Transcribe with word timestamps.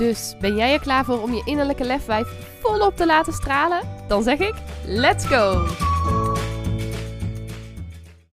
Dus 0.00 0.34
ben 0.40 0.56
jij 0.56 0.72
er 0.72 0.80
klaar 0.80 1.04
voor 1.04 1.22
om 1.22 1.34
je 1.34 1.42
innerlijke 1.44 1.84
lefwijf 1.84 2.28
volop 2.60 2.96
te 2.96 3.06
laten 3.06 3.32
stralen? 3.32 3.80
Dan 4.08 4.22
zeg 4.22 4.38
ik: 4.38 4.54
let's 4.84 5.26
go! 5.26 5.66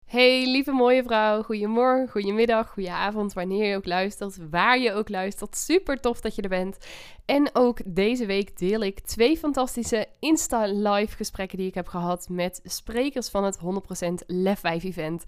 Hey 0.05 0.45
lieve 0.45 0.71
mooie 0.71 1.03
vrouw, 1.03 1.43
goedemorgen, 1.43 2.09
goedemiddag, 2.09 2.69
goedenavond, 2.69 3.33
wanneer 3.33 3.65
je 3.65 3.75
ook 3.75 3.85
luistert, 3.85 4.49
waar 4.49 4.79
je 4.79 4.93
ook 4.93 5.09
luistert. 5.09 5.57
Super 5.57 5.99
tof 5.99 6.21
dat 6.21 6.35
je 6.35 6.41
er 6.41 6.49
bent. 6.49 6.77
En 7.25 7.49
ook 7.53 7.79
deze 7.85 8.25
week 8.25 8.57
deel 8.57 8.81
ik 8.81 8.99
twee 8.99 9.37
fantastische 9.37 10.07
Insta-live 10.19 11.15
gesprekken 11.15 11.57
die 11.57 11.67
ik 11.67 11.73
heb 11.73 11.87
gehad 11.87 12.27
met 12.29 12.59
sprekers 12.63 13.29
van 13.29 13.43
het 13.43 13.59
100% 13.59 14.25
Lefwijf 14.27 14.83
event. 14.83 15.23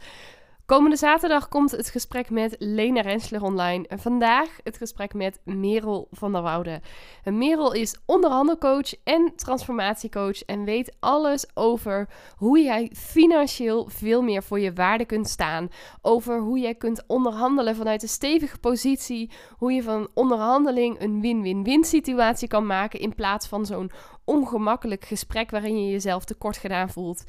Komende 0.65 0.95
zaterdag 0.95 1.47
komt 1.47 1.71
het 1.71 1.89
gesprek 1.89 2.29
met 2.29 2.55
Lena 2.59 3.01
Rensler 3.01 3.43
online. 3.43 3.87
En 3.87 3.99
vandaag 3.99 4.49
het 4.63 4.77
gesprek 4.77 5.13
met 5.13 5.39
Merel 5.43 6.07
van 6.11 6.31
der 6.31 6.41
Woude. 6.41 6.81
Merel 7.23 7.73
is 7.73 7.95
onderhandelcoach 8.05 9.03
en 9.03 9.33
transformatiecoach. 9.35 10.41
En 10.41 10.63
weet 10.63 10.95
alles 10.99 11.45
over 11.53 12.09
hoe 12.35 12.59
jij 12.59 12.91
financieel 12.95 13.89
veel 13.89 14.21
meer 14.21 14.43
voor 14.43 14.59
je 14.59 14.73
waarde 14.73 15.05
kunt 15.05 15.29
staan. 15.29 15.69
Over 16.01 16.39
hoe 16.39 16.59
jij 16.59 16.75
kunt 16.75 17.03
onderhandelen 17.07 17.75
vanuit 17.75 18.01
een 18.01 18.09
stevige 18.09 18.57
positie. 18.57 19.31
Hoe 19.57 19.71
je 19.71 19.83
van 19.83 20.07
onderhandeling 20.13 21.01
een 21.01 21.21
win-win-win 21.21 21.83
situatie 21.83 22.47
kan 22.47 22.65
maken. 22.65 22.99
In 22.99 23.15
plaats 23.15 23.47
van 23.47 23.65
zo'n 23.65 23.91
ongemakkelijk 24.23 25.05
gesprek 25.05 25.51
waarin 25.51 25.83
je 25.85 25.91
jezelf 25.91 26.25
tekort 26.25 26.57
gedaan 26.57 26.89
voelt. 26.89 27.23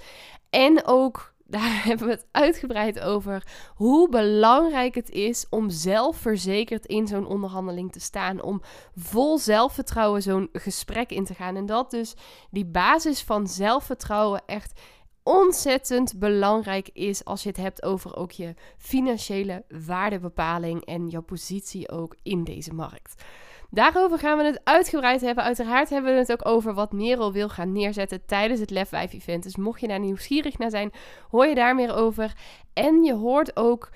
En 0.51 0.87
ook 0.87 1.35
daar 1.47 1.83
hebben 1.87 2.07
we 2.07 2.13
het 2.13 2.27
uitgebreid 2.31 3.01
over 3.01 3.47
hoe 3.75 4.09
belangrijk 4.09 4.95
het 4.95 5.11
is 5.11 5.47
om 5.51 5.71
zelfverzekerd 5.71 6.87
in 6.87 7.07
zo'n 7.07 7.27
onderhandeling 7.27 7.93
te 7.93 8.01
staan. 8.01 8.43
Om 8.43 8.63
vol 8.97 9.39
zelfvertrouwen 9.39 10.23
zo'n 10.23 10.49
gesprek 10.53 11.11
in 11.11 11.25
te 11.25 11.35
gaan. 11.35 11.57
En 11.57 11.67
dat 11.67 11.91
dus 11.91 12.15
die 12.51 12.67
basis 12.67 13.23
van 13.23 13.47
zelfvertrouwen 13.47 14.43
echt 14.47 14.81
ontzettend 15.23 16.19
belangrijk 16.19 16.91
is 16.93 17.25
als 17.25 17.43
je 17.43 17.49
het 17.49 17.59
hebt 17.59 17.83
over 17.83 18.17
ook 18.17 18.31
je 18.31 18.55
financiële 18.79 19.65
waardebepaling 19.87 20.85
en 20.85 21.09
jouw 21.09 21.23
positie 21.23 21.91
ook 21.91 22.17
in 22.23 22.45
deze 22.45 22.75
markt. 22.75 23.25
Daarover 23.71 24.19
gaan 24.19 24.39
we 24.39 24.45
het 24.45 24.61
uitgebreid 24.65 25.21
hebben. 25.21 25.45
Uiteraard 25.45 25.91
hebben 25.91 26.13
we 26.13 26.19
het 26.19 26.33
ook 26.33 26.47
over 26.47 26.75
wat 26.75 26.93
Merel 26.93 27.33
wil 27.33 27.49
gaan 27.49 27.73
neerzetten 27.73 28.27
tijdens 28.27 28.61
het 28.61 28.71
Lef 28.71 28.89
5 28.89 29.13
event. 29.13 29.43
Dus 29.43 29.57
mocht 29.57 29.81
je 29.81 29.89
daar 29.89 30.01
nieuwsgierig 30.01 30.59
naar 30.59 30.71
zijn, 30.71 30.93
hoor 31.31 31.47
je 31.47 31.55
daar 31.55 31.75
meer 31.75 31.95
over. 31.95 32.33
En 32.73 33.03
je 33.03 33.15
hoort 33.15 33.57
ook 33.57 33.91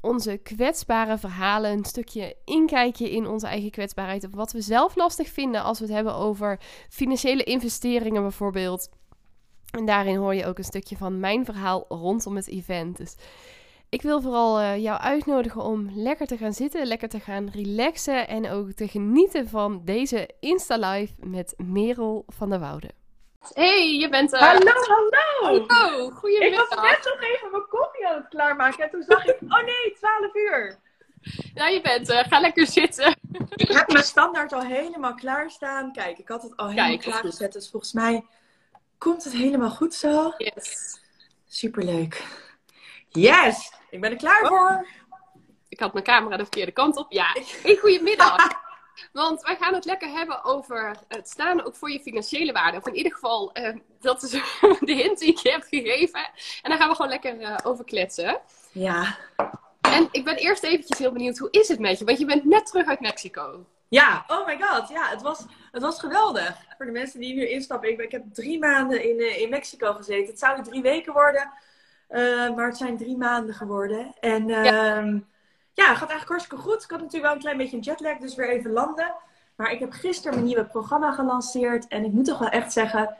onze 0.00 0.36
kwetsbare 0.36 1.18
verhalen, 1.18 1.70
een 1.70 1.84
stukje 1.84 2.36
inkijkje 2.44 3.10
in 3.10 3.26
onze 3.26 3.46
eigen 3.46 3.70
kwetsbaarheid. 3.70 4.24
Of 4.24 4.34
wat 4.34 4.52
we 4.52 4.60
zelf 4.60 4.96
lastig 4.96 5.28
vinden 5.28 5.62
als 5.62 5.78
we 5.78 5.84
het 5.84 5.94
hebben 5.94 6.14
over 6.14 6.60
financiële 6.88 7.44
investeringen 7.44 8.22
bijvoorbeeld. 8.22 8.88
En 9.70 9.86
daarin 9.86 10.16
hoor 10.16 10.34
je 10.34 10.46
ook 10.46 10.58
een 10.58 10.64
stukje 10.64 10.96
van 10.96 11.20
mijn 11.20 11.44
verhaal 11.44 11.84
rondom 11.88 12.36
het 12.36 12.48
event. 12.48 12.96
Dus 12.96 13.16
ik 13.88 14.02
wil 14.02 14.20
vooral 14.20 14.60
uh, 14.60 14.82
jou 14.82 15.00
uitnodigen 15.00 15.62
om 15.62 15.90
lekker 15.94 16.26
te 16.26 16.36
gaan 16.36 16.52
zitten, 16.52 16.86
lekker 16.86 17.08
te 17.08 17.20
gaan 17.20 17.48
relaxen 17.52 18.28
en 18.28 18.50
ook 18.50 18.72
te 18.72 18.88
genieten 18.88 19.48
van 19.48 19.82
deze 19.84 20.28
Insta-live 20.40 21.12
met 21.26 21.54
Merel 21.56 22.24
van 22.28 22.50
der 22.50 22.60
Woude. 22.60 22.90
Hey, 23.52 23.96
je 23.96 24.08
bent 24.08 24.32
er. 24.32 24.38
Hallo, 24.38 24.72
hallo. 25.40 25.64
Hallo, 25.66 26.10
goedemiddag. 26.10 26.70
Ik 26.70 26.74
was 26.74 26.90
net 26.90 27.04
nog 27.04 27.22
even 27.22 27.50
mijn 27.50 27.68
koffie 27.68 28.08
aan 28.08 28.14
het 28.14 28.28
klaarmaken 28.28 28.84
en 28.84 28.90
toen 28.90 29.02
zag 29.02 29.24
ik, 29.24 29.36
oh 29.40 29.64
nee, 29.64 29.96
12 29.98 30.34
uur. 30.34 30.78
Nou, 31.54 31.72
je 31.72 31.80
bent 31.80 32.08
er. 32.08 32.24
Ga 32.24 32.40
lekker 32.40 32.66
zitten. 32.66 33.16
Ik 33.54 33.68
heb 33.68 33.92
mijn 33.92 34.04
standaard 34.04 34.52
al 34.52 34.62
helemaal 34.62 35.14
klaarstaan. 35.14 35.92
Kijk, 35.92 36.18
ik 36.18 36.28
had 36.28 36.42
het 36.42 36.56
al 36.56 36.68
helemaal 36.68 36.98
klaargezet, 36.98 37.52
dus 37.52 37.70
volgens 37.70 37.92
mij 37.92 38.24
komt 38.98 39.24
het 39.24 39.32
helemaal 39.32 39.70
goed 39.70 39.94
zo. 39.94 40.32
Yes. 40.36 41.00
Superleuk. 41.46 42.22
Yes! 43.18 43.72
Ik 43.90 44.00
ben 44.00 44.10
er 44.10 44.16
klaar 44.16 44.42
oh. 44.42 44.48
voor. 44.48 44.86
Ik 45.68 45.80
had 45.80 45.92
mijn 45.92 46.04
camera 46.04 46.36
de 46.36 46.42
verkeerde 46.42 46.72
kant 46.72 46.96
op. 46.96 47.12
Ja, 47.12 47.36
een 47.62 47.78
goedemiddag. 47.78 48.36
Want 49.12 49.42
wij 49.42 49.56
gaan 49.56 49.74
het 49.74 49.84
lekker 49.84 50.08
hebben 50.08 50.44
over 50.44 50.96
het 51.08 51.28
staan 51.28 51.64
ook 51.64 51.76
voor 51.76 51.90
je 51.90 52.00
financiële 52.00 52.52
waarde. 52.52 52.78
Of 52.78 52.86
in 52.86 52.94
ieder 52.94 53.12
geval, 53.12 53.58
uh, 53.58 53.76
dat 54.00 54.22
is 54.22 54.30
de 54.80 54.92
hint 54.92 55.18
die 55.18 55.28
ik 55.28 55.38
je 55.38 55.50
heb 55.50 55.62
gegeven. 55.62 56.30
En 56.62 56.70
daar 56.70 56.78
gaan 56.78 56.88
we 56.88 56.94
gewoon 56.94 57.10
lekker 57.10 57.40
uh, 57.40 57.56
over 57.64 57.84
kletsen. 57.84 58.40
Ja. 58.72 59.18
En 59.80 60.08
ik 60.10 60.24
ben 60.24 60.36
eerst 60.36 60.62
eventjes 60.62 60.98
heel 60.98 61.12
benieuwd, 61.12 61.38
hoe 61.38 61.50
is 61.50 61.68
het 61.68 61.78
met 61.78 61.98
je? 61.98 62.04
Want 62.04 62.18
je 62.18 62.24
bent 62.24 62.44
net 62.44 62.66
terug 62.66 62.86
uit 62.86 63.00
Mexico. 63.00 63.66
Ja, 63.88 64.24
oh 64.26 64.46
my 64.46 64.58
god. 64.60 64.88
Ja, 64.88 65.08
het 65.08 65.22
was, 65.22 65.44
het 65.70 65.82
was 65.82 66.00
geweldig. 66.00 66.56
Voor 66.76 66.86
de 66.86 66.92
mensen 66.92 67.20
die 67.20 67.34
nu 67.34 67.48
instappen. 67.48 67.90
Ik, 67.90 68.00
ik 68.00 68.12
heb 68.12 68.22
drie 68.32 68.58
maanden 68.58 69.04
in, 69.10 69.20
uh, 69.20 69.40
in 69.40 69.48
Mexico 69.48 69.92
gezeten. 69.92 70.26
Het 70.26 70.38
zouden 70.38 70.64
drie 70.64 70.82
weken 70.82 71.12
worden. 71.12 71.52
Uh, 72.14 72.54
maar 72.54 72.66
het 72.66 72.76
zijn 72.76 72.96
drie 72.96 73.16
maanden 73.16 73.54
geworden. 73.54 74.14
En 74.20 74.48
uh, 74.48 74.64
ja. 74.64 74.96
Ehm, 74.96 75.18
ja, 75.72 75.84
gaat 75.84 76.10
eigenlijk 76.10 76.28
hartstikke 76.28 76.64
goed. 76.64 76.82
Ik 76.82 76.90
had 76.90 77.00
natuurlijk 77.00 77.24
wel 77.24 77.32
een 77.32 77.38
klein 77.38 77.56
beetje 77.56 77.76
een 77.76 77.82
jetlag, 77.82 78.18
dus 78.18 78.34
weer 78.34 78.48
even 78.48 78.70
landen. 78.70 79.14
Maar 79.56 79.72
ik 79.72 79.78
heb 79.78 79.92
gisteren 79.92 80.34
mijn 80.34 80.46
nieuwe 80.46 80.64
programma 80.64 81.12
gelanceerd. 81.12 81.88
En 81.88 82.04
ik 82.04 82.12
moet 82.12 82.24
toch 82.24 82.38
wel 82.38 82.48
echt 82.48 82.72
zeggen, 82.72 83.16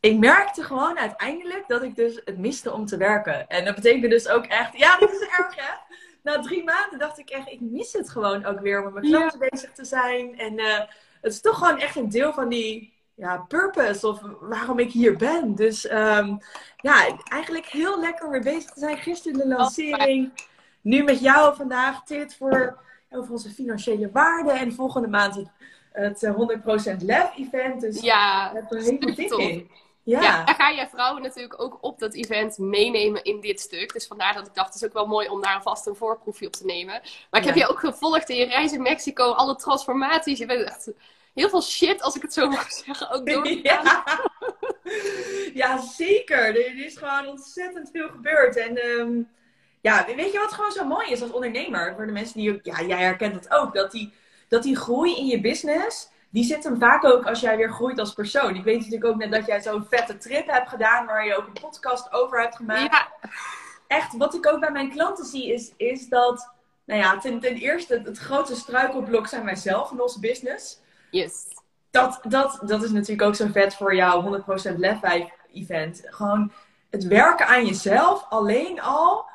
ik 0.00 0.18
merkte 0.18 0.62
gewoon 0.62 0.98
uiteindelijk 0.98 1.64
dat 1.66 1.82
ik 1.82 1.96
dus 1.96 2.20
het 2.24 2.38
miste 2.38 2.72
om 2.72 2.86
te 2.86 2.96
werken. 2.96 3.48
En 3.48 3.64
dat 3.64 3.74
betekent 3.74 4.10
dus 4.10 4.28
ook 4.28 4.44
echt, 4.44 4.78
ja, 4.78 4.98
dat 4.98 5.12
is 5.12 5.20
erg 5.20 5.56
hè. 5.56 5.94
Na 6.22 6.40
drie 6.40 6.64
maanden 6.64 6.98
dacht 6.98 7.18
ik 7.18 7.30
echt, 7.30 7.50
ik 7.50 7.60
mis 7.60 7.92
het 7.92 8.10
gewoon 8.10 8.44
ook 8.44 8.60
weer 8.60 8.78
om 8.78 8.84
met 8.84 8.92
mijn 8.92 9.06
klanten 9.06 9.38
ja. 9.40 9.48
bezig 9.50 9.72
te 9.72 9.84
zijn. 9.84 10.38
En 10.38 10.58
uh, 10.58 10.78
het 11.20 11.32
is 11.32 11.40
toch 11.40 11.58
gewoon 11.58 11.78
echt 11.78 11.96
een 11.96 12.08
deel 12.08 12.32
van 12.32 12.48
die 12.48 12.95
ja, 13.16 13.44
purpose 13.48 14.08
of 14.08 14.20
waarom 14.40 14.78
ik 14.78 14.90
hier 14.90 15.16
ben. 15.16 15.54
Dus 15.54 15.90
um, 15.90 16.38
ja, 16.76 17.18
eigenlijk 17.24 17.66
heel 17.66 18.00
lekker 18.00 18.30
weer 18.30 18.42
bezig 18.42 18.70
te 18.70 18.80
zijn. 18.80 18.98
Gisteren 18.98 19.38
de 19.38 19.46
lancering. 19.46 20.32
Nu 20.80 21.02
met 21.02 21.20
jou 21.20 21.56
vandaag 21.56 22.04
dit 22.04 22.36
voor 22.36 22.78
over 23.10 23.32
onze 23.32 23.50
financiële 23.50 24.10
waarden. 24.12 24.54
En 24.54 24.72
volgende 24.72 25.08
maand 25.08 25.34
het, 25.34 26.20
het 26.20 27.00
100% 27.00 27.04
Lef 27.04 27.36
event. 27.36 27.80
Dus 27.80 28.00
ja, 28.00 28.50
heb 28.54 28.72
er 28.72 28.82
helemaal 28.82 29.14
zin 29.14 29.38
in. 29.38 29.70
Ja. 30.02 30.20
ja, 30.20 30.44
daar 30.44 30.54
ga 30.54 30.72
jij 30.72 30.88
vrouwen 30.88 31.22
natuurlijk 31.22 31.62
ook 31.62 31.78
op 31.80 31.98
dat 31.98 32.14
event 32.14 32.58
meenemen 32.58 33.24
in 33.24 33.40
dit 33.40 33.60
stuk. 33.60 33.92
Dus 33.92 34.06
vandaar 34.06 34.34
dat 34.34 34.46
ik 34.46 34.54
dacht, 34.54 34.66
het 34.72 34.82
is 34.82 34.88
ook 34.88 34.94
wel 34.94 35.06
mooi 35.06 35.28
om 35.28 35.42
daar 35.42 35.54
alvast 35.54 35.86
een 35.86 35.96
voorproefje 35.96 36.46
op 36.46 36.52
te 36.52 36.64
nemen. 36.64 37.00
Maar 37.30 37.40
ik 37.40 37.46
heb 37.46 37.54
je 37.54 37.68
ook 37.68 37.78
gevolgd 37.78 38.28
in 38.28 38.36
je 38.36 38.44
reis 38.44 38.72
in 38.72 38.82
Mexico, 38.82 39.30
alle 39.30 39.56
transformaties. 39.56 40.38
Je 40.38 40.46
bent 40.46 40.64
echt 40.64 40.90
heel 41.36 41.48
veel 41.48 41.62
shit, 41.62 42.02
als 42.02 42.16
ik 42.16 42.22
het 42.22 42.32
zo 42.32 42.48
mag 42.58 42.72
zeggen, 42.72 43.10
ook 43.10 43.26
door. 43.26 43.48
Ja. 43.48 44.04
ja, 45.62 45.80
zeker. 45.80 46.38
Er 46.38 46.84
is 46.84 46.96
gewoon 46.96 47.26
ontzettend 47.26 47.90
veel 47.92 48.08
gebeurd. 48.08 48.56
En 48.56 48.86
um, 48.86 49.28
ja, 49.80 50.04
weet 50.16 50.32
je 50.32 50.38
wat 50.38 50.52
gewoon 50.52 50.72
zo 50.72 50.84
mooi 50.84 51.10
is 51.10 51.22
als 51.22 51.30
ondernemer? 51.32 51.94
Voor 51.94 52.06
de 52.06 52.12
mensen 52.12 52.40
die, 52.40 52.58
ja, 52.62 52.82
jij 52.82 53.02
herkent 53.02 53.34
het 53.34 53.50
ook, 53.50 53.74
dat 53.74 53.90
die, 53.90 54.14
dat 54.48 54.62
die 54.62 54.76
groei 54.76 55.16
in 55.16 55.26
je 55.26 55.40
business, 55.40 56.08
die 56.30 56.44
zit 56.44 56.64
hem 56.64 56.78
vaak 56.78 57.04
ook 57.04 57.26
als 57.26 57.40
jij 57.40 57.56
weer 57.56 57.70
groeit 57.70 57.98
als 57.98 58.12
persoon. 58.12 58.54
Ik 58.54 58.64
weet 58.64 58.76
natuurlijk 58.76 59.04
ook 59.04 59.16
net 59.16 59.30
dat 59.30 59.46
jij 59.46 59.60
zo'n 59.60 59.86
vette 59.90 60.16
trip 60.16 60.46
hebt 60.46 60.68
gedaan, 60.68 61.06
waar 61.06 61.26
je 61.26 61.36
ook 61.36 61.46
een 61.46 61.60
podcast 61.60 62.12
over 62.12 62.40
hebt 62.40 62.56
gemaakt. 62.56 62.92
Ja. 62.92 63.28
Echt, 63.86 64.16
wat 64.16 64.34
ik 64.34 64.46
ook 64.46 64.60
bij 64.60 64.70
mijn 64.70 64.90
klanten 64.90 65.24
zie, 65.24 65.52
is, 65.52 65.72
is 65.76 66.08
dat, 66.08 66.52
nou 66.84 67.00
ja, 67.00 67.18
ten, 67.18 67.40
ten 67.40 67.54
eerste, 67.54 67.94
het, 67.94 68.06
het 68.06 68.18
grootste 68.18 68.56
struikelblok 68.56 69.26
zijn 69.26 69.44
wij 69.44 69.56
zelf 69.56 69.90
in 69.90 70.00
onze 70.00 70.20
business. 70.20 70.80
Yes. 71.10 71.44
Dat, 71.90 72.20
dat, 72.28 72.60
dat 72.62 72.82
is 72.82 72.90
natuurlijk 72.90 73.28
ook 73.28 73.34
zo 73.34 73.46
vet 73.52 73.74
voor 73.74 73.94
jouw 73.94 74.42
100% 74.72 74.76
Lef 74.76 74.98
5 75.00 75.28
event. 75.52 76.02
Gewoon 76.04 76.52
het 76.90 77.06
werken 77.06 77.46
aan 77.46 77.66
jezelf 77.66 78.26
alleen 78.28 78.80
al 78.80 79.26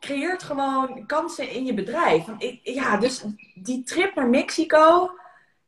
creëert 0.00 0.42
gewoon 0.42 1.06
kansen 1.06 1.50
in 1.50 1.64
je 1.64 1.74
bedrijf. 1.74 2.26
Ja, 2.62 2.96
dus 2.96 3.24
die 3.54 3.82
trip 3.82 4.14
naar 4.14 4.28
Mexico 4.28 5.10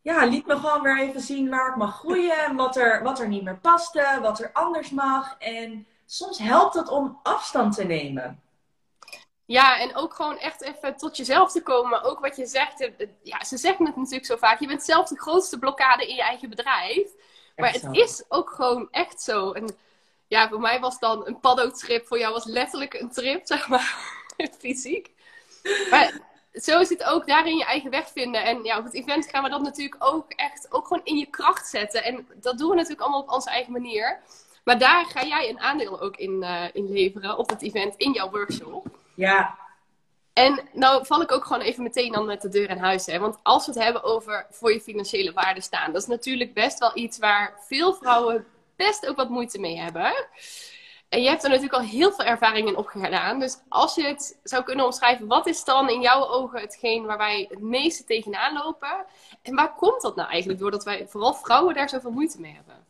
ja, 0.06 0.24
liet 0.24 0.46
me 0.46 0.56
gewoon 0.56 0.82
weer 0.82 1.00
even 1.00 1.20
zien 1.20 1.48
waar 1.48 1.68
ik 1.68 1.76
mag 1.76 1.98
groeien. 1.98 2.56
Wat 2.56 2.76
er, 2.76 3.02
wat 3.02 3.20
er 3.20 3.28
niet 3.28 3.42
meer 3.42 3.58
paste, 3.58 4.18
wat 4.22 4.40
er 4.40 4.50
anders 4.52 4.90
mag. 4.90 5.36
En 5.38 5.86
soms 6.06 6.38
helpt 6.38 6.74
het 6.74 6.88
om 6.88 7.18
afstand 7.22 7.74
te 7.74 7.84
nemen. 7.84 8.40
Ja, 9.46 9.80
en 9.80 9.96
ook 9.96 10.14
gewoon 10.14 10.38
echt 10.38 10.62
even 10.62 10.96
tot 10.96 11.16
jezelf 11.16 11.52
te 11.52 11.62
komen. 11.62 12.02
Ook 12.02 12.20
wat 12.20 12.36
je 12.36 12.46
zegt. 12.46 12.90
Ja, 13.22 13.44
ze 13.44 13.56
zeggen 13.56 13.86
het 13.86 13.96
natuurlijk 13.96 14.26
zo 14.26 14.36
vaak. 14.36 14.60
Je 14.60 14.66
bent 14.66 14.82
zelf 14.82 15.08
de 15.08 15.20
grootste 15.20 15.58
blokkade 15.58 16.06
in 16.06 16.14
je 16.14 16.22
eigen 16.22 16.48
bedrijf. 16.48 17.10
Maar 17.56 17.72
het 17.72 17.88
is 17.90 18.24
ook 18.28 18.50
gewoon 18.50 18.88
echt 18.90 19.22
zo. 19.22 19.52
En 19.52 19.76
ja, 20.28 20.48
voor 20.48 20.60
mij 20.60 20.80
was 20.80 20.98
dan 20.98 21.26
een 21.26 21.40
paddo-trip. 21.40 22.06
Voor 22.06 22.18
jou 22.18 22.32
was 22.32 22.44
letterlijk 22.44 22.94
een 22.94 23.10
trip, 23.10 23.46
zeg 23.52 23.68
maar. 23.68 24.14
Fysiek. 24.58 25.10
Maar 25.90 26.20
zo 26.52 26.80
is 26.80 26.88
het 26.88 27.04
ook 27.04 27.26
daarin 27.26 27.56
je 27.56 27.64
eigen 27.64 27.90
weg 27.90 28.08
vinden. 28.08 28.44
En 28.44 28.64
ja, 28.64 28.78
op 28.78 28.84
het 28.84 28.94
event 28.94 29.28
gaan 29.30 29.42
we 29.42 29.50
dat 29.50 29.62
natuurlijk 29.62 30.04
ook 30.04 30.32
echt 30.32 30.72
ook 30.72 30.86
gewoon 30.86 31.04
in 31.04 31.16
je 31.16 31.26
kracht 31.26 31.68
zetten. 31.68 32.04
En 32.04 32.28
dat 32.34 32.58
doen 32.58 32.68
we 32.68 32.74
natuurlijk 32.74 33.00
allemaal 33.00 33.22
op 33.22 33.30
onze 33.30 33.50
eigen 33.50 33.72
manier. 33.72 34.20
Maar 34.64 34.78
daar 34.78 35.04
ga 35.04 35.24
jij 35.24 35.48
een 35.48 35.60
aandeel 35.60 36.00
ook 36.00 36.16
in, 36.16 36.42
uh, 36.42 36.64
in 36.72 36.92
leveren 36.92 37.38
op 37.38 37.48
het 37.48 37.62
event, 37.62 37.96
in 37.96 38.12
jouw 38.12 38.30
workshop. 38.30 38.95
Ja. 39.16 39.58
En 40.32 40.60
nou 40.72 41.06
val 41.06 41.22
ik 41.22 41.32
ook 41.32 41.44
gewoon 41.44 41.62
even 41.62 41.82
meteen 41.82 42.12
dan 42.12 42.26
met 42.26 42.42
de 42.42 42.48
deur 42.48 42.70
in 42.70 42.78
huis. 42.78 43.06
Hè? 43.06 43.18
Want 43.18 43.38
als 43.42 43.66
we 43.66 43.72
het 43.72 43.82
hebben 43.82 44.02
over 44.02 44.46
voor 44.50 44.72
je 44.72 44.80
financiële 44.80 45.32
waarde 45.32 45.60
staan, 45.60 45.92
dat 45.92 46.02
is 46.02 46.08
natuurlijk 46.08 46.54
best 46.54 46.78
wel 46.78 46.90
iets 46.94 47.18
waar 47.18 47.54
veel 47.66 47.94
vrouwen 47.94 48.46
best 48.76 49.08
ook 49.08 49.16
wat 49.16 49.28
moeite 49.28 49.58
mee 49.58 49.78
hebben. 49.78 50.26
En 51.08 51.22
je 51.22 51.28
hebt 51.28 51.42
er 51.42 51.48
natuurlijk 51.48 51.76
al 51.76 51.88
heel 51.88 52.12
veel 52.12 52.24
ervaring 52.24 52.68
in 52.68 52.76
opgedaan. 52.76 53.40
Dus 53.40 53.58
als 53.68 53.94
je 53.94 54.04
het 54.04 54.38
zou 54.42 54.62
kunnen 54.62 54.84
omschrijven, 54.84 55.26
wat 55.26 55.46
is 55.46 55.64
dan 55.64 55.88
in 55.88 56.00
jouw 56.00 56.28
ogen 56.28 56.60
hetgeen 56.60 57.04
waar 57.04 57.18
wij 57.18 57.46
het 57.50 57.60
meeste 57.60 58.04
tegenaan 58.04 58.54
lopen? 58.54 59.04
En 59.42 59.54
waar 59.54 59.74
komt 59.74 60.02
dat 60.02 60.16
nou 60.16 60.28
eigenlijk 60.28 60.60
door 60.60 60.70
dat 60.70 60.84
wij, 60.84 61.06
vooral 61.08 61.34
vrouwen, 61.34 61.74
daar 61.74 61.88
zoveel 61.88 62.10
moeite 62.10 62.40
mee 62.40 62.54
hebben? 62.54 62.84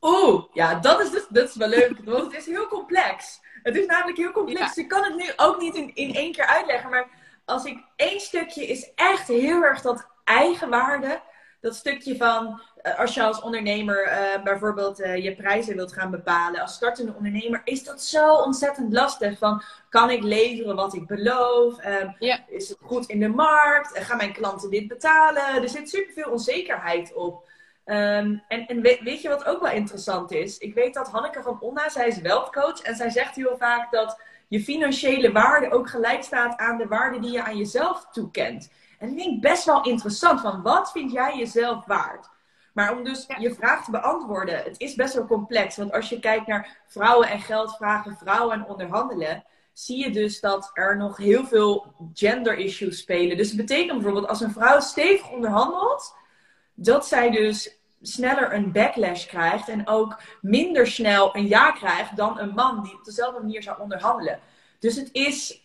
Oeh, 0.00 0.44
ja, 0.52 0.74
dat 0.74 1.00
is, 1.00 1.10
dus, 1.10 1.26
dat 1.28 1.48
is 1.48 1.54
wel 1.54 1.68
leuk. 1.68 1.98
Want 2.04 2.22
het 2.22 2.40
is 2.40 2.46
heel 2.46 2.66
complex. 2.66 3.40
Het 3.62 3.76
is 3.76 3.86
namelijk 3.86 4.18
heel 4.18 4.32
complex. 4.32 4.76
Ik 4.76 4.88
kan 4.88 5.04
het 5.04 5.16
nu 5.16 5.30
ook 5.36 5.60
niet 5.60 5.74
in, 5.74 5.94
in 5.94 6.14
één 6.14 6.32
keer 6.32 6.46
uitleggen. 6.46 6.90
Maar 6.90 7.08
als 7.44 7.64
ik 7.64 7.78
één 7.96 8.20
stukje 8.20 8.66
is 8.66 8.92
echt 8.94 9.28
heel 9.28 9.62
erg 9.62 9.80
dat 9.80 10.06
eigenwaarde. 10.24 11.20
Dat 11.60 11.74
stukje 11.74 12.16
van 12.16 12.60
eh, 12.82 12.98
als 12.98 13.14
je 13.14 13.22
als 13.22 13.40
ondernemer 13.40 14.06
uh, 14.06 14.42
bijvoorbeeld 14.42 15.00
uh, 15.00 15.16
je 15.16 15.34
prijzen 15.34 15.76
wilt 15.76 15.92
gaan 15.92 16.10
bepalen. 16.10 16.60
Als 16.60 16.74
startende 16.74 17.14
ondernemer 17.14 17.60
is 17.64 17.84
dat 17.84 18.02
zo 18.02 18.34
ontzettend 18.34 18.92
lastig. 18.92 19.38
Van 19.38 19.62
kan 19.88 20.10
ik 20.10 20.22
leveren 20.22 20.76
wat 20.76 20.94
ik 20.94 21.06
beloof? 21.06 21.84
Um, 21.84 22.16
Is 22.48 22.68
het 22.68 22.78
goed 22.80 23.06
in 23.06 23.20
de 23.20 23.28
markt? 23.28 23.98
gaan 23.98 24.16
mijn 24.16 24.32
klanten 24.32 24.70
dit 24.70 24.88
betalen? 24.88 25.62
Er 25.62 25.68
zit 25.68 25.90
superveel 25.90 26.30
onzekerheid 26.30 27.14
op. 27.14 27.48
Um, 27.84 28.42
en, 28.48 28.66
en 28.66 28.80
weet, 28.80 29.00
weet, 29.00 29.22
je 29.22 29.28
wat 29.28 29.44
ook 29.44 29.62
wel 29.62 29.72
interessant 29.72 30.30
is? 30.30 30.58
Ik 30.58 30.74
weet 30.74 30.94
dat 30.94 31.10
Hanneke 31.10 31.42
van 31.42 31.60
Onna, 31.60 31.88
zij 31.88 32.06
is 32.06 32.20
wealthcoach. 32.20 32.80
En 32.80 32.96
zij 32.96 33.10
zegt 33.10 33.36
heel 33.36 33.56
vaak 33.56 33.90
dat 33.90 34.20
je 34.48 34.60
financiële 34.60 35.32
waarde 35.32 35.70
ook 35.70 35.88
gelijk 35.88 36.22
staat 36.22 36.58
aan 36.58 36.78
de 36.78 36.86
waarde 36.86 37.18
die 37.18 37.30
je 37.30 37.42
aan 37.42 37.56
jezelf 37.56 38.06
toekent. 38.12 38.70
En 38.98 39.08
dat 39.08 39.16
vind 39.16 39.34
ik 39.34 39.40
best 39.40 39.64
wel 39.64 39.84
interessant. 39.84 40.40
Van 40.40 40.62
wat 40.62 40.90
vind 40.92 41.12
jij 41.12 41.36
jezelf 41.36 41.84
waard? 41.86 42.28
Maar 42.72 42.96
om 42.96 43.04
dus 43.04 43.26
je 43.38 43.54
vraag 43.54 43.84
te 43.84 43.90
beantwoorden, 43.90 44.56
het 44.56 44.80
is 44.80 44.94
best 44.94 45.14
wel 45.14 45.26
complex. 45.26 45.76
Want 45.76 45.92
als 45.92 46.08
je 46.08 46.20
kijkt 46.20 46.46
naar 46.46 46.82
vrouwen 46.86 47.28
en 47.28 47.40
geld 47.40 47.76
vragen, 47.76 48.16
vrouwen 48.16 48.54
en 48.54 48.66
onderhandelen, 48.66 49.44
zie 49.72 50.04
je 50.04 50.10
dus 50.10 50.40
dat 50.40 50.70
er 50.72 50.96
nog 50.96 51.16
heel 51.16 51.44
veel 51.44 51.94
gender 52.14 52.58
issues 52.58 52.98
spelen. 52.98 53.36
Dus 53.36 53.48
het 53.48 53.56
betekent 53.56 53.92
bijvoorbeeld 53.92 54.28
als 54.28 54.40
een 54.40 54.52
vrouw 54.52 54.80
stevig 54.80 55.30
onderhandelt, 55.30 56.14
dat 56.82 57.06
zij 57.06 57.30
dus 57.30 57.78
sneller 58.02 58.54
een 58.54 58.72
backlash 58.72 59.26
krijgt 59.26 59.68
en 59.68 59.88
ook 59.88 60.20
minder 60.40 60.86
snel 60.86 61.36
een 61.36 61.48
ja 61.48 61.70
krijgt 61.70 62.16
dan 62.16 62.38
een 62.38 62.54
man 62.54 62.82
die 62.82 62.94
op 62.94 63.04
dezelfde 63.04 63.40
manier 63.40 63.62
zou 63.62 63.80
onderhandelen. 63.80 64.40
Dus 64.78 64.96
het 64.96 65.08
is, 65.12 65.62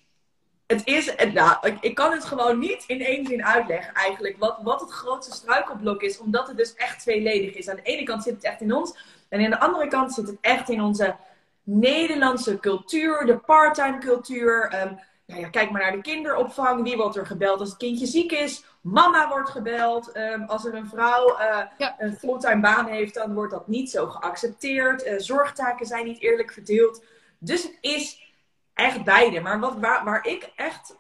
het 0.68 0.82
is, 0.86 1.16
nou, 1.34 1.72
ik, 1.82 1.96
kan 1.96 2.12
het 2.12 2.26
gewoon 2.26 2.60
niet 2.60 2.84
in 2.88 3.02
één 3.02 3.26
zin 3.26 3.46
uitleggen 3.46 3.94
eigenlijk, 3.94 4.38
wat, 4.40 4.58
wat 4.62 4.82
het 4.82 4.92
grootste 4.92 5.36
struikelblok 5.36 6.02
is, 6.02 6.18
omdat 6.18 6.48
het 6.48 6.58
dus 6.58 6.74
echt 6.74 7.00
tweeledig 7.00 7.54
is. 7.56 7.70
Aan 7.70 7.76
de 7.76 7.82
ene 7.82 8.04
kant 8.04 8.24
zit 8.24 8.34
het 8.34 8.44
echt 8.44 8.62
in 8.62 8.74
ons 8.74 8.98
en 9.30 9.44
aan 9.44 9.50
de 9.50 9.60
andere 9.60 9.88
kant 9.88 10.14
zit 10.14 10.28
het 10.28 10.38
echt 10.42 10.70
in 10.70 10.82
onze 10.82 11.16
Nederlandse 11.64 12.60
cultuur, 12.60 13.26
de 13.26 13.38
parttime 13.38 13.98
cultuur. 13.98 14.82
Um, 14.82 15.00
nou 15.26 15.42
ja, 15.42 15.50
kijk 15.50 15.72
maar 15.72 15.82
naar 15.82 15.92
de 15.92 16.02
kinderopvang. 16.02 16.84
Wie 16.84 16.98
wordt 16.98 17.16
er 17.16 17.26
gebeld 17.26 17.60
als 17.60 17.70
het 17.70 17.78
kindje 17.78 18.06
ziek 18.06 18.32
is? 18.32 18.64
Mama 18.86 19.30
wordt 19.30 19.50
gebeld. 19.50 20.12
Ehm, 20.12 20.44
als 20.44 20.66
er 20.66 20.74
een 20.74 20.88
vrouw 20.88 21.40
uh, 21.40 21.62
een 21.98 22.18
fulltime 22.18 22.62
baan 22.62 22.88
heeft, 22.88 23.14
dan 23.14 23.34
wordt 23.34 23.52
dat 23.52 23.68
niet 23.68 23.90
zo 23.90 24.08
geaccepteerd. 24.08 25.06
Uh, 25.06 25.14
zorgtaken 25.20 25.86
zijn 25.86 26.06
niet 26.06 26.22
eerlijk 26.22 26.52
verdeeld. 26.52 27.04
Dus 27.38 27.64
het 27.64 27.78
is 27.82 28.34
echt 28.74 29.04
beide. 29.04 29.40
Maar 29.40 29.60
wat, 29.60 29.80
waar, 29.80 30.04
waar 30.04 30.26
ik 30.26 30.52
echt, 30.56 30.98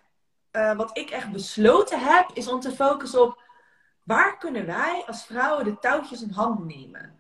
uh, 0.51 0.75
wat 0.75 0.97
ik 0.97 1.09
echt 1.09 1.31
besloten 1.31 1.99
heb, 1.99 2.29
is 2.33 2.47
om 2.47 2.59
te 2.59 2.71
focussen 2.71 3.21
op 3.21 3.41
waar 4.03 4.37
kunnen 4.37 4.65
wij 4.65 5.03
als 5.07 5.25
vrouwen 5.25 5.65
de 5.65 5.79
touwtjes 5.79 6.21
in 6.21 6.31
handen 6.31 6.67
nemen? 6.67 7.19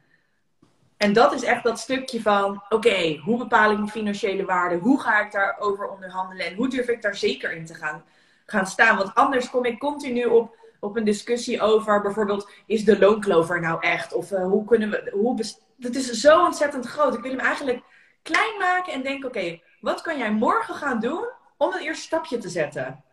En 0.97 1.13
dat 1.13 1.33
is 1.33 1.43
echt 1.43 1.63
dat 1.63 1.79
stukje 1.79 2.21
van, 2.21 2.63
oké, 2.69 3.17
hoe 3.17 3.37
bepaal 3.37 3.71
ik 3.71 3.77
mijn 3.77 3.89
financiële 3.89 4.45
waarde? 4.45 4.77
Hoe 4.77 5.01
ga 5.01 5.25
ik 5.25 5.31
daarover 5.31 5.87
onderhandelen? 5.87 6.45
En 6.45 6.55
hoe 6.55 6.69
durf 6.69 6.87
ik 6.87 7.01
daar 7.01 7.15
zeker 7.15 7.51
in 7.51 7.65
te 7.65 7.73
gaan, 7.73 8.03
gaan 8.45 8.67
staan? 8.67 8.97
Want 8.97 9.15
anders 9.15 9.49
kom 9.49 9.65
ik 9.65 9.79
continu 9.79 10.25
op, 10.25 10.55
op 10.79 10.97
een 10.97 11.03
discussie 11.03 11.61
over, 11.61 12.01
bijvoorbeeld, 12.01 12.49
is 12.65 12.85
de 12.85 12.99
loonkloof 12.99 13.49
er 13.49 13.61
nou 13.61 13.81
echt? 13.81 14.13
Of 14.13 14.31
uh, 14.31 14.45
hoe 14.45 14.65
kunnen 14.65 14.89
we, 14.89 15.09
hoe 15.13 15.35
dat 15.77 15.95
is 15.95 16.11
zo 16.11 16.43
ontzettend 16.43 16.85
groot. 16.85 17.13
Ik 17.13 17.21
wil 17.21 17.31
hem 17.31 17.39
eigenlijk 17.39 17.83
klein 18.21 18.57
maken 18.59 18.93
en 18.93 19.01
denken, 19.01 19.27
oké, 19.27 19.61
wat 19.79 20.01
kan 20.01 20.17
jij 20.17 20.31
morgen 20.31 20.75
gaan 20.75 20.99
doen 20.99 21.29
om 21.57 21.71
dat 21.71 21.81
eerste 21.81 22.03
stapje 22.03 22.37
te 22.37 22.49
zetten? 22.49 23.03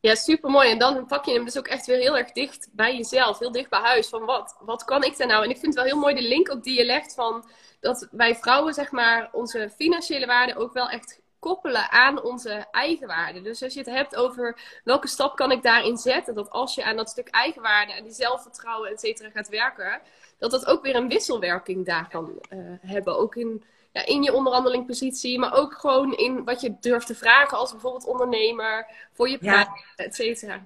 Ja, 0.00 0.14
super 0.14 0.50
mooi. 0.50 0.70
En 0.70 0.78
dan 0.78 1.06
pak 1.06 1.24
je 1.24 1.32
hem 1.32 1.44
dus 1.44 1.58
ook 1.58 1.66
echt 1.66 1.86
weer 1.86 1.98
heel 1.98 2.18
erg 2.18 2.32
dicht 2.32 2.68
bij 2.72 2.96
jezelf, 2.96 3.38
heel 3.38 3.52
dicht 3.52 3.70
bij 3.70 3.80
huis. 3.80 4.08
Van 4.08 4.24
wat, 4.24 4.56
wat 4.60 4.84
kan 4.84 5.02
ik 5.02 5.16
daar 5.16 5.26
nou? 5.26 5.44
En 5.44 5.50
ik 5.50 5.58
vind 5.58 5.66
het 5.66 5.74
wel 5.74 5.84
heel 5.84 6.00
mooi 6.00 6.14
de 6.14 6.28
link 6.28 6.50
ook 6.52 6.62
die 6.62 6.78
je 6.78 6.84
legt 6.84 7.14
van 7.14 7.48
dat 7.80 8.08
wij 8.10 8.36
vrouwen, 8.36 8.74
zeg 8.74 8.90
maar, 8.90 9.28
onze 9.32 9.70
financiële 9.76 10.26
waarde 10.26 10.56
ook 10.56 10.72
wel 10.72 10.88
echt 10.88 11.20
koppelen 11.38 11.90
aan 11.90 12.22
onze 12.22 12.66
eigen 12.70 13.06
waarde. 13.06 13.42
Dus 13.42 13.62
als 13.62 13.72
je 13.72 13.78
het 13.78 13.88
hebt 13.88 14.16
over 14.16 14.60
welke 14.84 15.08
stap 15.08 15.36
kan 15.36 15.50
ik 15.50 15.62
daarin 15.62 15.96
zetten, 15.96 16.34
dat 16.34 16.50
als 16.50 16.74
je 16.74 16.84
aan 16.84 16.96
dat 16.96 17.10
stuk 17.10 17.28
eigenwaarde 17.28 17.92
en 17.92 18.04
die 18.04 18.12
zelfvertrouwen, 18.12 18.90
et 18.90 19.00
cetera, 19.00 19.30
gaat 19.30 19.48
werken, 19.48 20.00
dat 20.38 20.50
dat 20.50 20.66
ook 20.66 20.82
weer 20.82 20.96
een 20.96 21.08
wisselwerking 21.08 21.86
daar 21.86 22.08
kan 22.08 22.32
uh, 22.50 22.58
hebben. 22.80 23.18
Ook 23.18 23.36
in 23.36 23.64
ja, 23.92 24.06
in 24.06 24.22
je 24.22 24.32
onderhandelingpositie, 24.32 25.38
maar 25.38 25.54
ook 25.54 25.74
gewoon 25.74 26.16
in 26.16 26.44
wat 26.44 26.60
je 26.60 26.76
durft 26.80 27.06
te 27.06 27.14
vragen 27.14 27.58
als 27.58 27.70
bijvoorbeeld 27.70 28.06
ondernemer, 28.06 28.86
voor 29.12 29.28
je 29.28 29.38
ja. 29.40 29.68
et 29.96 30.14
cetera. 30.14 30.64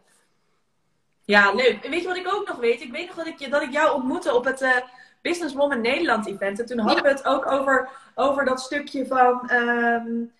Ja, 1.24 1.52
leuk. 1.52 1.84
En 1.84 1.90
weet 1.90 2.00
je 2.00 2.08
wat 2.08 2.16
ik 2.16 2.34
ook 2.34 2.48
nog 2.48 2.56
weet? 2.56 2.80
Ik 2.80 2.90
weet 2.90 3.06
nog 3.06 3.16
dat 3.16 3.26
ik, 3.26 3.50
dat 3.50 3.62
ik 3.62 3.72
jou 3.72 3.94
ontmoette 3.94 4.34
op 4.34 4.44
het 4.44 4.62
uh, 4.62 4.76
Business 5.20 5.54
Woman 5.54 5.80
Nederland 5.80 6.26
event. 6.26 6.60
En 6.60 6.66
toen 6.66 6.78
hadden 6.78 7.02
we 7.02 7.08
het 7.08 7.24
ook 7.24 7.46
over, 7.46 7.88
over 8.14 8.44
dat 8.44 8.60
stukje 8.60 9.06
van 9.06 9.50
um, 9.52 10.32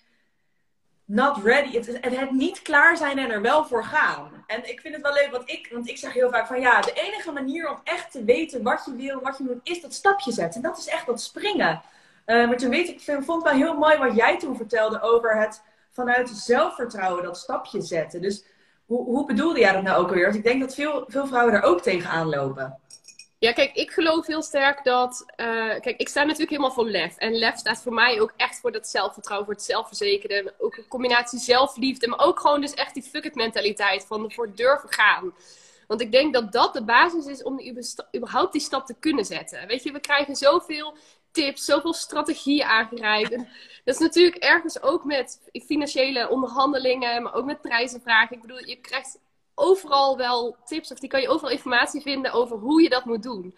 not 1.13 1.43
ready. 1.45 1.73
Het, 1.73 1.99
het, 2.01 2.31
niet 2.31 2.63
klaar 2.63 2.97
zijn 2.97 3.19
en 3.19 3.31
er 3.31 3.43
wel 3.43 3.65
voor 3.65 3.85
gaan. 3.85 4.45
En 4.47 4.71
ik 4.71 4.81
vind 4.81 4.95
het 4.95 5.03
wel 5.03 5.13
leuk, 5.13 5.29
want 5.31 5.51
ik, 5.51 5.69
want 5.73 5.89
ik 5.89 5.99
zeg 5.99 6.13
heel 6.13 6.31
vaak 6.31 6.47
van 6.47 6.61
ja, 6.61 6.81
de 6.81 6.93
enige 6.93 7.33
manier 7.33 7.71
om 7.71 7.81
echt 7.85 8.13
te 8.13 8.25
weten 8.25 8.63
wat 8.63 8.83
je 8.87 8.97
wil, 8.97 9.21
wat 9.21 9.39
je 9.39 9.45
moet, 9.45 9.61
is 9.63 9.81
dat 9.81 9.95
stapje 9.95 10.33
zetten. 10.33 10.63
En 10.63 10.69
dat 10.69 10.79
is 10.79 10.87
echt 10.87 11.07
dat 11.07 11.21
springen. 11.21 11.83
Uh, 12.27 12.47
maar 12.47 12.57
toen 12.57 12.71
weet 12.71 12.89
ik, 12.89 13.01
vond 13.01 13.45
het 13.45 13.53
wel 13.53 13.63
heel 13.63 13.79
mooi 13.79 13.97
wat 13.97 14.17
jij 14.17 14.39
toen 14.39 14.57
vertelde 14.57 15.01
over 15.01 15.41
het 15.41 15.63
vanuit 15.91 16.29
zelfvertrouwen 16.29 17.23
dat 17.23 17.39
stapje 17.39 17.81
zetten. 17.81 18.23
Dus 18.23 18.45
hoe, 18.87 19.05
hoe 19.05 19.27
bedoelde 19.27 19.61
jij 19.61 19.73
dat 19.73 19.83
nou 19.83 20.03
ook 20.03 20.09
alweer? 20.09 20.25
Want 20.25 20.37
ik 20.37 20.45
denk 20.45 20.61
dat 20.61 20.75
veel, 20.75 21.05
veel 21.09 21.27
vrouwen 21.27 21.53
daar 21.53 21.63
ook 21.63 21.83
tegenaan 21.83 22.29
lopen. 22.29 22.79
Ja, 23.43 23.53
kijk, 23.53 23.75
ik 23.75 23.91
geloof 23.91 24.27
heel 24.27 24.43
sterk 24.43 24.85
dat. 24.85 25.25
Uh, 25.37 25.47
kijk, 25.81 26.01
ik 26.01 26.09
sta 26.09 26.23
natuurlijk 26.23 26.51
helemaal 26.51 26.73
voor 26.73 26.89
lef. 26.89 27.17
En 27.17 27.39
lef 27.39 27.57
staat 27.57 27.83
voor 27.83 27.95
mij 27.95 28.21
ook 28.21 28.33
echt 28.37 28.61
voor 28.61 28.73
dat 28.73 28.89
zelfvertrouwen, 28.89 29.47
voor 29.47 29.57
het 29.57 29.65
zelfverzekerde. 29.65 30.55
Ook 30.59 30.77
een 30.77 30.89
combinatie 30.89 31.39
zelfliefde, 31.39 32.09
maar 32.09 32.19
ook 32.19 32.41
gewoon 32.41 32.61
dus 32.61 32.75
echt 32.75 32.95
die 32.95 33.03
fuck 33.03 33.25
it 33.25 33.35
mentaliteit 33.35 34.05
van 34.07 34.33
voor 34.33 34.55
durven 34.55 34.93
gaan. 34.93 35.35
Want 35.87 36.01
ik 36.01 36.13
denk 36.13 36.33
dat 36.33 36.53
dat 36.53 36.73
de 36.73 36.85
basis 36.85 37.27
is 37.27 37.43
om 37.43 37.61
überhaupt 38.17 38.53
die 38.53 38.61
stap 38.61 38.87
te 38.87 38.95
kunnen 38.99 39.25
zetten. 39.25 39.67
Weet 39.67 39.83
je, 39.83 39.93
we 39.93 40.01
krijgen 40.01 40.37
zoveel 40.37 40.97
tips, 41.31 41.65
zoveel 41.65 41.95
strategieën 41.95 42.65
aangereikt. 42.65 43.31
dat 43.85 43.95
is 43.95 43.99
natuurlijk 43.99 44.37
ergens 44.37 44.83
ook 44.83 45.05
met 45.05 45.41
financiële 45.67 46.29
onderhandelingen, 46.29 47.23
maar 47.23 47.35
ook 47.35 47.45
met 47.45 47.61
prijzenvragen. 47.61 48.37
Ik 48.37 48.43
bedoel, 48.43 48.65
je 48.67 48.77
krijgt 48.77 49.19
overal 49.55 50.17
wel 50.17 50.57
tips 50.65 50.93
of 50.93 50.99
die 50.99 51.09
kan 51.09 51.21
je 51.21 51.29
overal 51.29 51.51
informatie 51.51 52.01
vinden 52.01 52.33
over 52.33 52.57
hoe 52.57 52.83
je 52.83 52.89
dat 52.89 53.05
moet 53.05 53.23
doen. 53.23 53.57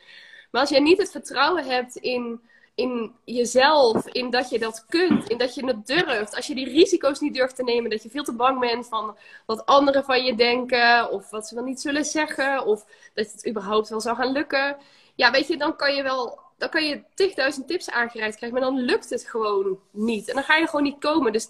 Maar 0.51 0.61
als 0.61 0.71
jij 0.71 0.81
niet 0.81 0.99
het 0.99 1.11
vertrouwen 1.11 1.65
hebt 1.65 1.97
in, 1.97 2.41
in 2.75 3.13
jezelf, 3.25 4.07
in 4.07 4.31
dat 4.31 4.51
je 4.51 4.59
dat 4.59 4.85
kunt, 4.89 5.29
in 5.29 5.39
dat 5.39 5.55
je 5.55 5.67
het 5.67 5.87
durft, 5.87 6.37
als 6.37 6.47
je 6.47 6.55
die 6.55 6.69
risico's 6.69 7.21
niet 7.21 7.35
durft 7.35 7.57
te 7.57 7.63
nemen, 7.63 7.91
dat 7.91 8.03
je 8.03 8.11
veel 8.11 8.25
te 8.25 8.35
bang 8.35 8.61
bent 8.61 8.89
van 8.89 9.17
wat 9.47 9.67
anderen 9.67 10.05
van 10.05 10.25
je 10.25 10.35
denken, 10.35 11.11
of 11.11 11.31
wat 11.31 11.49
ze 11.49 11.55
wel 11.55 11.65
niet 11.65 11.81
zullen 11.81 12.05
zeggen, 12.05 12.67
of 12.67 12.85
dat 13.15 13.33
het 13.33 13.49
überhaupt 13.49 13.89
wel 13.89 14.01
zou 14.01 14.17
gaan 14.17 14.33
lukken. 14.33 14.77
Ja, 15.15 15.31
weet 15.31 15.47
je, 15.47 15.57
dan 15.57 15.77
kan 15.77 15.95
je 15.95 16.03
wel 16.03 16.43
dan 16.57 16.69
kan 16.69 16.85
je 16.85 17.03
tigduizend 17.15 17.69
tips 17.69 17.91
aangereikt 17.91 18.37
krijgen, 18.37 18.59
maar 18.59 18.71
dan 18.71 18.81
lukt 18.81 19.11
het 19.11 19.29
gewoon 19.29 19.79
niet. 19.91 20.29
En 20.29 20.35
dan 20.35 20.45
ga 20.45 20.57
je 20.57 20.67
gewoon 20.67 20.85
niet 20.85 20.99
komen. 20.99 21.33
Dus 21.33 21.49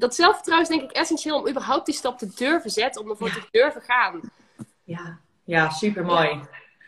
dat 0.00 0.14
zelfvertrouwen 0.14 0.68
is 0.68 0.76
denk 0.76 0.90
ik 0.90 0.96
essentieel 0.96 1.38
om 1.38 1.48
überhaupt 1.48 1.86
die 1.86 1.94
stap 1.94 2.18
te 2.18 2.34
durven 2.34 2.70
zetten, 2.70 3.02
om 3.02 3.10
ervoor 3.10 3.32
te 3.32 3.42
durven 3.50 3.82
gaan. 3.82 4.20
Ja, 4.84 5.18
ja 5.44 5.70
super 5.70 6.04
mooi. 6.04 6.28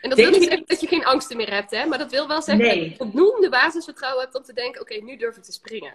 En 0.01 0.09
dat 0.09 0.17
wil 0.17 0.29
niet 0.29 0.43
zeggen 0.43 0.63
dat 0.65 0.81
je 0.81 0.87
geen 0.87 1.05
angsten 1.05 1.37
meer 1.37 1.53
hebt, 1.53 1.71
hè? 1.71 1.85
maar 1.85 1.97
dat 1.97 2.11
wil 2.11 2.27
wel 2.27 2.41
zeggen 2.41 2.65
dat 2.65 2.73
je 2.73 2.95
voldoende 2.97 3.49
basisvertrouwen 3.49 4.23
hebt 4.23 4.35
om 4.35 4.43
te 4.43 4.53
denken: 4.53 4.81
oké, 4.81 4.95
nu 4.95 5.17
durf 5.17 5.37
ik 5.37 5.43
te 5.43 5.51
springen. 5.51 5.93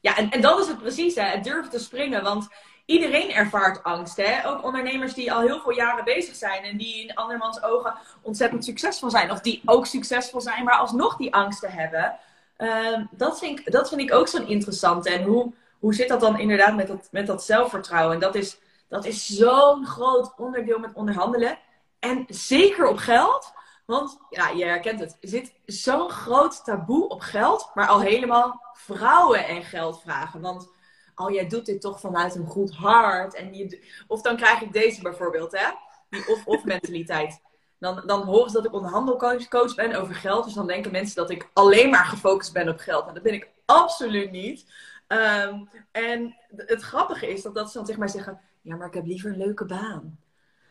Ja, 0.00 0.16
en, 0.16 0.30
en 0.30 0.40
dat 0.40 0.60
is 0.60 0.66
het 0.66 0.78
precies, 0.78 1.14
hè? 1.14 1.22
het 1.22 1.44
durven 1.44 1.70
te 1.70 1.78
springen. 1.78 2.22
Want 2.22 2.48
iedereen 2.84 3.32
ervaart 3.32 3.82
angst. 3.82 4.16
Hè? 4.16 4.48
Ook 4.48 4.64
ondernemers 4.64 5.14
die 5.14 5.32
al 5.32 5.40
heel 5.40 5.60
veel 5.60 5.72
jaren 5.72 6.04
bezig 6.04 6.34
zijn 6.34 6.62
en 6.62 6.76
die 6.76 7.02
in 7.02 7.14
andermans 7.14 7.62
ogen 7.62 7.94
ontzettend 8.22 8.64
succesvol 8.64 9.10
zijn. 9.10 9.30
Of 9.30 9.40
die 9.40 9.62
ook 9.64 9.86
succesvol 9.86 10.40
zijn, 10.40 10.64
maar 10.64 10.76
alsnog 10.76 11.16
die 11.16 11.34
angsten 11.34 11.72
hebben. 11.72 12.18
Ehm, 12.56 13.04
dat, 13.10 13.38
vind 13.38 13.58
ik, 13.58 13.72
dat 13.72 13.88
vind 13.88 14.00
ik 14.00 14.14
ook 14.14 14.28
zo'n 14.28 14.48
interessant. 14.48 15.06
En 15.06 15.22
hoe, 15.22 15.52
hoe 15.82 15.94
zit 15.94 16.08
dat 16.08 16.20
dan 16.20 16.38
inderdaad 16.38 16.76
met 16.76 16.86
dat, 16.86 17.08
met 17.10 17.26
dat 17.26 17.44
zelfvertrouwen? 17.44 18.14
En 18.14 18.20
dat 18.20 18.34
is, 18.34 18.58
dat 18.88 19.04
is 19.04 19.26
zo'n 19.26 19.86
groot 19.86 20.32
onderdeel 20.36 20.78
met 20.78 20.94
onderhandelen. 20.94 21.58
En 21.98 22.24
zeker 22.28 22.88
op 22.88 22.96
geld. 22.96 23.52
Want 23.86 24.18
ja, 24.30 24.48
je 24.48 24.64
herkent 24.64 25.00
het. 25.00 25.16
Er 25.20 25.28
zit 25.28 25.52
zo'n 25.66 26.10
groot 26.10 26.64
taboe 26.64 27.08
op 27.08 27.20
geld. 27.20 27.70
Maar 27.74 27.86
al 27.86 28.00
helemaal 28.00 28.60
vrouwen 28.72 29.46
en 29.46 29.62
geld 29.62 30.00
vragen. 30.00 30.40
Want 30.40 30.68
oh, 31.14 31.30
jij 31.30 31.48
doet 31.48 31.66
dit 31.66 31.80
toch 31.80 32.00
vanuit 32.00 32.34
een 32.34 32.46
goed 32.46 32.74
hart. 32.74 33.34
En 33.34 33.78
of 34.06 34.22
dan 34.22 34.36
krijg 34.36 34.60
ik 34.60 34.72
deze 34.72 35.02
bijvoorbeeld, 35.02 35.52
hè? 35.52 35.66
Die 36.10 36.28
of-of 36.28 36.64
mentaliteit. 36.64 37.40
Dan, 37.78 38.02
dan 38.06 38.22
horen 38.22 38.50
ze 38.50 38.56
dat 38.56 38.64
ik 38.64 38.72
onderhandelcoach 38.72 39.74
ben 39.74 39.94
over 39.94 40.14
geld. 40.14 40.44
Dus 40.44 40.54
dan 40.54 40.66
denken 40.66 40.92
mensen 40.92 41.16
dat 41.16 41.30
ik 41.30 41.48
alleen 41.52 41.90
maar 41.90 42.04
gefocust 42.04 42.52
ben 42.52 42.68
op 42.68 42.78
geld. 42.78 43.04
Maar 43.04 43.14
dat 43.14 43.22
ben 43.22 43.34
ik 43.34 43.48
absoluut 43.66 44.30
niet. 44.30 44.66
Ehm, 45.12 45.64
en 45.90 46.36
het 46.56 46.82
grappige 46.82 47.32
is 47.32 47.42
dat, 47.42 47.54
dat 47.54 47.72
ze 47.72 47.82
dan 47.82 48.08
zeggen: 48.08 48.40
Ja, 48.60 48.76
maar 48.76 48.86
ik 48.86 48.94
heb 48.94 49.06
liever 49.06 49.30
een 49.30 49.38
leuke 49.38 49.64
baan. 49.64 50.18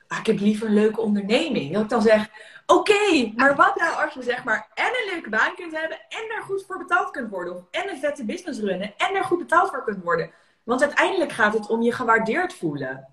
Ah, 0.08 0.20
ik 0.20 0.26
heb 0.26 0.40
liever 0.40 0.68
een 0.68 0.74
leuke 0.74 1.02
onderneming. 1.02 1.74
Dat 1.74 1.84
ik 1.84 1.90
dan 1.90 2.02
zeg: 2.02 2.30
Oké, 2.66 3.32
maar 3.36 3.56
wat 3.56 3.76
nou 3.76 4.04
als 4.04 4.14
je 4.14 4.24
zeg 4.24 4.44
maar 4.44 4.68
en 4.74 4.86
een 4.86 5.14
leuke 5.14 5.30
baan 5.30 5.56
kunt 5.56 5.78
hebben 5.78 5.98
en 5.98 6.28
daar 6.30 6.42
goed 6.42 6.66
voor 6.68 6.78
betaald 6.78 7.12
kunt 7.12 7.30
worden? 7.30 7.56
Of 7.56 7.64
en 7.72 7.90
een 7.90 7.98
vette 7.98 8.26
business 8.26 8.60
runnen 8.60 8.94
en 8.98 9.14
daar 9.14 9.24
goed 9.24 9.38
betaald 9.38 9.70
voor 9.70 9.84
kunt 9.84 10.04
worden? 10.04 10.32
Want 10.64 10.82
uiteindelijk 10.82 11.32
gaat 11.32 11.54
het 11.54 11.70
om 11.70 11.82
je 11.82 11.92
gewaardeerd 11.92 12.54
voelen. 12.54 13.08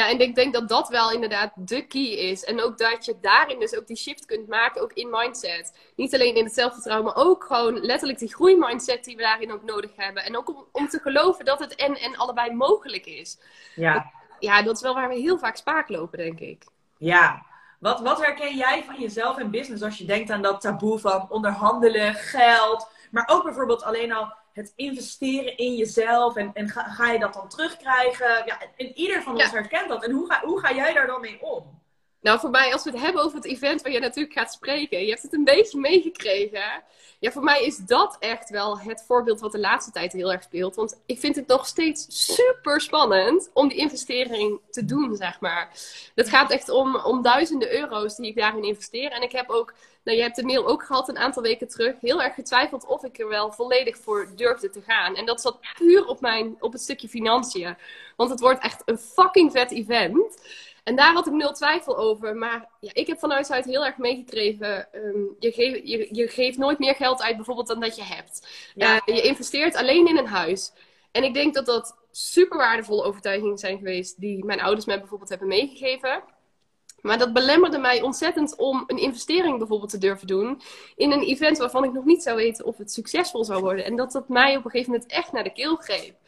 Ja, 0.00 0.08
en 0.08 0.20
ik 0.20 0.34
denk 0.34 0.52
dat 0.52 0.68
dat 0.68 0.88
wel 0.88 1.12
inderdaad 1.12 1.52
de 1.54 1.86
key 1.86 2.02
is. 2.02 2.44
En 2.44 2.62
ook 2.62 2.78
dat 2.78 3.04
je 3.04 3.16
daarin 3.20 3.58
dus 3.58 3.76
ook 3.76 3.86
die 3.86 3.96
shift 3.96 4.24
kunt 4.26 4.48
maken, 4.48 4.82
ook 4.82 4.92
in 4.92 5.10
mindset. 5.10 5.76
Niet 5.96 6.14
alleen 6.14 6.34
in 6.34 6.44
het 6.44 6.54
zelfvertrouwen, 6.54 7.06
maar 7.06 7.24
ook 7.24 7.44
gewoon 7.44 7.80
letterlijk 7.80 8.18
die 8.18 8.34
groeimindset 8.34 9.04
die 9.04 9.16
we 9.16 9.22
daarin 9.22 9.52
ook 9.52 9.64
nodig 9.64 9.90
hebben. 9.96 10.24
En 10.24 10.36
ook 10.36 10.48
om, 10.48 10.64
om 10.72 10.88
te 10.88 10.98
geloven 10.98 11.44
dat 11.44 11.58
het 11.58 11.74
en 11.74 11.94
en 11.94 12.16
allebei 12.16 12.54
mogelijk 12.54 13.06
is. 13.06 13.38
Ja. 13.74 14.10
Ja, 14.38 14.62
dat 14.62 14.76
is 14.76 14.82
wel 14.82 14.94
waar 14.94 15.08
we 15.08 15.14
heel 15.14 15.38
vaak 15.38 15.56
spaak 15.56 15.88
lopen, 15.88 16.18
denk 16.18 16.40
ik. 16.40 16.64
Ja. 16.96 17.46
Wat, 17.78 18.00
wat 18.00 18.20
herken 18.20 18.56
jij 18.56 18.84
van 18.84 19.00
jezelf 19.00 19.38
en 19.38 19.50
business 19.50 19.82
als 19.82 19.98
je 19.98 20.04
denkt 20.04 20.30
aan 20.30 20.42
dat 20.42 20.60
taboe 20.60 20.98
van 20.98 21.26
onderhandelen, 21.30 22.14
geld, 22.14 22.90
maar 23.10 23.28
ook 23.32 23.44
bijvoorbeeld 23.44 23.82
alleen 23.82 24.12
al 24.12 24.32
het 24.60 24.72
investeren 24.76 25.56
in 25.56 25.74
jezelf 25.74 26.36
en, 26.36 26.50
en 26.54 26.68
ga, 26.68 26.82
ga 26.82 27.12
je 27.12 27.18
dat 27.18 27.34
dan 27.34 27.48
terugkrijgen? 27.48 28.28
Ja, 28.46 28.58
en 28.76 28.98
ieder 28.98 29.22
van 29.22 29.34
ons 29.34 29.50
herkent 29.50 29.88
dat. 29.88 30.04
En 30.04 30.10
hoe 30.10 30.26
ga, 30.26 30.40
hoe 30.44 30.60
ga 30.60 30.74
jij 30.74 30.92
daar 30.92 31.06
dan 31.06 31.20
mee 31.20 31.42
om? 31.42 31.80
Nou, 32.20 32.40
voor 32.40 32.50
mij, 32.50 32.72
als 32.72 32.84
we 32.84 32.90
het 32.90 33.00
hebben 33.00 33.22
over 33.22 33.36
het 33.36 33.46
event 33.46 33.82
waar 33.82 33.92
je 33.92 34.00
natuurlijk 34.00 34.38
gaat 34.38 34.52
spreken, 34.52 35.00
je 35.00 35.10
hebt 35.10 35.22
het 35.22 35.32
een 35.32 35.44
beetje 35.44 35.80
meegekregen. 35.80 36.82
Ja, 37.18 37.30
voor 37.30 37.42
mij 37.42 37.64
is 37.64 37.76
dat 37.76 38.16
echt 38.18 38.50
wel 38.50 38.78
het 38.78 39.04
voorbeeld 39.06 39.40
wat 39.40 39.52
de 39.52 39.58
laatste 39.58 39.90
tijd 39.90 40.12
heel 40.12 40.32
erg 40.32 40.42
speelt. 40.42 40.74
Want 40.74 41.00
ik 41.06 41.18
vind 41.18 41.36
het 41.36 41.46
nog 41.46 41.66
steeds 41.66 42.06
super 42.34 42.80
spannend 42.80 43.50
om 43.52 43.68
die 43.68 43.78
investering 43.78 44.60
te 44.70 44.84
doen, 44.84 45.16
zeg 45.16 45.40
maar. 45.40 45.68
Het 46.14 46.28
gaat 46.28 46.50
echt 46.50 46.68
om, 46.68 46.96
om 46.96 47.22
duizenden 47.22 47.72
euro's 47.74 48.16
die 48.16 48.26
ik 48.26 48.36
daarin 48.36 48.64
investeer. 48.64 49.10
En 49.10 49.22
ik 49.22 49.32
heb 49.32 49.50
ook, 49.50 49.74
nou, 50.04 50.16
je 50.16 50.22
hebt 50.22 50.36
de 50.36 50.44
mail 50.44 50.66
ook 50.66 50.84
gehad 50.84 51.08
een 51.08 51.18
aantal 51.18 51.42
weken 51.42 51.68
terug, 51.68 51.94
heel 52.00 52.22
erg 52.22 52.34
getwijfeld 52.34 52.86
of 52.86 53.04
ik 53.04 53.18
er 53.18 53.28
wel 53.28 53.52
volledig 53.52 53.96
voor 53.96 54.28
durfde 54.36 54.70
te 54.70 54.82
gaan. 54.82 55.16
En 55.16 55.26
dat 55.26 55.40
zat 55.40 55.60
puur 55.78 56.06
op, 56.06 56.20
mijn, 56.20 56.56
op 56.60 56.72
het 56.72 56.82
stukje 56.82 57.08
financiën. 57.08 57.76
Want 58.16 58.30
het 58.30 58.40
wordt 58.40 58.62
echt 58.62 58.82
een 58.84 58.98
fucking 58.98 59.52
vet 59.52 59.70
event. 59.70 60.38
En 60.84 60.96
daar 60.96 61.12
had 61.12 61.26
ik 61.26 61.32
nul 61.32 61.52
twijfel 61.52 61.98
over. 61.98 62.36
Maar 62.36 62.68
ja, 62.80 62.90
ik 62.92 63.06
heb 63.06 63.18
vanuit 63.18 63.50
uit 63.50 63.64
heel 63.64 63.84
erg 63.84 63.96
meegekregen. 63.96 64.92
Ehm, 64.92 65.22
je, 65.38 65.52
geeft, 65.52 65.88
je, 65.88 66.08
je, 66.10 66.28
geeft 66.28 66.58
nooit 66.58 66.78
meer 66.78 66.94
geld 66.94 67.22
uit 67.22 67.36
bijvoorbeeld 67.36 67.66
dan 67.66 67.80
dat 67.80 67.96
je 67.96 68.02
hebt. 68.02 68.48
Ja. 68.74 68.94
Uh, 68.94 69.14
je 69.16 69.22
investeert 69.22 69.76
alleen 69.76 70.06
in 70.06 70.18
een 70.18 70.26
huis. 70.26 70.72
En 71.10 71.24
ik 71.24 71.34
denk 71.34 71.54
dat 71.54 71.66
dat 71.66 71.96
super 72.10 72.58
waardevolle 72.58 73.02
overtuigingen 73.02 73.58
zijn 73.58 73.78
geweest. 73.78 74.20
Die 74.20 74.44
mijn 74.44 74.60
ouders 74.60 74.86
mij 74.86 74.98
bijvoorbeeld 74.98 75.30
hebben 75.30 75.48
meegegeven. 75.48 76.22
Maar 77.00 77.18
dat 77.18 77.32
belemmerde 77.32 77.78
mij 77.78 78.02
ontzettend 78.02 78.56
om 78.56 78.84
een 78.86 78.98
investering 78.98 79.58
bijvoorbeeld 79.58 79.90
te 79.90 79.98
durven 79.98 80.26
doen. 80.26 80.60
In 80.96 81.12
een 81.12 81.22
event 81.22 81.58
waarvan 81.58 81.84
ik 81.84 81.92
nog 81.92 82.04
niet 82.04 82.22
zou 82.22 82.36
weten 82.36 82.64
of 82.64 82.78
het 82.78 82.92
succesvol 82.92 83.44
zou 83.44 83.60
worden. 83.60 83.84
En 83.84 83.96
dat 83.96 84.12
dat 84.12 84.28
mij 84.28 84.56
op 84.56 84.64
een 84.64 84.70
gegeven 84.70 84.92
moment 84.92 85.10
echt 85.10 85.32
naar 85.32 85.44
de 85.44 85.52
keel 85.52 85.76
greep. 85.76 86.19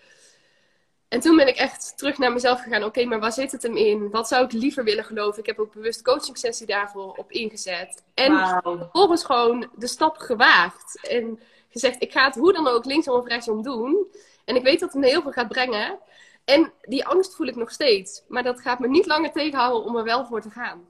En 1.12 1.20
toen 1.20 1.36
ben 1.36 1.48
ik 1.48 1.56
echt 1.56 1.92
terug 1.96 2.18
naar 2.18 2.32
mezelf 2.32 2.62
gegaan. 2.62 2.84
Oké, 2.84 3.04
maar 3.04 3.20
waar 3.20 3.32
zit 3.32 3.52
het 3.52 3.62
hem 3.62 3.76
in? 3.76 4.10
Wat 4.10 4.28
zou 4.28 4.44
ik 4.44 4.52
liever 4.52 4.84
willen 4.84 5.04
geloven? 5.04 5.38
Ik 5.38 5.46
heb 5.46 5.58
ook 5.58 5.72
bewust 5.72 6.02
coaching 6.02 6.38
sessie 6.38 6.66
daarvoor 6.66 7.12
op 7.12 7.30
ingezet. 7.30 8.02
En 8.14 8.32
wow. 8.32 8.78
vervolgens 8.78 9.24
gewoon 9.24 9.70
de 9.76 9.86
stap 9.86 10.16
gewaagd. 10.16 11.08
En 11.08 11.40
gezegd, 11.70 12.02
ik 12.02 12.12
ga 12.12 12.24
het 12.24 12.34
hoe 12.34 12.52
dan 12.52 12.68
ook 12.68 12.84
linksom 12.84 13.14
of 13.14 13.26
rechtsom 13.26 13.62
doen. 13.62 14.06
En 14.44 14.56
ik 14.56 14.62
weet 14.62 14.80
dat 14.80 14.92
het 14.92 15.02
me 15.02 15.08
heel 15.08 15.22
veel 15.22 15.32
gaat 15.32 15.48
brengen. 15.48 15.98
En 16.44 16.72
die 16.82 17.06
angst 17.06 17.34
voel 17.34 17.46
ik 17.46 17.56
nog 17.56 17.70
steeds. 17.70 18.22
Maar 18.28 18.42
dat 18.42 18.60
gaat 18.60 18.78
me 18.78 18.88
niet 18.88 19.06
langer 19.06 19.32
tegenhouden 19.32 19.84
om 19.84 19.96
er 19.96 20.04
wel 20.04 20.26
voor 20.26 20.40
te 20.40 20.50
gaan. 20.50 20.86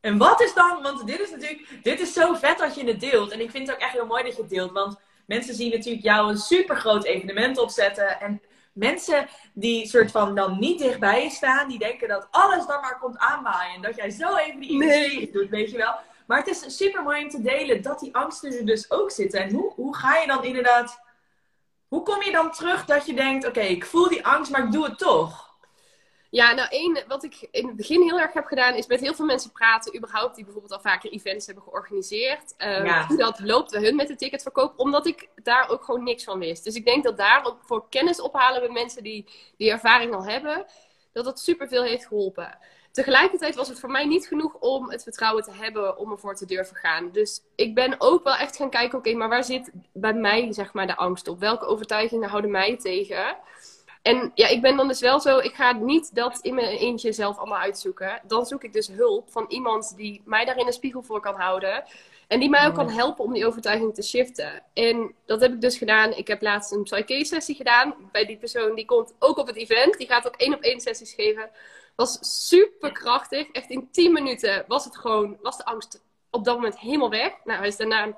En 0.00 0.18
wat 0.18 0.40
is 0.42 0.54
dan, 0.54 0.82
want 0.82 1.06
dit 1.06 1.20
is 1.20 1.30
natuurlijk, 1.30 1.68
dit 1.82 2.00
is 2.00 2.12
zo 2.12 2.34
vet 2.34 2.58
dat 2.58 2.74
je 2.74 2.86
het 2.86 3.00
deelt. 3.00 3.30
En 3.30 3.40
ik 3.40 3.50
vind 3.50 3.66
het 3.66 3.76
ook 3.76 3.82
echt 3.82 3.92
heel 3.92 4.06
mooi 4.06 4.22
dat 4.22 4.36
je 4.36 4.42
het 4.42 4.50
deelt. 4.50 4.72
Want 4.72 4.96
mensen 5.26 5.54
zien 5.54 5.70
natuurlijk 5.70 6.04
jou 6.04 6.30
een 6.30 6.38
super 6.38 6.76
groot 6.76 7.04
evenement 7.04 7.58
opzetten. 7.58 8.20
En 8.20 8.42
mensen 8.80 9.28
die 9.52 9.86
soort 9.86 10.10
van 10.10 10.34
dan 10.34 10.58
niet 10.58 10.78
dichtbij 10.78 11.22
je 11.22 11.30
staan, 11.30 11.68
die 11.68 11.78
denken 11.78 12.08
dat 12.08 12.28
alles 12.30 12.66
dan 12.66 12.80
maar 12.80 12.98
komt 12.98 13.18
aanwaaien. 13.18 13.74
En 13.74 13.82
dat 13.82 13.96
jij 13.96 14.10
zo 14.10 14.36
even 14.36 14.60
die 14.60 14.70
investering 14.70 15.32
doet, 15.32 15.48
weet 15.48 15.70
je 15.70 15.76
wel. 15.76 15.94
Maar 16.26 16.38
het 16.38 16.48
is 16.48 16.76
super 16.76 17.02
mooi 17.02 17.22
om 17.22 17.28
te 17.28 17.42
delen 17.42 17.82
dat 17.82 18.00
die 18.00 18.14
angsten 18.14 18.58
er 18.58 18.66
dus 18.66 18.90
ook 18.90 19.10
zitten. 19.10 19.40
En 19.40 19.52
hoe, 19.52 19.72
hoe 19.74 19.96
ga 19.96 20.16
je 20.16 20.26
dan 20.26 20.44
inderdaad. 20.44 21.00
Hoe 21.88 22.02
kom 22.02 22.22
je 22.22 22.32
dan 22.32 22.50
terug 22.52 22.84
dat 22.84 23.06
je 23.06 23.14
denkt: 23.14 23.46
oké, 23.46 23.60
ik 23.60 23.86
voel 23.86 24.08
die 24.08 24.26
angst, 24.26 24.50
maar 24.50 24.64
ik 24.64 24.72
doe 24.72 24.84
het 24.84 24.98
toch? 24.98 25.49
Ja, 26.30 26.52
nou 26.52 26.68
één, 26.68 27.04
wat 27.08 27.24
ik 27.24 27.48
in 27.50 27.66
het 27.66 27.76
begin 27.76 28.02
heel 28.02 28.20
erg 28.20 28.32
heb 28.32 28.46
gedaan, 28.46 28.74
is 28.74 28.86
met 28.86 29.00
heel 29.00 29.14
veel 29.14 29.24
mensen 29.24 29.52
praten, 29.52 29.96
überhaupt, 29.96 30.34
die 30.34 30.44
bijvoorbeeld 30.44 30.72
al 30.72 30.90
vaker 30.90 31.10
events 31.10 31.46
hebben 31.46 31.64
georganiseerd. 31.64 32.54
Um, 32.58 32.88
Hoe 33.06 33.16
dat 33.16 33.40
loopt 33.40 33.70
bij 33.70 33.82
hun 33.82 33.96
met 33.96 34.08
de 34.08 34.16
ticketverkoop, 34.16 34.72
omdat 34.76 35.06
ik 35.06 35.28
daar 35.42 35.68
ook 35.68 35.84
gewoon 35.84 36.02
niks 36.02 36.24
van 36.24 36.38
wist. 36.38 36.64
Dus 36.64 36.74
ik 36.74 36.84
denk 36.84 37.04
dat 37.04 37.16
daar 37.16 37.44
ook 37.44 37.58
voor 37.62 37.88
kennis 37.88 38.20
ophalen 38.20 38.60
bij 38.60 38.70
mensen 38.70 39.02
die 39.02 39.26
die 39.56 39.70
ervaring 39.70 40.14
al 40.14 40.24
hebben, 40.24 40.66
dat 41.12 41.24
dat 41.24 41.40
superveel 41.40 41.82
heeft 41.82 42.06
geholpen. 42.06 42.58
Tegelijkertijd 42.92 43.54
was 43.54 43.68
het 43.68 43.80
voor 43.80 43.90
mij 43.90 44.06
niet 44.06 44.26
genoeg 44.26 44.54
om 44.54 44.90
het 44.90 45.02
vertrouwen 45.02 45.42
te 45.42 45.52
hebben 45.52 45.98
om 45.98 46.10
ervoor 46.10 46.34
te 46.34 46.46
durven 46.46 46.76
gaan. 46.76 47.10
Dus 47.12 47.40
ik 47.54 47.74
ben 47.74 47.94
ook 47.98 48.24
wel 48.24 48.36
echt 48.36 48.56
gaan 48.56 48.70
kijken, 48.70 48.98
oké, 48.98 49.14
maar 49.14 49.28
waar 49.28 49.44
zit 49.44 49.70
bij 49.92 50.14
mij 50.14 50.52
zeg 50.52 50.72
maar 50.72 50.86
de 50.86 50.96
angst 50.96 51.28
op? 51.28 51.40
Welke 51.40 51.66
overtuigingen 51.66 52.28
houden 52.28 52.50
mij 52.50 52.76
tegen? 52.76 53.36
En 54.02 54.30
ja, 54.34 54.48
ik 54.48 54.62
ben 54.62 54.76
dan 54.76 54.88
dus 54.88 55.00
wel 55.00 55.20
zo, 55.20 55.38
ik 55.38 55.54
ga 55.54 55.72
niet 55.72 56.14
dat 56.14 56.38
in 56.40 56.54
mijn 56.54 56.76
eentje 56.76 57.12
zelf 57.12 57.38
allemaal 57.38 57.58
uitzoeken. 57.58 58.20
Dan 58.26 58.46
zoek 58.46 58.64
ik 58.64 58.72
dus 58.72 58.88
hulp 58.88 59.30
van 59.30 59.44
iemand 59.48 59.96
die 59.96 60.22
mij 60.24 60.44
daarin 60.44 60.66
een 60.66 60.72
spiegel 60.72 61.02
voor 61.02 61.20
kan 61.20 61.34
houden. 61.34 61.84
En 62.28 62.40
die 62.40 62.48
mij 62.48 62.66
ook 62.66 62.74
kan 62.74 62.90
helpen 62.90 63.24
om 63.24 63.32
die 63.32 63.46
overtuiging 63.46 63.94
te 63.94 64.02
shiften. 64.02 64.62
En 64.72 65.14
dat 65.26 65.40
heb 65.40 65.52
ik 65.52 65.60
dus 65.60 65.78
gedaan. 65.78 66.12
Ik 66.12 66.26
heb 66.26 66.42
laatst 66.42 66.72
een 66.72 66.82
psyche-sessie 66.82 67.54
gedaan. 67.54 67.94
Bij 68.12 68.26
die 68.26 68.36
persoon, 68.36 68.74
die 68.74 68.84
komt 68.84 69.14
ook 69.18 69.38
op 69.38 69.46
het 69.46 69.56
event. 69.56 69.98
Die 69.98 70.06
gaat 70.06 70.26
ook 70.26 70.36
één 70.36 70.54
op 70.54 70.60
één 70.60 70.80
sessies 70.80 71.12
geven. 71.12 71.50
Was 71.96 72.18
super 72.48 72.92
krachtig. 72.92 73.50
Echt 73.50 73.70
in 73.70 73.88
10 73.90 74.12
minuten 74.12 74.64
was 74.66 74.84
het 74.84 74.96
gewoon, 74.96 75.38
was 75.42 75.56
de 75.56 75.64
angst 75.64 76.02
op 76.30 76.44
dat 76.44 76.54
moment 76.54 76.78
helemaal 76.78 77.10
weg. 77.10 77.32
Nou, 77.44 77.58
hij 77.58 77.68
is 77.68 77.76
daarna 77.76 78.16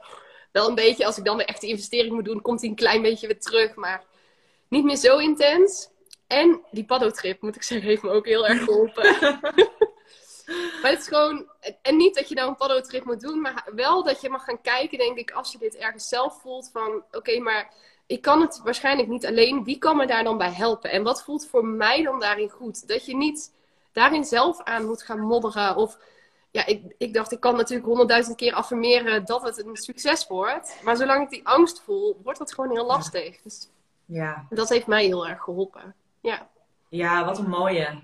wel 0.52 0.68
een 0.68 0.74
beetje, 0.74 1.06
als 1.06 1.18
ik 1.18 1.24
dan 1.24 1.36
weer 1.36 1.46
echt 1.46 1.60
de 1.60 1.66
investering 1.66 2.14
moet 2.14 2.24
doen, 2.24 2.42
komt 2.42 2.60
hij 2.60 2.68
een 2.70 2.76
klein 2.76 3.02
beetje 3.02 3.26
weer 3.26 3.40
terug. 3.40 3.74
Maar 3.74 4.04
niet 4.72 4.84
meer 4.84 4.96
zo 4.96 5.18
intens. 5.18 5.90
En 6.26 6.60
die 6.70 6.84
paddotrip, 6.84 7.42
moet 7.42 7.56
ik 7.56 7.62
zeggen, 7.62 7.88
heeft 7.88 8.02
me 8.02 8.10
ook 8.10 8.26
heel 8.26 8.46
erg 8.46 8.64
geholpen. 8.64 9.16
maar 10.82 10.90
het 10.90 11.00
is 11.00 11.08
gewoon... 11.08 11.50
En 11.82 11.96
niet 11.96 12.14
dat 12.14 12.28
je 12.28 12.34
nou 12.34 12.48
een 12.48 12.56
paddotrip 12.56 13.04
moet 13.04 13.20
doen, 13.20 13.40
maar 13.40 13.68
wel 13.74 14.02
dat 14.02 14.20
je 14.20 14.28
mag 14.28 14.44
gaan 14.44 14.60
kijken, 14.60 14.98
denk 14.98 15.18
ik, 15.18 15.30
als 15.30 15.52
je 15.52 15.58
dit 15.58 15.76
ergens 15.76 16.08
zelf 16.08 16.40
voelt 16.40 16.70
van... 16.72 17.02
Oké, 17.10 17.38
maar 17.38 17.74
ik 18.06 18.22
kan 18.22 18.40
het 18.40 18.60
waarschijnlijk 18.64 19.08
niet 19.08 19.26
alleen. 19.26 19.64
Wie 19.64 19.78
kan 19.78 19.96
me 19.96 20.06
daar 20.06 20.24
dan 20.24 20.38
bij 20.38 20.52
helpen? 20.52 20.90
En 20.90 21.02
wat 21.02 21.22
voelt 21.22 21.46
voor 21.46 21.64
mij 21.64 22.02
dan 22.02 22.20
daarin 22.20 22.50
goed? 22.50 22.88
Dat 22.88 23.06
je 23.06 23.16
niet 23.16 23.52
daarin 23.92 24.24
zelf 24.24 24.62
aan 24.62 24.86
moet 24.86 25.02
gaan 25.02 25.20
modderen 25.20 25.76
of 25.76 25.98
ja, 26.50 26.66
ik, 26.66 26.94
ik 26.98 27.14
dacht, 27.14 27.32
ik 27.32 27.40
kan 27.40 27.56
natuurlijk 27.56 27.86
honderdduizend 27.86 28.36
keer 28.36 28.54
affirmeren 28.54 29.24
dat 29.24 29.42
het 29.42 29.64
een 29.66 29.76
succes 29.76 30.26
wordt. 30.26 30.80
Maar 30.82 30.96
zolang 30.96 31.22
ik 31.22 31.30
die 31.30 31.46
angst 31.46 31.80
voel, 31.80 32.20
wordt 32.22 32.38
dat 32.38 32.54
gewoon 32.54 32.70
heel 32.70 32.86
lastig. 32.86 33.42
Dus 33.42 33.68
Ja. 34.06 34.46
Dat 34.50 34.68
heeft 34.68 34.86
mij 34.86 35.04
heel 35.04 35.28
erg 35.28 35.42
geholpen. 35.42 35.94
Ja. 36.20 36.48
Ja, 36.88 37.24
wat 37.24 37.38
een 37.38 37.48
mooie. 37.48 38.00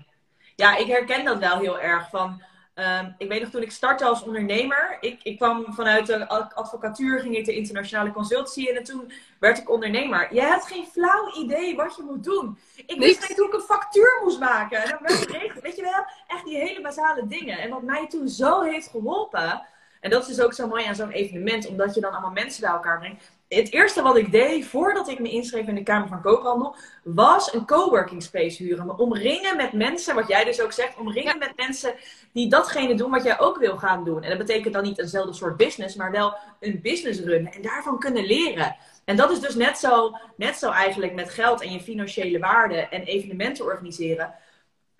Ja, 0.55 0.75
ik 0.75 0.87
herken 0.87 1.25
dat 1.25 1.39
wel 1.39 1.59
heel 1.59 1.79
erg. 1.79 2.09
Van, 2.09 2.43
ehm, 2.73 3.11
ik 3.17 3.29
weet 3.29 3.41
nog 3.41 3.49
toen 3.49 3.61
ik 3.61 3.71
startte 3.71 4.05
als 4.05 4.23
ondernemer. 4.23 4.97
Ik, 4.99 5.23
ik 5.23 5.37
kwam 5.37 5.73
vanuit 5.73 6.05
de 6.05 6.29
advocatuur, 6.29 7.19
ging 7.19 7.35
ik 7.35 7.45
de 7.45 7.55
internationale 7.55 8.11
consultancy 8.11 8.61
in 8.61 8.75
en 8.75 8.83
toen 8.83 9.11
werd 9.39 9.57
ik 9.57 9.69
ondernemer. 9.69 10.33
Je 10.33 10.41
hebt 10.41 10.67
geen 10.67 10.85
flauw 10.85 11.33
idee 11.37 11.75
wat 11.75 11.95
je 11.95 12.03
moet 12.03 12.23
doen. 12.23 12.57
Ik 12.85 12.99
wist 12.99 13.29
niet 13.29 13.37
hoe 13.37 13.47
ik 13.47 13.53
een 13.53 13.59
factuur 13.59 14.19
moest 14.23 14.39
maken. 14.39 14.83
En 14.83 14.89
dan 14.89 14.99
werd. 15.01 15.61
Weet 15.61 15.75
je 15.75 15.81
wel, 15.81 16.05
echt 16.27 16.45
die 16.45 16.57
hele 16.57 16.81
basale 16.81 17.27
dingen. 17.27 17.59
En 17.59 17.69
wat 17.69 17.83
mij 17.83 18.07
toen 18.07 18.29
zo 18.29 18.61
heeft 18.61 18.87
geholpen. 18.87 19.61
En 19.99 20.09
dat 20.09 20.21
is 20.21 20.35
dus 20.35 20.45
ook 20.45 20.53
zo 20.53 20.67
mooi 20.67 20.85
aan 20.85 20.95
zo'n 20.95 21.11
evenement, 21.11 21.67
omdat 21.67 21.95
je 21.95 22.01
dan 22.01 22.11
allemaal 22.11 22.31
mensen 22.31 22.61
bij 22.61 22.71
elkaar 22.71 22.99
brengt 22.99 23.31
het 23.49 23.71
eerste 23.71 24.01
wat 24.01 24.17
ik 24.17 24.31
deed 24.31 24.65
voordat 24.65 25.07
ik 25.07 25.19
me 25.19 25.29
inschreef 25.29 25.67
in 25.67 25.75
de 25.75 25.83
Kamer 25.83 26.07
van 26.07 26.21
Koophandel, 26.21 26.75
was 27.03 27.53
een 27.53 27.65
coworking 27.65 28.23
space 28.23 28.63
huren. 28.63 28.85
Me 28.85 28.97
omringen 28.97 29.57
met 29.57 29.73
mensen, 29.73 30.15
wat 30.15 30.27
jij 30.27 30.43
dus 30.43 30.61
ook 30.61 30.71
zegt, 30.71 30.97
omringen 30.97 31.37
met 31.37 31.53
mensen 31.55 31.93
die 32.33 32.49
datgene 32.49 32.95
doen 32.95 33.11
wat 33.11 33.23
jij 33.23 33.39
ook 33.39 33.57
wil 33.57 33.77
gaan 33.77 34.03
doen. 34.03 34.23
En 34.23 34.29
dat 34.29 34.37
betekent 34.37 34.73
dan 34.73 34.83
niet 34.83 34.99
eenzelfde 34.99 35.33
soort 35.33 35.57
business, 35.57 35.95
maar 35.95 36.11
wel 36.11 36.35
een 36.59 36.79
business 36.81 37.19
runnen 37.19 37.53
en 37.53 37.61
daarvan 37.61 37.99
kunnen 37.99 38.25
leren. 38.25 38.75
En 39.05 39.15
dat 39.15 39.31
is 39.31 39.39
dus 39.39 39.55
net 39.55 39.77
zo, 39.77 40.17
net 40.35 40.55
zo 40.55 40.71
eigenlijk 40.71 41.13
met 41.13 41.29
geld 41.29 41.61
en 41.61 41.71
je 41.71 41.81
financiële 41.81 42.39
waarde 42.39 42.75
en 42.75 43.03
evenementen 43.03 43.65
organiseren 43.65 44.35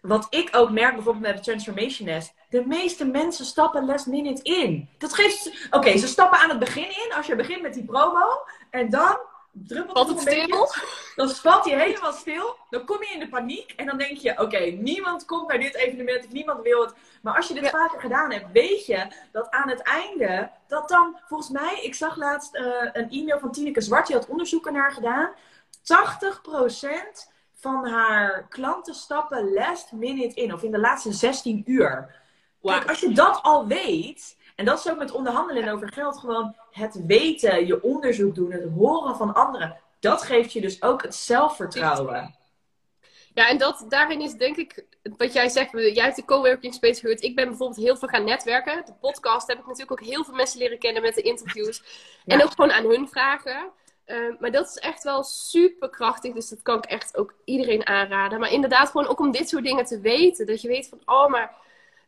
wat 0.02 0.28
ik 0.30 0.50
ook 0.52 0.70
merk 0.70 0.94
bijvoorbeeld 0.94 1.26
met 1.26 1.36
de 1.36 1.42
Transformation 1.42 2.08
Nest. 2.08 2.34
De 2.50 2.66
meeste 2.66 3.06
mensen 3.06 3.46
stappen 3.46 3.86
last 3.86 4.08
minute 4.08 4.44
in. 4.44 4.90
Dat 4.98 5.14
geeft. 5.14 5.68
Oké, 5.72 5.98
ze 5.98 6.08
stappen 6.08 6.40
aan 6.40 6.50
het 6.50 6.60
begin 6.60 6.90
in. 6.90 7.14
Als 7.16 7.28
je 7.28 7.36
begint 7.36 7.62
met 7.62 7.74
die 7.74 7.86
promo. 7.86 8.26
En 8.70 8.90
dan 8.90 9.20
druppelt 9.52 9.98
het, 9.98 10.08
het 10.08 10.20
stil. 10.20 10.48
Beetje, 10.48 11.14
dan 11.16 11.30
valt 11.30 11.66
je 11.66 11.76
helemaal 11.76 12.14
stil. 12.14 12.56
Dan 12.70 12.86
kom 12.86 12.98
je 13.04 13.14
in 13.14 13.20
de 13.20 13.30
paniek. 13.30 13.74
En 13.76 13.86
dan 13.86 13.98
denk 13.98 14.18
je: 14.18 14.40
oké, 14.40 14.60
niemand 14.60 15.26
komt 15.26 15.48
naar 15.48 15.60
dit 15.60 15.76
evenement. 15.76 16.26
Of 16.26 16.32
niemand 16.32 16.62
wil 16.62 16.82
het. 16.82 16.94
Maar 17.22 17.36
als 17.36 17.48
je 17.48 17.54
dit 17.54 17.70
vaker 17.70 18.00
gedaan 18.00 18.32
hebt, 18.32 18.52
weet 18.52 18.86
je 18.86 19.08
dat 19.32 19.50
aan 19.50 19.70
het 19.70 19.82
einde. 19.82 20.52
Dat 20.68 20.90
dan, 20.90 21.18
volgens 21.28 21.50
mij, 21.50 21.80
ik 21.82 21.96
zag 21.96 22.16
laatst 22.16 22.56
uh, 22.56 22.64
een 22.94 23.10
e-mail 23.10 23.40
van 23.40 23.52
Tineke 23.52 23.82
Zwart. 23.82 24.08
Die 24.08 24.16
had 24.16 24.28
onderzoeken 24.28 24.74
naar 24.74 24.92
gedaan. 24.92 25.32
80% 25.80 27.30
van 27.60 27.88
haar 27.88 28.48
klanten 28.50 28.94
stappen 28.94 29.54
last 29.54 29.92
minute 29.92 30.36
in. 30.36 30.54
Of 30.54 30.64
in 30.64 30.72
de 30.72 30.80
laatste 30.80 31.12
16 31.12 31.64
uur. 31.66 32.16
Kijk, 32.62 32.90
als 32.90 33.00
je 33.00 33.14
dat 33.14 33.40
al 33.42 33.68
weet. 33.68 34.38
En 34.56 34.66
dat 34.66 34.80
is 34.80 34.92
ook 34.92 34.98
met 34.98 35.12
onderhandelen 35.12 35.74
over 35.74 35.94
geld. 35.94 36.18
Gewoon 36.18 36.56
het 36.72 37.06
weten, 37.06 37.68
je 37.68 37.84
onderzoek 37.84 38.36
doen, 38.36 38.52
het 38.52 38.72
horen 38.76 39.16
van 39.16 39.34
anderen. 39.34 39.78
Dat 40.00 40.22
geeft 40.22 40.54
je 40.54 40.62
dus 40.62 40.82
ook 40.82 41.02
het 41.02 41.16
zelfvertrouwen. 41.16 42.38
Ja, 43.34 43.50
en 43.50 43.58
dat, 43.58 43.86
daarin 43.90 44.22
is 44.22 44.34
denk 44.34 44.58
ik, 44.58 44.86
wat 45.18 45.34
jij 45.34 45.50
zegt, 45.50 45.72
jij 45.72 46.04
hebt 46.04 46.16
de 46.16 46.26
coworking 46.26 46.74
space 46.74 47.00
gehoord. 47.00 47.24
Ik 47.24 47.36
ben 47.36 47.48
bijvoorbeeld 47.48 47.80
heel 47.80 47.98
veel 47.98 48.08
gaan 48.08 48.24
netwerken. 48.24 48.86
De 48.86 48.94
podcast 48.94 49.48
heb 49.48 49.60
ik 49.60 49.66
natuurlijk 49.66 49.92
ook 49.92 50.08
heel 50.08 50.24
veel 50.24 50.34
mensen 50.34 50.60
leren 50.60 50.80
kennen 50.80 51.02
met 51.02 51.16
de 51.16 51.22
interviews. 51.22 51.84
En 52.26 52.44
ook 52.44 52.52
gewoon 52.52 52.72
aan 52.72 52.86
hun 52.86 53.10
vragen. 53.10 53.72
Ehm, 54.10 54.36
maar 54.40 54.52
dat 54.52 54.68
is 54.68 54.76
echt 54.76 55.04
wel 55.04 55.24
super 55.24 55.90
krachtig. 55.90 56.34
Dus 56.34 56.50
dat 56.50 56.62
kan 56.62 56.78
ik 56.78 56.86
echt 56.86 57.18
ook 57.18 57.34
iedereen 57.46 57.88
aanraden. 57.88 58.40
Maar 58.40 58.52
inderdaad, 58.52 58.90
gewoon 58.90 59.08
ook 59.08 59.20
om 59.20 59.32
dit 59.32 59.50
soort 59.50 59.64
dingen 59.64 59.86
te 59.86 60.00
weten. 60.00 60.46
Dat 60.46 60.62
je 60.62 60.68
weet 60.68 60.90
van, 60.90 61.02
oh, 61.06 61.28
maar 61.28 61.56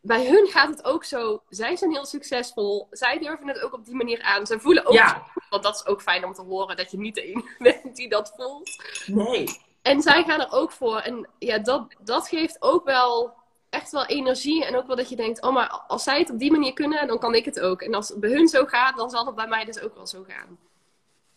bij 0.01 0.27
hun 0.27 0.48
gaat 0.48 0.70
het 0.70 0.84
ook 0.84 1.03
zo. 1.03 1.41
Zij 1.50 1.75
zijn 1.75 1.91
heel 1.91 2.05
succesvol. 2.05 2.88
Zij 2.91 3.20
durven 3.20 3.48
het 3.48 3.60
ook 3.60 3.74
op 3.74 3.86
die 3.86 3.96
manier 3.96 4.22
aan. 4.22 4.46
Ze 4.46 4.60
voelen 4.60 4.86
ook. 4.86 4.93
Ja. 4.93 5.27
Want 5.50 5.63
dat 5.63 5.75
is 5.75 5.86
ook 5.86 6.01
fijn 6.01 6.25
om 6.25 6.34
te 6.34 6.41
horen 6.41 6.77
dat 6.77 6.91
je 6.91 6.98
niet 6.98 7.15
de 7.15 7.24
enige 7.24 7.55
bent 7.84 7.96
die 7.96 8.10
dat 8.10 8.34
voelt. 8.36 8.84
Nee. 9.05 9.60
En 9.81 10.01
zij 10.01 10.24
gaan 10.24 10.39
er 10.39 10.51
ook 10.51 10.72
voor. 10.72 10.98
En 10.98 11.27
ja, 11.39 11.58
dat, 11.58 11.96
dat 12.00 12.27
geeft 12.27 12.62
ook 12.62 12.86
wel 12.86 13.34
echt 13.70 13.91
wel 13.91 14.06
energie. 14.06 14.65
En 14.65 14.75
ook 14.75 14.88
wel 14.88 14.95
dat 14.95 15.10
je 15.10 15.15
denkt, 15.15 15.41
oh, 15.41 15.54
maar 15.54 15.69
als 15.88 16.04
zij 16.04 16.19
het 16.19 16.30
op 16.30 16.39
die 16.39 16.52
manier 16.52 16.73
kunnen, 16.73 17.08
dan 17.08 17.19
kan 17.19 17.36
ik 17.36 17.45
het 17.45 17.60
ook. 17.60 17.82
En 17.82 17.93
als 17.93 18.10
het 18.10 18.19
bij 18.19 18.30
hun 18.30 18.47
zo 18.47 18.65
gaat, 18.65 18.97
dan 18.97 19.10
zal 19.10 19.25
het 19.25 19.36
bij 19.36 19.47
mij 19.47 19.65
dus 19.65 19.80
ook 19.80 19.95
wel 19.95 20.08
zo 20.08 20.23
gaan. 20.28 20.58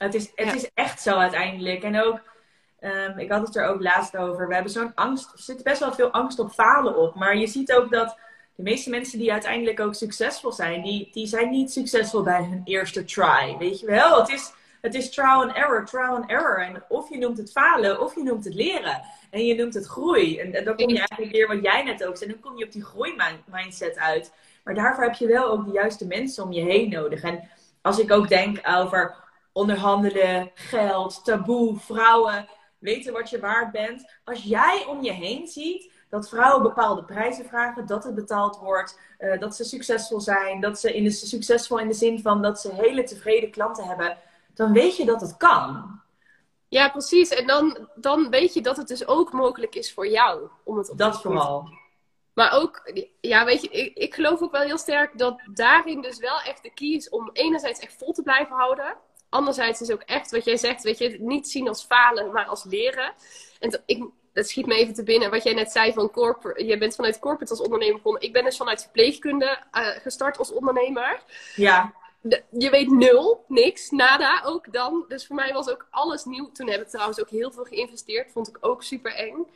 Het 0.05 0.15
is, 0.15 0.31
het 0.35 0.55
is 0.55 0.71
echt 0.75 1.03
zo 1.03 1.17
uiteindelijk. 1.17 1.83
En 1.83 2.03
ook, 2.03 2.21
um, 2.81 3.19
ik 3.19 3.31
had 3.31 3.47
het 3.47 3.57
er 3.57 3.67
ook 3.67 3.83
laatst 3.83 4.17
over. 4.17 4.49
We 4.49 4.55
hebben 4.55 4.73
zo'n 4.73 4.95
angst, 4.95 5.33
er 5.33 5.39
zit 5.39 5.63
best 5.63 5.81
wel 5.81 5.93
veel 5.93 6.11
angst 6.11 6.39
op 6.39 6.51
falen 6.51 6.97
op. 6.97 7.15
Maar 7.15 7.37
je 7.37 7.47
ziet 7.47 7.73
ook 7.73 7.91
dat 7.91 8.17
de 8.55 8.63
meeste 8.63 8.91
mensen 8.91 9.19
die 9.19 9.33
uiteindelijk 9.33 9.81
ook 9.81 9.95
succesvol 9.95 10.53
zijn, 10.53 10.83
die, 10.83 11.09
die 11.13 11.27
zijn 11.27 11.51
niet 11.51 11.73
succesvol 11.73 12.23
bij 12.23 12.43
hun 12.43 12.61
eerste 12.65 13.05
try. 13.05 13.57
Weet 13.59 13.81
je 13.81 13.87
wel? 13.87 14.21
Het 14.21 14.29
is, 14.29 14.53
het 14.81 14.95
is 14.95 15.11
trial 15.11 15.43
and 15.43 15.53
error, 15.53 15.85
trial 15.85 16.17
and 16.17 16.31
error. 16.31 16.59
En 16.59 16.85
of 16.89 17.11
je 17.11 17.19
noemt 17.19 17.39
het 17.39 17.53
falen, 17.53 18.01
of 18.01 18.15
je 18.15 18.23
noemt 18.23 18.45
het 18.45 18.55
leren. 18.55 19.03
En 19.31 19.47
je 19.47 19.55
noemt 19.55 19.75
het 19.75 19.87
groei. 19.87 20.39
En, 20.39 20.55
en 20.55 20.65
dan 20.65 20.77
kom 20.77 20.89
je 20.89 20.99
eigenlijk 20.99 21.33
weer 21.33 21.47
wat 21.47 21.63
jij 21.63 21.83
net 21.83 22.07
ook 22.07 22.17
zei. 22.17 22.31
Dan 22.31 22.41
kom 22.41 22.59
je 22.59 22.65
op 22.65 22.73
die 22.73 22.85
groeimindset 22.85 23.99
uit. 23.99 24.33
Maar 24.65 24.75
daarvoor 24.75 25.05
heb 25.05 25.15
je 25.15 25.27
wel 25.27 25.51
ook 25.51 25.65
de 25.65 25.73
juiste 25.73 26.07
mensen 26.07 26.45
om 26.45 26.53
je 26.53 26.63
heen 26.63 26.91
nodig. 26.91 27.23
En 27.23 27.49
als 27.83 27.99
ik 27.99 28.13
ook 28.13 28.29
denk 28.29 28.59
over 28.69 29.24
onderhandelen, 29.55 30.51
geld, 30.55 31.25
taboe, 31.25 31.79
vrouwen, 31.79 32.49
weten 32.79 33.13
wat 33.13 33.31
je 33.31 33.41
waard 33.41 33.73
bent. 33.73 34.13
Als 34.25 34.43
jij 34.43 34.85
om 34.89 35.03
je 35.03 35.13
heen 35.13 35.47
ziet 35.47 35.93
dat 36.09 36.29
vrouwen 36.29 36.63
bepaalde 36.63 37.05
prijzen 37.05 37.45
vragen, 37.45 37.87
dat 37.87 38.05
het 38.05 38.15
betaald 38.15 38.57
wordt, 38.57 38.99
uh, 39.19 39.41
dat 39.41 39.57
ze 39.57 39.65
succesvol 39.65 40.21
zijn, 40.21 40.61
dat 40.61 40.81
ze 40.81 40.95
in 40.95 41.05
de, 41.05 41.11
succesvol 41.11 41.79
in 41.79 41.89
de 41.89 41.95
zin 41.95 42.21
van 42.21 42.43
dat 42.43 42.61
ze 42.61 42.75
hele 42.75 43.03
tevreden 43.03 43.51
klanten 43.51 43.85
hebben, 43.85 44.19
dan 44.55 44.73
weet 44.73 44.97
je 44.97 45.05
dat 45.05 45.21
het 45.21 45.37
kan. 45.37 46.01
Ja, 46.69 46.89
precies. 46.89 47.29
En 47.29 47.47
dan, 47.47 47.89
dan 47.95 48.31
weet 48.31 48.55
je 48.55 48.61
dat 48.61 48.77
het 48.77 48.89
dus 48.89 49.07
ook 49.07 49.33
mogelijk 49.33 49.75
is 49.75 49.93
voor 49.93 50.09
jou 50.09 50.49
om 50.65 50.79
het 50.79 50.91
op 50.91 50.99
Dat 50.99 51.21
vooral. 51.21 51.69
Maar 52.35 52.53
ook, 52.53 52.93
ja, 53.21 53.45
weet 53.45 53.63
je, 53.63 53.69
ik, 53.69 53.97
ik 53.97 54.15
geloof 54.15 54.43
ook 54.43 54.53
wel 54.53 54.63
heel 54.63 54.79
sterk 54.79 55.19
dat 55.19 55.41
daarin 55.53 56.01
dus 56.01 56.19
wel 56.19 56.41
echt 56.41 56.63
de 56.63 56.75
key 56.75 56.89
is 56.89 57.09
om 57.09 57.31
enerzijds 57.33 57.81
echt 57.81 57.95
vol 57.99 58.13
te 58.13 58.23
blijven 58.23 58.57
houden 58.57 58.97
anderzijds 59.35 59.81
is 59.81 59.91
ook 59.91 60.03
echt 60.03 60.31
wat 60.31 60.45
jij 60.45 60.57
zegt, 60.57 60.83
weet 60.83 60.99
je, 60.99 61.17
niet 61.21 61.49
zien 61.49 61.69
als 61.69 61.85
falen, 61.85 62.33
maar 62.33 62.45
als 62.45 62.65
leren. 62.65 63.13
En 63.61 63.83
ik, 63.87 64.05
dat 64.33 64.49
schiet 64.49 64.67
me 64.67 64.75
even 64.75 64.95
te 64.95 65.03
binnen 65.03 65.31
wat 65.31 65.43
jij 65.43 65.55
net 65.55 65.73
zei 65.73 65.93
van 65.93 66.11
corporate. 66.11 66.65
Je 66.65 66.79
bent 66.79 66.95
vanuit 66.95 67.19
corporate 67.19 67.53
als 67.53 67.63
ondernemer 67.63 67.97
begonnen. 67.97 68.23
Ik 68.23 68.33
ben 68.33 68.45
dus 68.45 68.57
vanuit 68.57 68.83
verpleegkunde 68.83 69.59
uh, 69.73 69.87
gestart 69.87 70.39
als 70.39 70.53
ondernemer. 70.53 71.23
Ja. 71.57 71.93
je 72.51 72.71
weet 72.71 72.91
nul, 72.91 73.45
niks, 73.49 73.91
nada 73.91 74.43
ook 74.45 74.73
dan. 74.73 75.05
Dus 75.09 75.27
voor 75.27 75.37
mij 75.37 75.53
was 75.53 75.69
ook 75.69 75.87
alles 75.91 76.25
nieuw. 76.25 76.51
Toen 76.53 76.69
heb 76.69 76.81
ik 76.81 76.89
trouwens 76.89 77.21
ook 77.21 77.31
heel 77.31 77.51
veel 77.51 77.65
geïnvesteerd. 77.65 78.33
Vond 78.33 78.49
ik 78.49 78.59
ook 78.61 78.83
super 78.83 79.15
eng. 79.15 79.47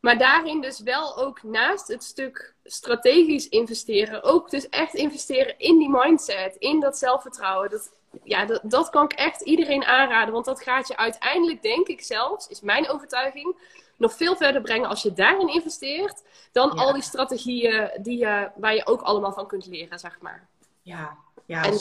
Maar 0.00 0.18
daarin 0.18 0.60
dus 0.60 0.80
wel 0.80 1.18
ook 1.18 1.42
naast 1.42 1.88
het 1.88 2.04
stuk 2.04 2.54
strategisch 2.64 3.48
investeren, 3.48 4.22
ook 4.22 4.50
dus 4.50 4.68
echt 4.68 4.94
investeren 4.94 5.58
in 5.58 5.78
die 5.78 5.90
mindset, 5.90 6.56
in 6.58 6.80
dat 6.80 6.98
zelfvertrouwen. 6.98 7.70
Dat, 7.70 7.92
ja, 8.22 8.44
dat, 8.44 8.60
dat 8.62 8.90
kan 8.90 9.04
ik 9.04 9.12
echt 9.12 9.40
iedereen 9.40 9.84
aanraden. 9.84 10.32
Want 10.32 10.44
dat 10.44 10.62
gaat 10.62 10.88
je 10.88 10.96
uiteindelijk, 10.96 11.62
denk 11.62 11.86
ik 11.86 12.02
zelfs, 12.02 12.48
is 12.48 12.60
mijn 12.60 12.88
overtuiging, 12.88 13.56
nog 13.96 14.12
veel 14.12 14.36
verder 14.36 14.62
brengen 14.62 14.88
als 14.88 15.02
je 15.02 15.12
daarin 15.12 15.48
investeert. 15.48 16.22
Dan 16.52 16.70
al 16.70 16.92
die 16.92 17.02
strategieën 17.02 17.90
die, 18.00 18.18
je 18.18 18.50
waar 18.56 18.74
je 18.74 18.86
ook 18.86 19.02
allemaal 19.02 19.32
van 19.32 19.46
kunt 19.46 19.66
leren, 19.66 19.98
zeg 19.98 20.20
maar. 20.20 20.48
Ja, 20.82 21.16
ja, 21.46 21.64
en... 21.64 21.78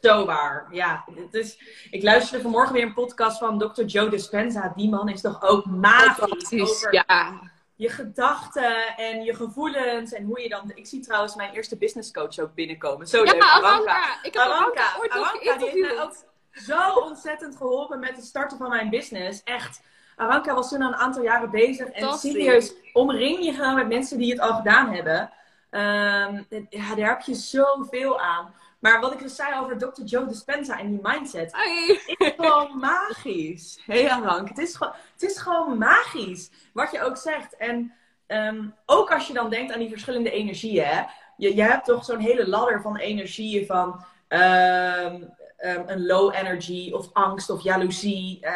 zo 0.00 0.24
waar. 0.24 0.68
Ja, 0.70 1.04
dus 1.30 1.58
ik 1.90 2.02
luisterde 2.02 2.42
vanmorgen 2.42 2.74
weer 2.74 2.82
een 2.82 2.94
podcast 2.94 3.38
van 3.38 3.58
Dr. 3.58 3.82
Joe 3.82 4.08
Dispenza. 4.08 4.72
Die 4.76 4.88
man 4.88 5.08
is 5.08 5.20
toch 5.20 5.42
ook 5.42 5.66
magisch. 5.66 6.60
Over... 6.60 6.94
Ja 6.94 7.40
je 7.78 7.88
gedachten 7.88 8.96
en 8.96 9.22
je 9.22 9.34
gevoelens 9.34 10.12
en 10.12 10.24
hoe 10.24 10.40
je 10.40 10.48
dan... 10.48 10.72
Ik 10.74 10.86
zie 10.86 11.00
trouwens 11.00 11.34
mijn 11.34 11.52
eerste 11.52 11.76
business 11.76 12.10
coach 12.10 12.38
ook 12.38 12.54
binnenkomen. 12.54 13.06
Zo 13.06 13.24
ja, 13.24 13.32
leuk, 13.32 13.42
Aranka. 13.42 14.18
Ik 14.22 14.34
heb 14.34 14.42
Aranka, 14.42 14.94
Aranka, 15.08 15.56
die 15.56 15.68
heeft 15.68 15.80
mij 15.80 16.02
ook 16.02 16.14
zo 16.52 16.92
ontzettend 16.92 17.56
geholpen 17.56 18.00
met 18.00 18.16
het 18.16 18.24
starten 18.24 18.58
van 18.58 18.68
mijn 18.68 18.90
business. 18.90 19.42
Echt. 19.42 19.80
Aranka 20.16 20.54
was 20.54 20.68
toen 20.68 20.82
al 20.82 20.88
een 20.88 20.94
aantal 20.94 21.22
jaren 21.22 21.50
bezig. 21.50 21.88
En 21.88 22.18
serieus, 22.18 22.74
omring 22.92 23.44
je 23.44 23.52
gewoon 23.52 23.74
met 23.74 23.88
mensen 23.88 24.18
die 24.18 24.30
het 24.30 24.40
al 24.40 24.54
gedaan 24.54 24.92
hebben. 24.94 25.32
Um, 25.70 26.46
ja, 26.70 26.94
daar 26.94 27.08
heb 27.08 27.20
je 27.20 27.34
zoveel 27.34 28.20
aan. 28.20 28.54
Maar 28.78 29.00
wat 29.00 29.12
ik 29.12 29.18
dus 29.18 29.36
zei 29.36 29.60
over 29.60 29.78
Dr. 29.78 30.02
Joe 30.02 30.26
Dispenza 30.26 30.78
en 30.78 30.88
die 30.88 30.98
mindset. 31.02 31.52
Hey. 31.52 32.00
Is 32.06 32.32
gewoon 32.36 32.78
magisch. 32.78 33.80
Rank. 33.86 34.48
Het 34.48 34.58
is, 34.58 34.76
gewoon, 34.76 34.92
het 35.12 35.22
is 35.22 35.38
gewoon 35.38 35.78
magisch. 35.78 36.50
Wat 36.72 36.90
je 36.90 37.02
ook 37.02 37.16
zegt. 37.16 37.56
En 37.56 37.92
ehm, 38.26 38.64
ook 38.86 39.12
als 39.12 39.26
je 39.26 39.32
dan 39.32 39.50
denkt 39.50 39.72
aan 39.72 39.78
die 39.78 39.88
verschillende 39.88 40.30
energieën. 40.30 40.84
Hè? 40.84 41.02
Je, 41.36 41.54
je 41.54 41.62
hebt 41.62 41.84
toch 41.84 42.04
zo'n 42.04 42.18
hele 42.18 42.48
ladder 42.48 42.80
van 42.80 42.96
energieën 42.96 43.66
van... 43.66 44.04
Ehm, 44.28 45.22
ehm, 45.56 45.82
een 45.86 46.06
low 46.06 46.34
energy 46.34 46.92
of 46.92 47.08
angst 47.12 47.50
of 47.50 47.62
jaloezie 47.62 48.46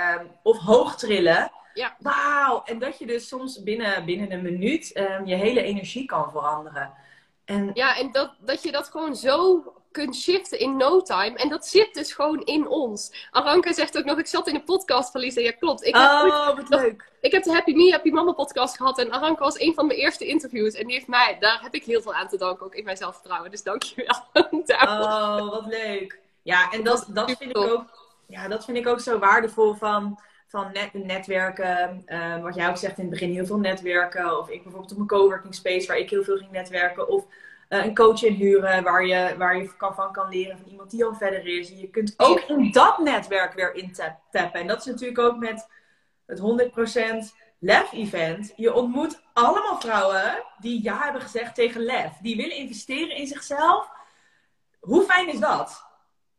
of 0.42 0.58
hoog 0.58 0.96
trillen. 0.96 1.50
Ja. 1.74 1.96
Wauw! 1.98 2.62
En 2.64 2.78
dat 2.78 2.98
je 2.98 3.06
dus 3.06 3.28
soms 3.28 3.62
binnen, 3.62 4.04
binnen 4.04 4.32
een 4.32 4.42
minuut 4.42 4.88
je 5.24 5.34
hele 5.34 5.62
energie 5.62 6.04
kan 6.04 6.30
veranderen. 6.30 6.92
En... 7.44 7.70
Ja, 7.74 7.96
en 7.96 8.12
dat, 8.12 8.34
dat 8.40 8.62
je 8.62 8.72
dat 8.72 8.88
gewoon 8.88 9.16
zo 9.16 9.62
kunt 9.92 10.16
shiften 10.16 10.58
in 10.58 10.76
no 10.76 11.02
time. 11.02 11.36
En 11.36 11.48
dat 11.48 11.66
zit 11.66 11.94
dus 11.94 12.12
gewoon 12.12 12.40
in 12.40 12.68
ons. 12.68 13.28
Aranka 13.30 13.72
zegt 13.72 13.98
ook 13.98 14.04
nog, 14.04 14.18
ik 14.18 14.26
zat 14.26 14.46
in 14.46 14.54
een 14.54 14.64
podcast 14.64 15.10
van 15.10 15.20
Lisa. 15.20 15.40
Ja, 15.40 15.50
klopt. 15.50 15.84
Ik 15.84 15.96
oh, 15.96 16.46
heb, 16.46 16.56
wat 16.56 16.68
leuk. 16.68 17.10
Ik 17.20 17.32
heb 17.32 17.42
de 17.42 17.52
Happy 17.52 17.72
Me, 17.72 17.90
Happy 17.90 18.10
Mama 18.10 18.32
podcast 18.32 18.76
gehad. 18.76 18.98
En 18.98 19.12
Aranka 19.12 19.44
was 19.44 19.60
een 19.60 19.74
van 19.74 19.86
mijn 19.86 19.98
eerste 19.98 20.26
interviews. 20.26 20.74
En 20.74 20.86
die 20.86 20.94
heeft 20.94 21.08
mij, 21.08 21.36
daar 21.40 21.62
heb 21.62 21.74
ik 21.74 21.84
heel 21.84 22.02
veel 22.02 22.14
aan 22.14 22.28
te 22.28 22.36
danken, 22.36 22.66
ook 22.66 22.74
in 22.74 22.84
mijn 22.84 22.96
zelfvertrouwen. 22.96 23.50
Dus 23.50 23.62
dankjewel. 23.62 24.24
oh, 24.82 25.50
wat 25.50 25.66
leuk. 25.66 26.20
Ja, 26.42 26.70
en 26.70 26.84
dat, 26.84 27.06
dat, 27.08 27.26
vind 27.26 27.50
ik 27.50 27.58
ook, 27.58 27.84
ja, 28.26 28.48
dat 28.48 28.64
vind 28.64 28.76
ik 28.76 28.86
ook 28.86 29.00
zo 29.00 29.18
waardevol 29.18 29.74
van 29.74 30.20
van 30.52 30.72
net, 30.72 30.92
netwerken. 30.92 32.02
Uh, 32.06 32.42
wat 32.42 32.54
jij 32.54 32.68
ook 32.68 32.76
zegt 32.76 32.96
in 32.96 33.04
het 33.04 33.10
begin, 33.10 33.32
heel 33.32 33.46
veel 33.46 33.58
netwerken. 33.58 34.38
Of 34.38 34.48
ik 34.48 34.62
bijvoorbeeld 34.62 34.92
op 34.92 34.98
een 34.98 35.06
coworking 35.06 35.54
space 35.54 35.86
waar 35.86 35.96
ik 35.96 36.10
heel 36.10 36.24
veel 36.24 36.36
ging 36.36 36.50
netwerken. 36.50 37.08
Of 37.08 37.24
uh, 37.68 37.84
een 37.84 37.94
coach 37.94 38.22
inhuren 38.22 38.82
waar 38.82 39.06
je, 39.06 39.34
waar 39.38 39.56
je 39.56 39.76
kan, 39.76 39.94
van 39.94 40.12
kan 40.12 40.28
leren 40.28 40.58
van 40.58 40.70
iemand 40.70 40.90
die 40.90 41.04
al 41.04 41.14
verder 41.14 41.46
is. 41.46 41.68
je 41.68 41.90
kunt 41.90 42.14
ook 42.16 42.40
in 42.40 42.70
dat 42.70 42.98
netwerk 42.98 43.52
weer 43.52 43.74
intappen. 43.74 44.60
En 44.60 44.66
dat 44.66 44.78
is 44.78 44.84
natuurlijk 44.84 45.18
ook 45.18 45.36
met 45.36 45.68
het 46.26 46.38
100% 46.38 46.42
LEF 47.58 47.92
event. 47.92 48.52
Je 48.56 48.74
ontmoet 48.74 49.22
allemaal 49.32 49.80
vrouwen 49.80 50.44
die 50.58 50.82
ja 50.82 50.98
hebben 51.04 51.22
gezegd 51.22 51.54
tegen 51.54 51.82
LEF. 51.82 52.10
Die 52.22 52.36
willen 52.36 52.56
investeren 52.56 53.16
in 53.16 53.26
zichzelf. 53.26 53.88
Hoe 54.80 55.02
fijn 55.02 55.28
is 55.32 55.38
dat? 55.38 55.90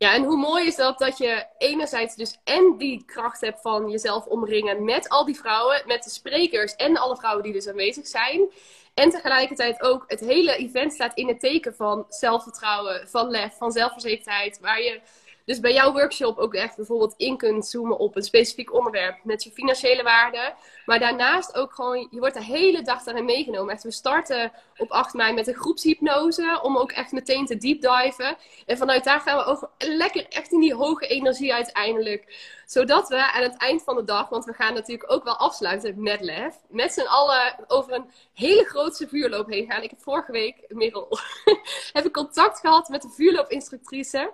Ja, 0.04 0.14
en 0.14 0.24
hoe 0.24 0.38
mooi 0.38 0.68
is 0.68 0.76
dat 0.76 1.00
dat 1.00 1.18
je 1.18 1.46
enerzijds 1.58 2.16
dus 2.16 2.40
en 2.44 2.76
die 2.78 3.04
kracht 3.06 3.42
hebt 3.42 3.62
van 3.62 3.90
jezelf 3.90 4.26
omringen 4.26 4.84
met 4.84 5.10
al 5.10 5.26
die 5.26 5.36
vrouwen, 5.36 5.82
met 5.86 6.04
de 6.04 6.10
sprekers 6.10 6.76
en 6.76 6.98
alle 6.98 7.16
vrouwen 7.16 7.44
die 7.44 7.54
dus 7.54 7.68
aanwezig 7.68 8.08
zijn. 8.08 8.52
En 8.94 9.10
tegelijkertijd 9.10 9.82
ook 9.82 10.04
het 10.08 10.20
hele 10.20 10.56
event 10.56 10.94
staat 10.94 11.18
in 11.18 11.28
het 11.28 11.40
teken 11.40 11.76
van 11.76 12.06
zelfvertrouwen, 12.10 13.08
van 13.10 13.30
lef, 13.30 13.58
van 13.58 13.72
zelfverzekerdheid. 13.72 14.60
Waar 14.60 14.82
je 14.82 15.02
dus 15.46 15.60
bij 15.60 15.74
jouw 15.74 15.92
workshop 15.92 16.38
ook 16.38 16.54
echt 16.54 16.76
bijvoorbeeld 16.76 17.14
in 17.18 17.38
kunt 17.38 17.66
zoomen 17.66 17.98
op 17.98 18.16
een 18.16 18.24
specifiek 18.24 18.74
onderwerp 18.74 19.24
met 19.24 19.44
je 19.44 19.52
financiële 19.52 20.04
waarde. 20.04 20.54
Maar 20.86 21.00
daarnaast 21.00 21.56
ook 21.56 21.74
gewoon, 21.74 22.08
je 22.12 22.20
wordt 22.20 22.34
de 22.34 22.44
hele 22.44 22.82
dag 22.82 23.04
daarin 23.04 23.26
meegenomen. 23.26 23.80
We 23.82 23.92
starten 23.92 24.52
op 24.78 24.92
8 24.92 25.14
mei 25.14 25.34
met 25.34 25.48
een 25.48 25.54
groepshypnose 25.54 26.60
om 26.62 26.78
ook 26.78 26.92
echt 26.92 27.12
meteen 27.12 27.46
te 27.46 27.58
deep 27.58 27.82
diven. 27.82 28.38
En 28.66 28.78
vanuit 28.78 29.04
daar 29.04 29.20
gaan 29.20 29.38
we 29.38 29.44
over 29.44 29.70
lekker 29.78 30.28
echt 30.30 30.52
in 30.52 30.60
die 30.60 30.76
hoge 30.76 31.08
energie 31.08 31.54
uiteindelijk. 31.54 32.52
Zodat 32.66 33.10
we 33.10 33.32
aan 33.32 33.44
het 33.44 33.58
eind 33.58 33.84
van 33.84 33.96
de 33.96 34.04
dag, 34.04 34.30
want 34.30 34.46
we 34.46 34.54
gaan 34.54 34.74
natuurlijk 34.74 35.12
ook 35.12 35.24
wel 35.24 35.38
afsluiten 35.38 36.04
met 36.04 36.22
LEF, 36.22 36.56
met 36.70 36.94
z'n 36.94 37.02
allen 37.02 37.56
over 37.68 37.94
een 37.94 38.12
hele 38.34 38.64
grootse 38.64 39.08
vuurloop 39.08 39.50
heen 39.50 39.72
gaan. 39.72 39.82
Ik 39.82 39.90
heb 39.90 40.02
vorige 40.02 40.32
week, 40.32 40.66
Merel, 40.68 41.18
heb 41.94 42.06
ik 42.06 42.14
contact 42.14 42.60
gehad 42.60 42.90
met 42.90 43.02
de 43.02 43.10
vuurloopinstructrice. 43.10 44.32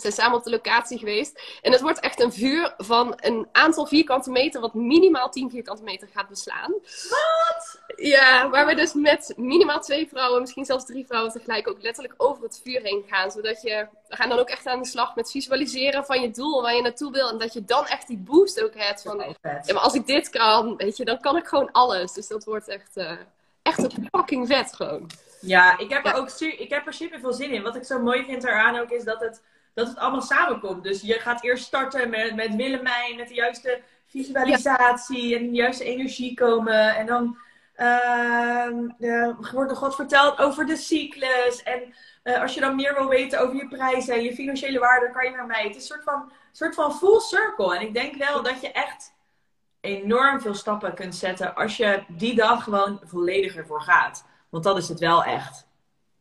Zijn 0.00 0.12
samen 0.12 0.38
op 0.38 0.44
de 0.44 0.50
locatie 0.50 0.98
geweest. 0.98 1.58
En 1.62 1.72
het 1.72 1.80
wordt 1.80 2.00
echt 2.00 2.20
een 2.20 2.32
vuur 2.32 2.74
van 2.76 3.12
een 3.16 3.48
aantal 3.52 3.86
vierkante 3.86 4.30
meter, 4.30 4.60
wat 4.60 4.74
minimaal 4.74 5.30
10 5.30 5.50
vierkante 5.50 5.82
meter 5.82 6.08
gaat 6.14 6.28
beslaan. 6.28 6.72
Wat? 7.08 7.80
Ja, 7.96 8.50
waar 8.50 8.66
we 8.66 8.74
dus 8.74 8.94
met 8.94 9.32
minimaal 9.36 9.80
twee 9.80 10.08
vrouwen, 10.08 10.40
misschien 10.40 10.64
zelfs 10.64 10.84
drie 10.84 11.06
vrouwen 11.06 11.32
tegelijk 11.32 11.68
ook 11.68 11.82
letterlijk 11.82 12.14
over 12.16 12.42
het 12.42 12.60
vuur 12.64 12.80
heen 12.82 13.04
gaan. 13.06 13.30
Zodat 13.30 13.62
je, 13.62 13.86
we 14.08 14.16
gaan 14.16 14.28
dan 14.28 14.38
ook 14.38 14.48
echt 14.48 14.66
aan 14.66 14.82
de 14.82 14.88
slag 14.88 15.14
met 15.14 15.30
visualiseren 15.30 16.04
van 16.04 16.20
je 16.20 16.30
doel, 16.30 16.62
waar 16.62 16.74
je 16.74 16.82
naartoe 16.82 17.12
wil. 17.12 17.28
En 17.28 17.38
dat 17.38 17.52
je 17.52 17.64
dan 17.64 17.86
echt 17.86 18.06
die 18.06 18.18
boost 18.18 18.62
ook 18.62 18.74
hebt 18.74 19.02
van, 19.02 19.36
ja, 19.42 19.60
maar 19.66 19.82
als 19.82 19.94
ik 19.94 20.06
dit 20.06 20.28
kan, 20.28 20.76
weet 20.76 20.96
je, 20.96 21.04
dan 21.04 21.20
kan 21.20 21.36
ik 21.36 21.46
gewoon 21.46 21.72
alles. 21.72 22.12
Dus 22.12 22.28
dat 22.28 22.44
wordt 22.44 22.68
echt, 22.68 22.96
uh, 22.96 23.12
echt 23.62 23.78
een 23.78 24.08
fucking 24.10 24.46
vet 24.46 24.74
gewoon. 24.74 25.10
Ja, 25.40 25.78
ik 25.78 25.90
heb 25.90 26.06
er 26.06 26.14
ook 26.14 26.30
ik 26.40 26.70
heb 26.70 26.86
er 26.86 26.92
super 26.92 27.20
veel 27.20 27.32
zin 27.32 27.50
in. 27.50 27.62
Wat 27.62 27.76
ik 27.76 27.84
zo 27.84 28.00
mooi 28.00 28.24
vind 28.24 28.44
eraan 28.44 28.78
ook 28.78 28.90
is 28.90 29.04
dat 29.04 29.20
het 29.20 29.42
dat 29.74 29.88
het 29.88 29.98
allemaal 29.98 30.22
samenkomt. 30.22 30.82
Dus 30.82 31.00
je 31.00 31.14
gaat 31.14 31.44
eerst 31.44 31.64
starten 31.64 32.10
met, 32.10 32.34
met 32.34 32.54
Willemijn, 32.54 33.16
met 33.16 33.28
de 33.28 33.34
juiste 33.34 33.80
visualisatie 34.06 35.36
en 35.36 35.50
de 35.50 35.56
juiste 35.56 35.84
energie 35.84 36.34
komen. 36.34 36.96
En 36.96 37.06
dan 37.06 37.38
uh, 37.76 39.28
wordt 39.52 39.70
nog 39.70 39.80
wat 39.80 39.94
verteld 39.94 40.38
over 40.38 40.66
de 40.66 40.76
cyclus. 40.76 41.62
En 41.62 41.94
uh, 42.24 42.40
als 42.40 42.54
je 42.54 42.60
dan 42.60 42.76
meer 42.76 42.94
wil 42.94 43.08
weten 43.08 43.40
over 43.40 43.56
je 43.56 43.68
prijzen 43.68 44.14
en 44.14 44.22
je 44.22 44.34
financiële 44.34 44.78
waarde, 44.78 45.04
dan 45.04 45.14
kan 45.14 45.30
je 45.30 45.36
naar 45.36 45.46
mij. 45.46 45.62
Het 45.62 45.76
is 45.76 45.76
een 45.76 45.82
soort 45.82 46.02
van, 46.02 46.32
soort 46.52 46.74
van 46.74 46.94
full 46.94 47.20
circle. 47.20 47.76
En 47.76 47.82
ik 47.82 47.94
denk 47.94 48.14
wel 48.14 48.42
dat 48.42 48.60
je 48.60 48.72
echt 48.72 49.14
enorm 49.80 50.40
veel 50.40 50.54
stappen 50.54 50.94
kunt 50.94 51.14
zetten 51.14 51.54
als 51.54 51.76
je 51.76 52.02
die 52.08 52.34
dag 52.34 52.64
gewoon 52.64 53.00
volledig 53.04 53.56
ervoor 53.56 53.82
gaat. 53.82 54.24
Want 54.48 54.64
dat 54.64 54.76
is 54.76 54.88
het 54.88 54.98
wel 54.98 55.24
echt. 55.24 55.68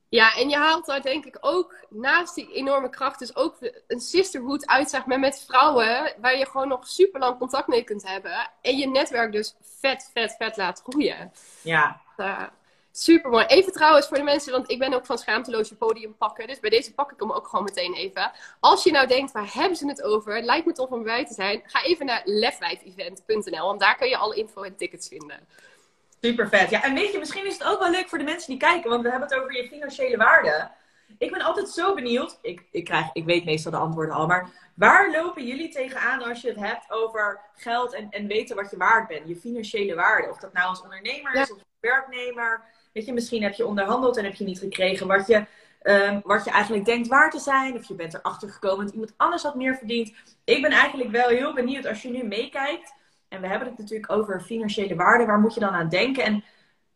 Ja, 0.10 0.36
en 0.36 0.50
je 0.50 0.56
haalt 0.56 0.86
daar 0.86 1.02
denk 1.02 1.26
ik 1.26 1.38
ook 1.40 1.76
naast 1.90 2.36
die 2.36 2.54
enorme 2.54 2.90
kracht 2.90 3.20
dus 3.20 3.36
ook 3.36 3.58
een 3.88 4.00
sisterhood 4.00 4.68
uit, 4.68 4.90
zeg 4.90 5.06
maar, 5.06 5.20
met 5.20 5.46
vrouwen 5.48 6.14
waar 6.22 6.38
je 6.38 6.46
gewoon 6.46 6.68
nog 6.68 6.88
super 6.88 7.20
lang 7.20 7.38
contact 7.38 7.68
mee 7.68 7.84
kunt 7.84 8.08
hebben. 8.08 8.50
En 8.62 8.78
je 8.78 8.88
netwerk 8.88 9.32
dus 9.32 9.56
vet, 9.62 10.10
vet, 10.14 10.36
vet 10.38 10.58
laat 10.58 10.82
groeien. 10.86 11.32
Ja. 11.62 12.02
Uh, 12.18 12.44
super 12.92 13.32
mooi. 13.32 13.46
Even 13.46 13.74
trouwens 13.74 14.08
voor 14.08 14.18
de 14.18 14.24
mensen, 14.24 14.52
want 14.52 14.72
ik 14.72 14.80
ben 14.80 14.94
ook 14.94 15.06
van 15.06 15.18
schaamteloos 15.18 15.70
je 15.70 15.76
podium 15.76 16.16
pakken. 16.18 16.48
Dus 16.48 16.60
bij 16.60 16.70
deze 16.70 16.94
pak 16.94 17.12
ik 17.12 17.20
hem 17.20 17.32
ook 17.32 17.48
gewoon 17.48 17.66
meteen 17.66 17.94
even. 17.94 18.32
Als 18.60 18.84
je 18.84 18.92
nou 18.92 19.08
denkt, 19.08 19.32
waar 19.32 19.54
hebben 19.54 19.78
ze 19.78 19.88
het 19.88 20.04
over? 20.04 20.36
Het 20.36 20.46
lijkt 20.46 20.66
me 20.66 20.74
tof 20.74 20.90
om 20.90 21.04
bij 21.04 21.26
te 21.26 21.34
zijn. 21.34 21.62
Ga 21.66 21.84
even 21.84 22.06
naar 22.06 22.22
lefwijfevent.nl, 22.26 23.66
want 23.66 23.80
daar 23.80 23.98
kan 23.98 24.10
je 24.10 24.18
alle 24.18 24.36
info 24.36 24.62
en 24.62 24.76
tickets 24.76 25.08
vinden. 25.08 25.48
Super 26.22 26.50
vet. 26.50 26.70
Ja, 26.70 26.84
en 26.84 26.94
weet 26.94 27.12
je, 27.12 27.20
misschien 27.20 27.46
is 27.46 27.54
het 27.54 27.68
ook 27.68 27.80
wel 27.80 27.92
leuk 27.92 28.10
voor 28.10 28.18
de 28.18 28.24
mensen 28.24 28.50
die 28.50 28.60
kijken, 28.60 28.90
want 28.90 29.04
we 29.04 29.10
hebben 29.10 29.30
het 29.30 29.38
over 29.38 29.56
je 29.56 29.68
financiële 29.68 30.18
waarde. 30.18 30.70
Ik 31.18 31.32
ben 31.32 31.42
altijd 31.42 31.70
zo 31.70 31.94
benieuwd. 31.94 32.40
Ik, 32.42 32.66
ik, 32.72 32.86
krijg, 32.86 33.10
ik 33.14 33.26
weet 33.26 33.46
meestal 33.46 33.72
de 33.72 33.78
antwoorden 33.78 34.16
al, 34.16 34.28
maar 34.28 34.72
waar 34.74 35.12
lopen 35.12 35.46
jullie 35.46 35.70
tegenaan 35.70 36.24
als 36.24 36.42
je 36.42 36.48
het 36.48 36.60
hebt 36.60 36.92
over 36.92 37.42
geld 37.56 37.94
en, 37.94 38.08
en 38.10 38.28
weten 38.28 38.56
wat 38.56 38.72
je 38.72 38.78
waard 38.78 39.08
bent? 39.08 39.28
Je 39.28 39.36
financiële 39.36 39.96
waarde. 39.96 40.30
Of 40.30 40.38
dat 40.38 40.54
nou 40.54 40.68
als 40.68 40.82
ondernemer 40.82 41.34
is 41.34 41.52
of 41.52 41.58
als 41.58 41.66
werknemer. 41.80 42.64
Weet 42.94 43.06
je, 43.06 43.14
misschien 43.14 43.44
heb 43.44 43.54
je 43.54 43.66
onderhandeld 43.66 44.18
en 44.18 44.24
heb 44.24 44.36
je 44.36 44.44
niet 44.44 44.60
gekregen 44.60 45.08
wat 45.08 45.28
je, 45.28 45.46
um, 45.84 46.22
wat 46.24 46.44
je 46.44 46.52
eigenlijk 46.52 46.86
denkt 46.86 47.08
waar 47.08 47.30
te 47.30 47.40
zijn. 47.40 47.76
Of 47.76 47.88
je 47.88 47.94
bent 47.94 48.14
erachter 48.14 48.50
gekomen 48.50 48.86
dat 48.86 48.94
iemand 48.94 49.14
anders 49.18 49.44
had 49.44 49.56
meer 49.56 49.76
verdiend. 49.76 50.14
Ik 50.44 50.62
ben 50.62 50.72
eigenlijk 50.72 51.12
wel 51.12 51.28
heel 51.28 51.54
benieuwd 51.54 51.86
als 51.86 52.02
je 52.02 52.10
nu 52.10 52.24
meekijkt 52.24 52.94
en 53.30 53.42
we 53.42 53.48
hebben 53.48 53.68
het 53.68 53.78
natuurlijk 53.78 54.12
over 54.12 54.42
financiële 54.42 54.96
waarde. 54.96 55.26
Waar 55.26 55.40
moet 55.40 55.54
je 55.54 55.60
dan 55.60 55.74
aan 55.74 55.90
denken? 55.90 56.24
En 56.24 56.44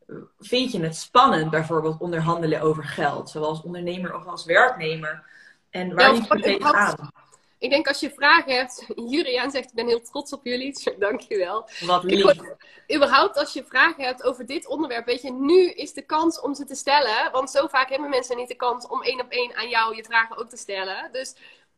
eh, 0.07 0.15
vind 0.39 0.71
je 0.71 0.81
het 0.81 0.95
spannend 0.95 1.49
bijvoorbeeld 1.49 1.99
onderhandelen 2.01 2.61
over 2.61 2.83
geld? 2.83 3.29
Zoals 3.29 3.61
ondernemer 3.61 4.15
of 4.15 4.25
als 4.25 4.45
werknemer? 4.45 5.23
En 5.69 5.95
waar 5.95 6.13
liep 6.13 6.33
je 6.33 6.39
tegenaan? 6.39 7.11
Ik 7.57 7.69
denk 7.69 7.87
als 7.87 7.99
je 7.99 8.11
vragen 8.11 8.55
hebt, 8.55 8.85
Juriaan 9.11 9.51
zegt 9.51 9.69
ik 9.69 9.75
ben 9.75 9.87
heel 9.87 10.01
trots 10.01 10.33
op 10.33 10.45
jullie, 10.45 10.79
dankjewel. 10.99 11.69
Wat 11.85 12.03
lief. 12.03 12.35
überhaupt 12.95 13.37
als 13.37 13.53
je 13.53 13.63
vragen 13.63 14.03
hebt 14.03 14.23
over 14.23 14.45
dit 14.45 14.67
onderwerp, 14.67 15.05
weet 15.05 15.21
je, 15.21 15.31
nu 15.31 15.69
is 15.69 15.93
de 15.93 16.01
kans 16.01 16.41
om 16.41 16.55
ze 16.55 16.65
te 16.65 16.75
stellen. 16.75 17.31
Want 17.31 17.49
zo 17.49 17.67
vaak 17.67 17.89
hebben 17.89 18.09
mensen 18.09 18.37
niet 18.37 18.47
de 18.47 18.55
kans 18.55 18.87
om 18.87 19.01
één 19.01 19.21
op 19.21 19.29
één 19.29 19.55
aan 19.55 19.69
jou 19.69 19.95
je 19.95 20.03
vragen 20.03 20.37
ook 20.37 20.49
te 20.49 20.57
stellen. 20.57 21.09
Dus 21.11 21.35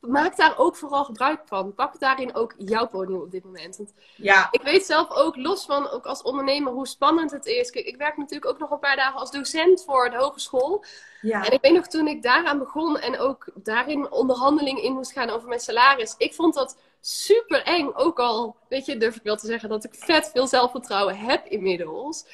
maak 0.07 0.37
daar 0.37 0.57
ook 0.57 0.75
vooral 0.75 1.03
gebruik 1.03 1.41
van. 1.45 1.73
Pak 1.73 1.99
daarin 1.99 2.35
ook 2.35 2.53
jouw 2.57 2.87
podium 2.87 3.21
op 3.21 3.31
dit 3.31 3.43
moment. 3.43 3.77
Want 3.77 3.93
ja. 4.15 4.47
Ik 4.51 4.61
weet 4.61 4.85
zelf 4.85 5.09
ook, 5.09 5.35
los 5.35 5.65
van 5.65 5.89
ook 5.89 6.05
als 6.05 6.21
ondernemer, 6.21 6.73
hoe 6.73 6.87
spannend 6.87 7.31
het 7.31 7.45
is. 7.45 7.69
Kijk, 7.69 7.85
ik 7.85 7.97
werk 7.97 8.17
natuurlijk 8.17 8.51
ook 8.51 8.59
nog 8.59 8.71
een 8.71 8.79
paar 8.79 8.95
dagen 8.95 9.19
als 9.19 9.31
docent 9.31 9.83
voor 9.83 10.09
de 10.09 10.17
hogeschool. 10.17 10.83
Ja. 11.21 11.45
En 11.45 11.51
ik 11.51 11.61
weet 11.61 11.73
nog 11.73 11.87
toen 11.87 12.07
ik 12.07 12.23
daaraan 12.23 12.59
begon 12.59 12.99
en 12.99 13.19
ook 13.19 13.45
daarin 13.53 14.11
onderhandeling 14.11 14.81
in 14.81 14.93
moest 14.93 15.11
gaan 15.11 15.29
over 15.29 15.47
mijn 15.47 15.59
salaris. 15.59 16.15
Ik 16.17 16.33
vond 16.33 16.53
dat 16.53 16.77
super 17.01 17.63
eng. 17.63 17.91
Ook 17.93 18.19
al, 18.19 18.55
weet 18.69 18.85
je, 18.85 18.97
durf 18.97 19.15
ik 19.15 19.23
wel 19.23 19.37
te 19.37 19.47
zeggen 19.47 19.69
dat 19.69 19.83
ik 19.83 19.95
vet 19.95 20.29
veel 20.33 20.47
zelfvertrouwen 20.47 21.17
heb 21.17 21.45
inmiddels. 21.45 22.25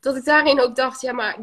Dat 0.00 0.16
ik 0.16 0.24
daarin 0.24 0.60
ook 0.60 0.76
dacht, 0.76 1.00
ja, 1.00 1.12
maar 1.12 1.36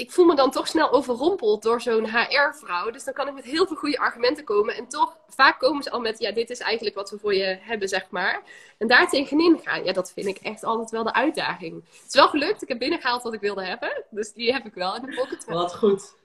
ik 0.00 0.10
voel 0.10 0.24
me 0.24 0.34
dan 0.34 0.50
toch 0.50 0.68
snel 0.68 0.90
overrompeld 0.90 1.62
door 1.62 1.80
zo'n 1.80 2.08
HR-vrouw. 2.08 2.90
Dus 2.90 3.04
dan 3.04 3.14
kan 3.14 3.28
ik 3.28 3.34
met 3.34 3.44
heel 3.44 3.66
veel 3.66 3.76
goede 3.76 3.98
argumenten 3.98 4.44
komen. 4.44 4.74
En 4.74 4.88
toch, 4.88 5.16
vaak 5.28 5.58
komen 5.58 5.82
ze 5.82 5.90
al 5.90 6.00
met, 6.00 6.18
ja, 6.18 6.32
dit 6.32 6.50
is 6.50 6.58
eigenlijk 6.58 6.96
wat 6.96 7.10
we 7.10 7.18
voor 7.18 7.34
je 7.34 7.58
hebben, 7.60 7.88
zeg 7.88 8.10
maar. 8.10 8.42
En 8.78 8.88
daar 8.88 9.08
tegenin 9.08 9.60
gaan, 9.62 9.84
ja, 9.84 9.92
dat 9.92 10.12
vind 10.12 10.26
ik 10.26 10.38
echt 10.38 10.64
altijd 10.64 10.90
wel 10.90 11.04
de 11.04 11.12
uitdaging. 11.12 11.74
Het 11.74 12.08
is 12.08 12.14
wel 12.14 12.28
gelukt, 12.28 12.62
ik 12.62 12.68
heb 12.68 12.78
binnengehaald 12.78 13.22
wat 13.22 13.34
ik 13.34 13.40
wilde 13.40 13.64
hebben. 13.64 14.04
Dus 14.10 14.32
die 14.32 14.52
heb 14.52 14.66
ik 14.66 14.74
wel 14.74 14.96
in 14.96 15.02
de 15.02 15.14
pocket. 15.14 15.44
Wat 15.44 15.76
goed. 15.76 16.18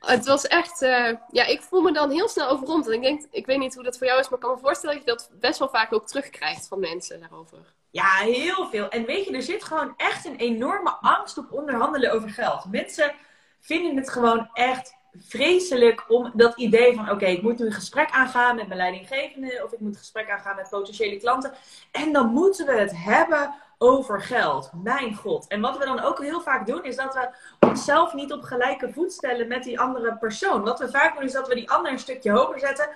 Het 0.00 0.26
was 0.26 0.46
echt, 0.46 0.82
uh, 0.82 1.10
ja, 1.30 1.46
ik 1.46 1.62
voel 1.62 1.82
me 1.82 1.92
dan 1.92 2.10
heel 2.10 2.28
snel 2.28 2.48
overrompeld. 2.48 2.94
Ik 2.94 3.02
denk, 3.02 3.26
ik 3.30 3.46
weet 3.46 3.58
niet 3.58 3.74
hoe 3.74 3.84
dat 3.84 3.98
voor 3.98 4.06
jou 4.06 4.20
is, 4.20 4.28
maar 4.28 4.38
ik 4.38 4.44
kan 4.44 4.54
me 4.54 4.60
voorstellen 4.60 4.96
dat 4.96 5.04
je 5.04 5.10
dat 5.10 5.30
best 5.40 5.58
wel 5.58 5.68
vaak 5.68 5.92
ook 5.92 6.06
terugkrijgt 6.06 6.68
van 6.68 6.80
mensen 6.80 7.20
daarover. 7.20 7.74
Ja, 7.96 8.16
heel 8.16 8.68
veel. 8.70 8.88
En 8.88 9.04
weet 9.04 9.24
je, 9.24 9.32
er 9.32 9.42
zit 9.42 9.64
gewoon 9.64 9.94
echt 9.96 10.24
een 10.24 10.36
enorme 10.36 10.90
angst 10.90 11.38
op 11.38 11.52
onderhandelen 11.52 12.12
over 12.12 12.30
geld. 12.30 12.70
Mensen 12.70 13.14
vinden 13.60 13.96
het 13.96 14.10
gewoon 14.10 14.50
echt 14.52 14.94
vreselijk 15.18 16.04
om 16.08 16.32
dat 16.34 16.56
idee 16.56 16.94
van: 16.94 17.10
oké, 17.10 17.26
ik 17.26 17.42
moet 17.42 17.58
nu 17.58 17.66
een 17.66 17.72
gesprek 17.72 18.10
aangaan 18.10 18.56
met 18.56 18.66
mijn 18.66 18.78
leidinggevende, 18.78 19.60
of 19.64 19.72
ik 19.72 19.80
moet 19.80 19.92
een 19.92 19.98
gesprek 19.98 20.30
aangaan 20.30 20.56
met 20.56 20.68
potentiële 20.70 21.16
klanten. 21.16 21.52
En 21.92 22.12
dan 22.12 22.26
moeten 22.26 22.66
we 22.66 22.72
het 22.72 22.92
hebben 22.96 23.54
over 23.78 24.20
geld. 24.20 24.70
Mijn 24.82 25.14
god. 25.14 25.46
En 25.46 25.60
wat 25.60 25.78
we 25.78 25.84
dan 25.84 26.00
ook 26.00 26.22
heel 26.22 26.40
vaak 26.40 26.66
doen, 26.66 26.84
is 26.84 26.96
dat 26.96 27.14
we 27.14 27.28
onszelf 27.66 28.14
niet 28.14 28.32
op 28.32 28.42
gelijke 28.42 28.92
voet 28.92 29.12
stellen 29.12 29.48
met 29.48 29.64
die 29.64 29.80
andere 29.80 30.16
persoon. 30.16 30.62
Wat 30.62 30.78
we 30.78 30.90
vaak 30.90 31.14
doen, 31.14 31.24
is 31.24 31.32
dat 31.32 31.48
we 31.48 31.54
die 31.54 31.70
ander 31.70 31.92
een 31.92 31.98
stukje 31.98 32.30
hoger 32.30 32.60
zetten. 32.60 32.88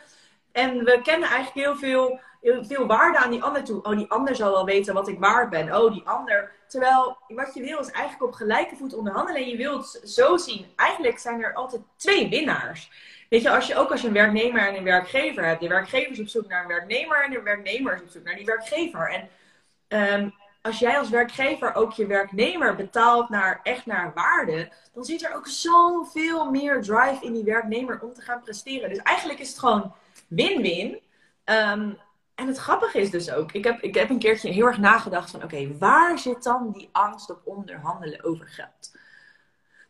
En 0.52 0.84
we 0.84 1.00
kennen 1.02 1.28
eigenlijk 1.28 1.66
heel 1.66 1.76
veel, 1.76 2.20
veel 2.42 2.86
waarde 2.86 3.18
aan 3.18 3.30
die 3.30 3.42
ander 3.42 3.64
toe. 3.64 3.82
Oh, 3.82 3.96
die 3.96 4.10
ander 4.10 4.36
zal 4.36 4.50
wel 4.50 4.64
weten 4.64 4.94
wat 4.94 5.08
ik 5.08 5.18
waard 5.18 5.50
ben. 5.50 5.76
Oh, 5.76 5.92
die 5.92 6.06
ander. 6.06 6.52
Terwijl 6.66 7.16
wat 7.28 7.54
je 7.54 7.62
wil 7.62 7.78
is 7.78 7.90
eigenlijk 7.90 8.22
op 8.22 8.32
gelijke 8.32 8.76
voet 8.76 8.94
onderhandelen. 8.94 9.42
En 9.42 9.48
je 9.48 9.56
wilt 9.56 10.00
zo 10.04 10.36
zien. 10.36 10.66
Eigenlijk 10.76 11.18
zijn 11.18 11.42
er 11.42 11.54
altijd 11.54 11.82
twee 11.96 12.28
winnaars. 12.28 12.90
Weet 13.28 13.42
je, 13.42 13.50
als 13.50 13.66
je 13.66 13.76
ook 13.76 13.90
als 13.90 14.00
je 14.00 14.06
een 14.06 14.12
werknemer 14.12 14.68
en 14.68 14.76
een 14.76 14.84
werkgever 14.84 15.44
hebt. 15.44 15.60
De 15.60 15.68
werkgever 15.68 16.10
is 16.10 16.20
op 16.20 16.28
zoek 16.28 16.48
naar 16.48 16.62
een 16.62 16.68
werknemer 16.68 17.24
en 17.24 17.30
de 17.30 17.42
werknemer 17.42 17.94
is 17.94 18.02
op 18.02 18.08
zoek 18.08 18.24
naar 18.24 18.36
die 18.36 18.44
werkgever. 18.44 19.10
En 19.10 19.28
ehm, 19.88 20.28
als 20.62 20.78
jij 20.78 20.98
als 20.98 21.10
werkgever 21.10 21.74
ook 21.74 21.92
je 21.92 22.06
werknemer 22.06 22.76
betaalt 22.76 23.28
naar, 23.28 23.60
echt 23.62 23.86
naar 23.86 24.12
waarde, 24.14 24.72
dan 24.94 25.04
zit 25.04 25.24
er 25.24 25.34
ook 25.34 25.46
zoveel 25.46 26.50
meer 26.50 26.82
drive 26.82 27.18
in 27.24 27.32
die 27.32 27.44
werknemer 27.44 28.00
om 28.02 28.12
te 28.12 28.22
gaan 28.22 28.40
presteren. 28.40 28.88
Dus 28.88 28.98
eigenlijk 28.98 29.38
is 29.38 29.48
het 29.48 29.58
gewoon 29.58 29.94
win-win. 30.28 31.00
Ehm, 31.44 31.92
en 32.40 32.46
het 32.46 32.58
grappige 32.58 33.00
is 33.00 33.10
dus 33.10 33.32
ook, 33.32 33.52
ik 33.52 33.64
heb, 33.64 33.80
ik 33.80 33.94
heb 33.94 34.10
een 34.10 34.18
keertje 34.18 34.50
heel 34.50 34.66
erg 34.66 34.78
nagedacht 34.78 35.30
van, 35.30 35.42
oké, 35.42 35.78
waar 35.78 36.18
zit 36.18 36.42
dan 36.42 36.70
die 36.72 36.88
angst 36.92 37.30
op 37.30 37.40
onderhandelen 37.44 38.24
over 38.24 38.46
geld? 38.48 38.98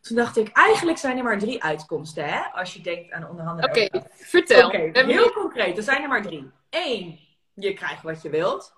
Toen 0.01 0.15
dacht 0.15 0.37
ik, 0.37 0.49
eigenlijk 0.51 0.97
zijn 0.97 1.17
er 1.17 1.23
maar 1.23 1.39
drie 1.39 1.63
uitkomsten, 1.63 2.25
hè? 2.25 2.39
Als 2.39 2.73
je 2.73 2.81
denkt 2.81 3.11
aan 3.11 3.29
onderhandelen. 3.29 3.69
Oké, 3.69 4.03
vertel. 4.11 4.67
Oké, 4.67 4.91
heel 4.93 5.31
concreet. 5.31 5.77
Er 5.77 5.83
zijn 5.83 6.01
er 6.01 6.09
maar 6.09 6.21
drie. 6.21 6.51
Eén, 6.69 7.19
je 7.53 7.73
krijgt 7.73 8.03
wat 8.03 8.21
je 8.21 8.29
wilt. 8.29 8.73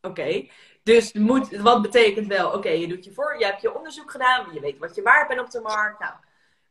Oké. 0.00 0.48
Dus 0.82 1.12
moet, 1.12 1.56
wat 1.56 1.82
betekent 1.82 2.26
wel, 2.26 2.52
oké, 2.52 2.68
je 2.68 2.88
doet 2.88 3.04
je 3.04 3.12
voor, 3.12 3.38
je 3.38 3.44
hebt 3.44 3.62
je 3.62 3.76
onderzoek 3.76 4.10
gedaan, 4.10 4.46
je 4.52 4.60
weet 4.60 4.78
wat 4.78 4.94
je 4.94 5.02
waard 5.02 5.28
bent 5.28 5.40
op 5.40 5.50
de 5.50 5.60
markt. 5.60 6.00
Nou, 6.00 6.12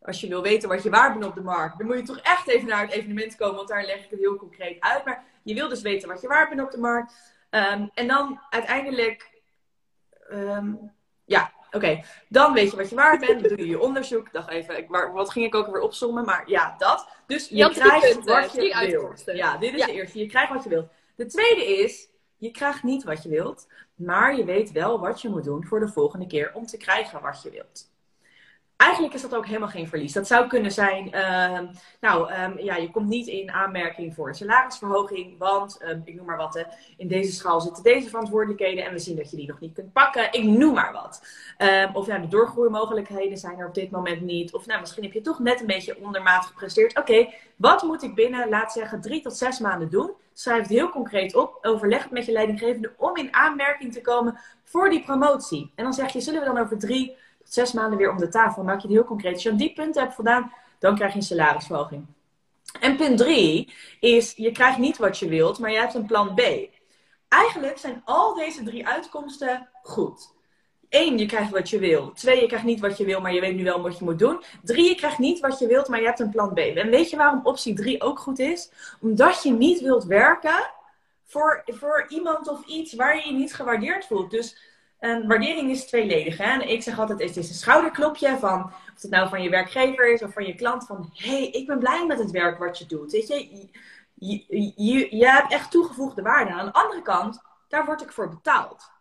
als 0.08 0.22
je 0.22 0.28
wil 0.28 0.42
weten 0.42 0.70
wat 0.70 0.84
je 0.84 0.90
waard 0.90 1.14
bent 1.14 1.26
op 1.26 1.36
de 1.36 1.42
markt, 1.42 1.78
dan 1.78 1.88
moet 1.88 1.98
je 1.98 2.04
toch 2.04 2.20
echt 2.20 2.48
even 2.48 2.68
naar 2.68 2.82
het 2.82 2.92
evenement 2.92 3.36
komen, 3.36 3.56
want 3.56 3.68
daar 3.68 3.86
leg 3.86 4.04
ik 4.04 4.10
het 4.10 4.20
heel 4.20 4.36
concreet 4.36 4.80
uit. 4.80 5.06
Maar 5.06 5.24
je 5.44 5.54
wil 5.54 5.70
dus 5.70 5.82
weten 5.82 6.08
wat 6.08 6.22
je 6.22 6.28
waard 6.28 6.50
bent 6.50 6.62
op 6.62 6.72
de 6.72 6.78
markt. 6.78 7.14
Ehm, 7.50 7.88
en 7.94 8.08
dan 8.08 8.40
uiteindelijk, 8.50 9.42
ehm, 10.30 10.74
ja, 11.26 11.52
oké, 11.72 12.04
dan 12.30 12.54
weet 12.54 12.72
je 12.72 12.78
wat 12.78 12.90
je 12.90 12.96
waard 12.96 13.20
bent, 13.20 13.40
dan 13.40 13.50
doe 13.50 13.66
je 13.66 13.68
je 13.68 13.80
onderzoek. 13.80 14.32
Dacht 14.32 14.50
even, 14.50 14.78
ik, 14.78 14.90
wat 14.90 15.32
ging 15.32 15.46
ik 15.46 15.56
ook 15.56 15.72
weer 15.72 15.82
opzommen? 15.82 16.26
Maar 16.26 16.44
ja, 16.46 16.76
dat. 16.78 17.08
Dus 17.26 17.50
je, 17.50 17.70
krijgt 17.70 18.24
wat 18.24 18.54
je 18.54 18.88
wilt. 18.90 19.24
Ja, 19.26 19.58
dit 19.58 19.74
is 19.74 19.86
de 19.86 19.92
eerste. 19.92 20.20
Je 20.20 20.28
krijgt 20.28 20.54
wat 20.54 20.64
je 20.64 20.70
wilt. 20.70 20.90
De 21.16 21.26
tweede 21.26 21.66
is, 21.66 22.10
je 22.38 22.52
krijgt 22.52 22.84
niet 22.84 23.04
wat 23.04 23.24
je 23.24 23.30
wilt, 23.30 23.68
maar 23.96 24.36
je 24.36 24.44
weet 24.44 24.72
wel 24.72 25.00
wat 25.00 25.22
je 25.22 25.30
moet 25.30 25.44
doen 25.44 25.66
voor 25.66 25.80
de 25.80 25.88
volgende 25.88 26.28
keer 26.28 26.52
om 26.54 26.66
te 26.66 26.78
krijgen 26.78 27.22
wat 27.22 27.42
je 27.42 27.50
wilt 27.50 27.96
eigenlijk 28.78 29.14
is 29.14 29.22
dat 29.22 29.36
ook 29.36 29.46
helemaal 29.46 29.68
geen 29.68 29.88
verlies. 29.88 30.14
Dat 30.14 30.28
zou 30.28 30.48
kunnen 30.48 30.72
zijn, 30.72 31.08
uh, 31.08 31.60
nou 32.02 32.34
um, 32.34 32.60
ja, 32.60 32.76
je 32.76 32.92
komt 32.92 33.08
niet 33.08 33.28
in 33.28 33.52
aanmerking 33.52 34.16
voor 34.16 34.28
een 34.28 34.36
salarisverhoging, 34.36 35.38
want 35.38 35.80
um, 35.84 36.02
ik 36.06 36.16
noem 36.16 36.26
maar 36.26 36.38
wat, 36.38 36.66
in 36.98 37.08
deze 37.08 37.32
schaal 37.32 37.62
zitten 37.62 37.84
deze 37.84 38.10
verantwoordelijkheden 38.10 38.86
en 38.86 38.92
we 38.92 39.00
zien 39.00 39.16
dat 39.16 39.32
je 39.32 39.38
die 39.38 39.48
nog 39.48 39.60
niet 39.60 39.74
kunt 39.74 39.94
pakken. 39.94 40.32
Ik 40.32 40.44
noem 40.44 40.74
maar 40.74 40.94
wat. 40.94 41.22
Of 41.94 42.06
ja, 42.06 42.18
de 42.18 42.28
doorgroeimogelijkheden 42.28 43.38
zijn 43.38 43.60
er 43.60 43.68
op 43.68 43.74
dit 43.74 43.92
moment 43.92 44.22
niet. 44.22 44.54
Of 44.54 44.66
nou, 44.66 44.80
misschien 44.80 45.04
heb 45.04 45.14
je 45.14 45.22
toch 45.22 45.40
net 45.40 45.60
een 45.60 45.66
beetje 45.66 46.02
ondermaat 46.02 46.46
gepresteerd. 46.46 46.98
Oké, 46.98 47.34
wat 47.56 47.84
moet 47.84 48.04
ik 48.04 48.16
binnen, 48.16 48.50
laat 48.50 48.72
zeggen, 48.72 49.02
drie 49.02 49.22
tot 49.22 49.38
zes 49.38 49.60
maanden 49.60 49.90
doen? 49.90 50.12
Schrijf 50.34 50.62
het 50.62 50.70
heel 50.70 50.90
concreet 50.90 51.36
op. 51.36 51.58
Overleg 51.62 52.04
het 52.04 52.12
met 52.12 52.26
je 52.26 52.32
leidinggevende 52.32 52.94
om 52.98 53.16
in 53.16 53.34
aanmerking 53.34 53.94
te 53.94 54.02
komen 54.02 54.40
voor 54.64 54.90
die 54.90 55.04
promotie. 55.04 55.72
En 55.76 55.84
dan 55.84 55.94
zeg 55.94 56.14
je, 56.14 56.22
zullen 56.22 56.40
we 56.40 56.46
dan 56.46 56.58
over 56.58 56.78
drie 56.78 57.16
zes 57.48 57.72
maanden 57.72 57.98
weer 57.98 58.12
om 58.12 58.18
de 58.18 58.30
tafel. 58.30 58.64
Maak 58.64 58.82
je 58.82 58.88
het 58.88 58.96
heel 58.96 59.06
concreet. 59.06 59.34
Als 59.34 59.44
je 59.44 59.50
aan 59.50 59.58
die 59.58 59.74
punten 59.74 60.02
hebt 60.02 60.16
voldaan, 60.16 60.52
dan 60.80 60.96
krijg 60.96 61.12
je 61.12 61.18
een 61.18 61.26
salarisverhoging. 61.26 62.06
En 62.80 62.96
punt 62.96 63.18
drie 63.18 63.74
is, 64.00 64.34
je 64.36 64.52
krijgt 64.52 64.78
niet 64.78 64.98
wat 64.98 65.20
je 65.20 65.28
wilt, 65.28 65.60
maar 65.60 65.72
je 65.72 65.78
hebt 65.78 65.94
een 65.94 66.06
plan 66.06 66.34
B. 66.34 66.42
Eigenlijk 67.28 67.78
zijn 67.78 68.02
al 68.06 68.36
deze 68.36 68.64
drie 68.64 68.88
uitkomsten 68.88 69.70
goed. 69.84 70.36
Eén, 70.90 71.18
je 71.18 71.26
krijgt 71.26 71.52
wat 71.52 71.70
je 71.70 71.80
wil. 71.80 72.12
Twee, 72.12 72.42
je 72.42 72.48
krijgt 72.48 72.66
niet 72.66 72.80
wat 72.80 72.98
je 72.98 73.06
wil, 73.06 73.22
maar 73.22 73.34
je 73.34 73.42
weet 73.42 73.56
nu 73.56 73.64
wel 73.64 73.82
wat 73.82 73.98
je 73.98 74.04
moet 74.04 74.20
doen. 74.20 74.44
Drie, 74.64 74.90
je 74.90 74.96
krijgt 74.96 75.18
niet 75.18 75.40
wat 75.40 75.60
je 75.60 75.68
wilt, 75.68 75.88
maar 75.88 76.00
je 76.00 76.06
hebt 76.06 76.20
een 76.20 76.30
plan 76.30 76.54
B. 76.54 76.58
En 76.58 76.90
weet 76.90 77.10
je 77.10 77.18
waarom 77.18 77.40
optie 77.44 77.74
drie 77.74 78.02
ook 78.02 78.20
goed 78.20 78.40
is? 78.40 78.72
Omdat 79.02 79.44
je 79.44 79.52
niet 79.52 79.82
wilt 79.82 80.04
werken 80.04 80.72
voor, 81.24 81.64
voor 81.66 82.06
iemand 82.10 82.48
of 82.48 82.66
iets 82.66 82.94
waar 82.94 83.16
je 83.16 83.28
je 83.28 83.34
niet 83.34 83.54
gewaardeerd 83.54 84.06
voelt. 84.06 84.32
Dus 84.32 84.58
en 85.00 85.28
waardering 85.28 85.72
is 85.72 85.86
tweeledig. 85.86 86.38
Hè? 86.38 86.44
En 86.44 86.70
ik 86.70 86.84
zeg 86.84 87.00
altijd, 87.00 87.20
het 87.20 87.38
is 87.38 87.50
een 87.50 87.56
schouderklopje 87.56 88.38
van, 88.38 88.64
of 88.64 89.02
het 89.02 89.12
nou 89.12 89.30
van 89.30 89.42
je 89.42 89.50
werkgever 89.50 90.14
is 90.14 90.22
of 90.22 90.34
van 90.34 90.46
je 90.46 90.56
klant, 90.56 90.86
van 90.86 91.10
hé, 91.14 91.30
hey, 91.30 91.48
ik 91.48 91.68
ben 91.68 91.80
blij 91.80 92.06
met 92.06 92.20
het 92.20 92.32
werk 92.32 92.58
wat 92.58 92.78
je 92.78 92.86
doet. 92.86 93.12
Weet 93.12 93.28
je, 93.28 93.68
je, 94.14 94.44
je, 94.76 95.16
je, 95.18 95.28
hebt 95.28 95.52
echt 95.52 95.72
toegevoegde 95.72 96.22
waarde. 96.22 96.52
Aan 96.52 96.66
de 96.66 96.74
andere 96.74 97.02
kant, 97.02 97.42
daar 97.68 97.86
word 97.86 98.02
ik 98.02 98.12
voor 98.12 98.30
betaald. 98.30 98.92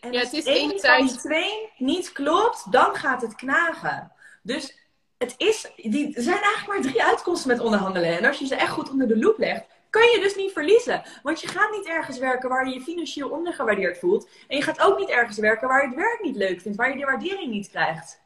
En 0.00 0.12
ja, 0.12 0.20
als 0.20 0.30
het 0.30 0.38
is 0.38 0.44
één 0.44 0.80
van 0.80 1.06
die 1.06 1.16
twee 1.16 1.72
niet 1.76 2.12
klopt, 2.12 2.72
dan 2.72 2.94
gaat 2.94 3.22
het 3.22 3.34
knagen. 3.34 4.12
Dus 4.42 4.78
het 5.18 5.34
is, 5.36 5.70
die, 5.76 6.16
er 6.16 6.22
zijn 6.22 6.42
eigenlijk 6.42 6.66
maar 6.66 6.92
drie 6.92 7.04
uitkomsten 7.04 7.48
met 7.48 7.60
onderhandelen. 7.60 8.18
En 8.18 8.24
als 8.24 8.38
je 8.38 8.46
ze 8.46 8.54
echt 8.54 8.70
goed 8.70 8.90
onder 8.90 9.08
de 9.08 9.18
loep 9.18 9.38
legt, 9.38 9.64
kan 9.94 10.10
je 10.10 10.20
dus 10.20 10.34
niet 10.34 10.52
verliezen. 10.52 11.02
Want 11.22 11.40
je 11.40 11.48
gaat 11.48 11.70
niet 11.70 11.86
ergens 11.86 12.18
werken 12.18 12.48
waar 12.48 12.68
je 12.68 12.74
je 12.74 12.80
financieel 12.80 13.28
ondergewaardeerd 13.28 13.98
voelt. 13.98 14.28
En 14.48 14.56
je 14.56 14.62
gaat 14.62 14.80
ook 14.80 14.98
niet 14.98 15.08
ergens 15.08 15.38
werken 15.38 15.68
waar 15.68 15.82
je 15.82 15.88
het 15.88 15.96
werk 15.96 16.22
niet 16.22 16.36
leuk 16.36 16.60
vindt, 16.60 16.78
waar 16.78 16.90
je 16.90 16.98
de 16.98 17.04
waardering 17.04 17.50
niet 17.50 17.68
krijgt. 17.68 18.22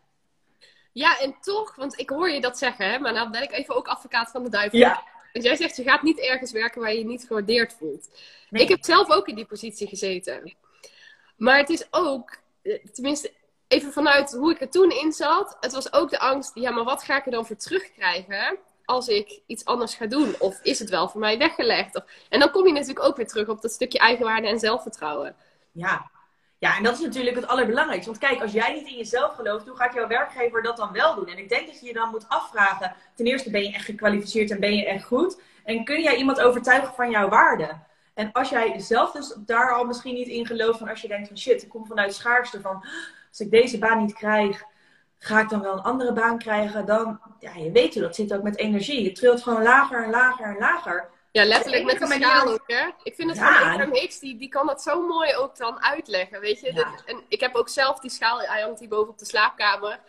Ja, 0.93 1.19
en 1.21 1.37
toch, 1.41 1.77
want 1.77 1.99
ik 1.99 2.11
hoor 2.11 2.31
je 2.31 2.41
dat 2.41 2.59
zeggen, 2.59 2.91
hè, 2.91 2.99
maar 2.99 3.13
nou 3.13 3.31
ben 3.31 3.43
ik 3.43 3.53
even 3.53 3.75
ook 3.75 3.89
advocaat 3.89 4.31
van 4.31 4.43
de 4.43 4.51
duivel. 4.51 4.79
Ja. 4.79 5.03
Dus 5.33 5.45
jij 5.45 5.57
zegt, 5.57 5.77
je 5.77 5.83
gaat 5.83 6.03
niet 6.03 6.21
ergens 6.21 6.53
werken 6.53 6.81
waar 6.81 6.93
je 6.93 6.99
je 6.99 7.05
niet 7.05 7.25
gewaardeerd 7.27 7.75
voelt. 7.79 8.09
Ik 8.51 8.69
heb 8.69 8.85
zelf 8.85 9.11
ook 9.11 9.29
in 9.29 9.35
die 9.35 9.47
positie 9.47 9.89
gezeten. 9.89 10.55
Maar 11.37 11.59
het 11.59 11.71
is 11.71 11.87
ook, 11.91 12.39
eh, 12.63 12.85
tenminste, 12.93 13.33
even 13.69 13.93
vanuit 13.93 14.33
hoe 14.33 14.51
ik 14.51 14.61
er 14.61 14.71
toen 14.71 14.91
in 14.91 15.13
zat, 15.13 15.57
het 15.61 15.73
was 15.73 15.93
ook 15.93 16.11
de 16.11 16.19
angst, 16.19 16.55
ja, 16.55 16.71
maar 16.71 16.85
wat 16.85 17.03
ga 17.03 17.17
ik 17.19 17.25
er 17.25 17.33
dan 17.33 17.47
voor 17.47 17.57
terugkrijgen? 17.57 18.59
Als 18.89 19.09
ik 19.09 19.41
iets 19.47 19.65
anders 19.65 19.95
ga 19.95 20.07
doen? 20.07 20.35
Of 20.39 20.61
is 20.63 20.79
het 20.79 20.91
wel 20.91 21.09
voor 21.09 21.21
mij 21.21 21.39
weggelegd? 21.39 21.97
Of... 21.97 22.05
En 22.29 22.41
dan 22.41 22.51
kom 22.51 22.67
je 22.67 22.73
natuurlijk 22.73 23.07
ook 23.07 23.17
weer 23.17 23.27
terug 23.27 23.49
op 23.49 23.63
dat 23.63 23.73
stukje 23.73 23.99
eigenwaarde 23.99 24.49
en 24.49 24.59
zelfvertrouwen. 24.59 25.37
Ja. 25.73 26.11
ja, 26.59 26.77
en 26.77 26.83
dat 26.83 26.95
is 26.95 27.01
natuurlijk 27.01 27.37
het 27.37 27.47
allerbelangrijkste. 27.47 28.11
Want 28.11 28.23
kijk, 28.23 28.43
als 28.43 28.53
jij 28.53 28.75
niet 28.75 28.87
in 28.87 28.97
jezelf 28.97 29.35
gelooft, 29.35 29.67
hoe 29.67 29.77
gaat 29.77 29.95
jouw 29.95 30.07
werkgever 30.07 30.63
dat 30.63 30.77
dan 30.77 30.93
wel 30.93 31.15
doen? 31.15 31.29
En 31.29 31.39
ik 31.39 31.49
denk 31.49 31.67
dat 31.67 31.81
je 31.81 31.87
je 31.87 31.93
dan 31.93 32.11
moet 32.11 32.29
afvragen: 32.29 32.95
ten 33.15 33.27
eerste, 33.27 33.51
ben 33.51 33.63
je 33.63 33.73
echt 33.73 33.85
gekwalificeerd 33.85 34.51
en 34.51 34.61
ben 34.61 34.77
je 34.77 34.87
echt 34.87 35.05
goed? 35.05 35.41
En 35.65 35.85
kun 35.85 36.03
jij 36.03 36.17
iemand 36.17 36.41
overtuigen 36.41 36.95
van 36.95 37.11
jouw 37.11 37.29
waarde? 37.29 37.79
En 38.15 38.33
als 38.33 38.49
jij 38.49 38.79
zelf 38.79 39.13
dus 39.13 39.35
daar 39.39 39.75
al 39.75 39.85
misschien 39.85 40.15
niet 40.15 40.29
in 40.29 40.47
gelooft, 40.47 40.79
van 40.79 40.89
als 40.89 41.01
je 41.01 41.09
denkt 41.09 41.29
van 41.29 41.39
shit, 41.39 41.63
ik 41.63 41.69
kom 41.69 41.87
vanuit 41.87 42.15
schaarste, 42.15 42.61
van 42.61 42.85
als 43.29 43.41
ik 43.41 43.51
deze 43.51 43.79
baan 43.79 43.99
niet 43.99 44.15
krijg, 44.15 44.63
ga 45.19 45.41
ik 45.41 45.49
dan 45.49 45.61
wel 45.61 45.73
een 45.73 45.83
andere 45.83 46.13
baan 46.13 46.39
krijgen? 46.39 46.87
Dan, 46.87 47.21
ja, 47.39 47.55
je 47.55 47.71
weet 47.71 47.95
hoe 47.95 48.03
dat 48.03 48.15
zit 48.15 48.35
ook 48.35 48.43
met 48.43 48.57
energie. 48.57 49.03
Je 49.03 49.13
trilt 49.13 49.43
gewoon 49.43 49.63
lager 49.63 50.05
en 50.05 50.11
lager 50.11 50.47
en 50.47 50.59
lager. 50.59 51.09
Ja, 51.33 51.45
letterlijk 51.45 51.85
met 51.85 51.99
de 51.99 52.07
schaal 52.07 52.49
ook, 52.49 52.65
hè? 52.67 52.87
Ik 53.03 53.15
vind 53.15 53.31
het 53.31 53.39
ja. 53.39 53.79
van 53.79 53.95
Hicks, 53.95 54.19
die, 54.19 54.37
die 54.37 54.49
kan 54.49 54.67
dat 54.67 54.83
zo 54.83 55.07
mooi 55.07 55.35
ook 55.35 55.57
dan 55.57 55.83
uitleggen, 55.83 56.41
weet 56.41 56.61
je? 56.61 56.87
en 57.07 57.23
ik 57.29 57.41
heb 57.41 57.55
ook 57.55 57.69
zelf 57.69 57.99
die 57.99 58.11
schaal, 58.11 58.41
hij 58.41 58.63
hangt 58.63 58.79
die 58.79 58.89
boven 58.89 59.09
op 59.09 59.19
de 59.19 59.25
slaapkamer. 59.25 60.01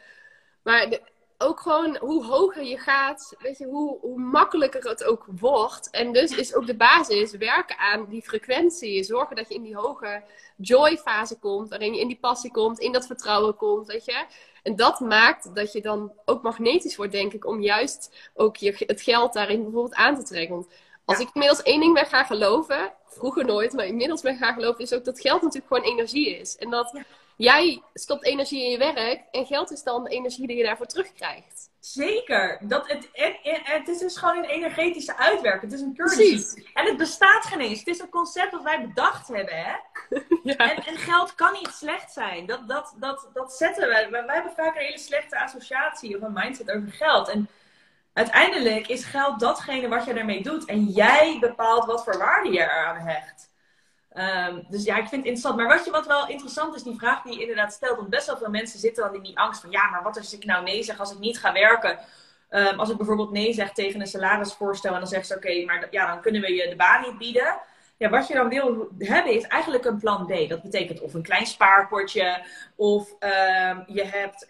Maar 0.63 0.89
de, 0.89 1.02
ook 1.41 1.60
gewoon 1.60 1.98
hoe 1.98 2.26
hoger 2.26 2.63
je 2.63 2.78
gaat, 2.78 3.36
weet 3.39 3.58
je, 3.58 3.65
hoe, 3.65 4.00
hoe 4.00 4.19
makkelijker 4.19 4.89
het 4.89 5.04
ook 5.04 5.26
wordt. 5.39 5.89
En 5.89 6.13
dus 6.13 6.36
is 6.36 6.56
ook 6.56 6.67
de 6.67 6.76
basis 6.76 7.32
werken 7.32 7.78
aan 7.78 8.06
die 8.10 8.22
frequentie. 8.22 9.04
Zorgen 9.04 9.36
dat 9.36 9.48
je 9.48 9.54
in 9.54 9.63
die 9.63 9.76
hoge 9.76 10.24
joy-fase 10.58 11.39
komt, 11.39 11.69
waarin 11.69 11.93
je 11.93 12.00
in 12.00 12.08
die 12.08 12.19
passie 12.19 12.52
komt, 12.52 12.80
in 12.80 12.91
dat 12.91 13.06
vertrouwen 13.06 13.56
komt, 13.56 13.88
weet 13.88 14.06
je. 14.06 14.26
En 14.63 14.76
dat 14.76 15.00
maakt 15.00 15.56
dat 15.56 15.72
je 15.72 15.82
dan 15.82 16.12
ook 16.26 16.41
magnetisch 16.41 16.95
wordt, 16.95 17.12
denk 17.12 17.34
ik, 17.34 17.45
om 17.45 17.62
juist 17.62 18.30
ook 18.34 18.56
je, 18.56 18.84
het 18.88 19.02
geld 19.02 19.34
daarin 19.34 19.63
bijvoorbeeld 19.63 19.95
aan 19.95 20.15
te 20.15 20.24
trekken. 20.24 20.56
Want 20.56 20.67
als 21.06 21.19
ik 21.19 21.30
inmiddels 21.34 21.63
één 21.63 21.80
ding 21.80 21.93
ben 21.93 22.06
gaan 22.06 22.26
geloven, 22.26 22.93
vroeger 23.06 23.45
nooit, 23.45 23.74
maar 23.74 23.86
inmiddels 23.86 24.22
ben 24.22 24.38
gaan 24.38 24.54
geloven, 24.54 24.84
is 24.84 24.93
ook 24.93 25.06
dat 25.06 25.19
geld 25.22 25.41
natuurlijk 25.41 25.74
gewoon 25.74 25.91
energie 25.91 26.38
is. 26.39 26.58
En 26.58 26.69
dat 26.69 27.00
jij 27.39 27.84
stopt 27.93 28.25
energie 28.25 28.63
in 28.63 28.71
je 28.71 28.78
werk 28.78 29.21
en 29.32 29.45
geld 29.45 29.71
is 29.71 29.84
dan 29.84 30.04
de 30.04 30.10
energie 30.10 30.47
die 30.47 30.58
je 30.58 30.63
daarvoor 30.63 30.86
terugkrijgt. 30.86 31.69
Zeker. 31.80 32.60
Dat 32.62 32.88
het, 32.88 33.10
het, 33.63 33.88
is 33.88 33.97
dus 33.97 34.17
gewoon 34.17 34.38
een 34.38 34.49
energetische 34.49 35.17
uitwerking. 35.17 35.71
Het 35.71 35.80
is 35.80 35.86
een 35.86 35.95
currency. 35.95 36.63
En 36.73 36.86
het 36.86 36.97
bestaat 36.97 37.45
geen 37.45 37.60
eens. 37.60 37.80
Het 37.80 37.88
is 37.88 37.99
een 37.99 38.10
concept 38.10 38.52
dat 38.52 38.63
wij 38.63 38.88
bedacht 38.88 39.28
hebben. 39.28 39.56
Hè? 39.56 39.73
Ja. 40.43 40.56
En, 40.56 40.84
en, 40.86 40.97
geld 40.97 41.36
kan 41.36 41.54
niet 41.54 41.71
slecht 41.73 42.12
zijn. 42.12 42.45
Dat, 42.45 42.67
dat, 42.67 42.95
dat, 42.97 43.30
dat 43.34 43.54
zetten 43.54 43.88
we. 43.88 44.08
Wij, 44.10 44.25
wij 44.25 44.36
hebben 44.36 44.54
vaak 44.56 44.75
een 44.75 44.82
hele 44.82 44.99
slechte 44.99 45.39
associatie 45.39 46.15
of 46.15 46.21
een 46.21 46.34
mindset 46.34 46.71
over 46.71 46.91
geld. 46.91 47.28
En 47.28 47.49
uiteindelijk 48.13 48.88
is 48.88 49.04
geld 49.04 49.39
datgene 49.39 49.88
wat 49.88 50.06
je 50.06 50.13
ermee 50.13 50.43
doet. 50.43 50.65
En 50.65 50.84
jij 50.84 51.38
bepaalt 51.39 51.86
wat 51.86 52.04
voor 52.04 52.17
waarde 52.17 52.52
je 52.52 52.60
eraan 52.60 52.97
hecht. 52.97 53.49
Ehm, 54.10 54.60
dus 54.69 54.84
ja, 54.84 54.93
ik 54.93 55.08
vind 55.08 55.12
het 55.12 55.26
interessant. 55.26 55.56
Maar 55.56 55.67
wat, 55.67 55.86
je, 55.86 55.91
wat 55.91 56.08
wel 56.08 56.28
interessant 56.28 56.76
is, 56.76 56.84
die 56.84 56.98
vraag 56.98 57.22
die 57.22 57.34
je 57.34 57.41
inderdaad 57.41 57.74
stelt, 57.74 57.98
want 57.98 58.10
best 58.10 58.28
wel 58.28 58.38
veel 58.38 58.50
mensen 58.50 58.80
zitten 58.80 59.04
dan 59.04 59.15
in 59.15 59.24
die 59.24 59.39
angst 59.39 59.62
van, 59.62 59.72
ja, 59.72 59.89
maar 59.89 60.04
wat 60.04 60.17
als 60.17 60.34
ik 60.34 60.45
nou 60.45 60.63
nee 60.63 60.84
zeg 60.84 61.00
als 61.00 61.12
ik 61.12 61.19
niet 61.19 61.39
ga 61.39 61.54
werken? 61.54 62.00
Ehm, 62.50 62.80
als 62.80 62.89
ik 62.89 62.98
bijvoorbeeld 62.98 63.32
nee 63.32 63.54
zeg 63.54 63.74
tegen 63.74 64.02
een 64.02 64.08
salarisvoorstel 64.08 64.93
en 64.93 65.00
dan 65.00 65.10
zegt 65.10 65.28
ze, 65.28 65.36
oké, 65.36 65.65
maar 65.65 65.88
ja, 65.91 66.08
dan 66.08 66.22
kunnen 66.22 66.41
we 66.41 66.54
je 66.54 66.69
de 66.69 66.76
baan 66.76 67.02
niet 67.02 67.17
bieden. 67.17 67.58
Ja, 68.00 68.10
wat 68.10 68.28
je 68.28 68.34
dan 68.34 68.50
wil 68.50 68.88
hebben 68.98 69.34
is 69.34 69.44
eigenlijk 69.44 69.86
een 69.86 70.00
plan 70.00 70.26
B. 70.26 70.50
Dat 70.50 70.62
betekent 70.62 71.02
of 71.02 71.14
een 71.14 71.22
klein 71.22 71.46
spaarpotje, 71.46 72.46
of 72.76 73.10
um, 73.10 73.84
je, 73.88 74.04
hebt, 74.06 74.46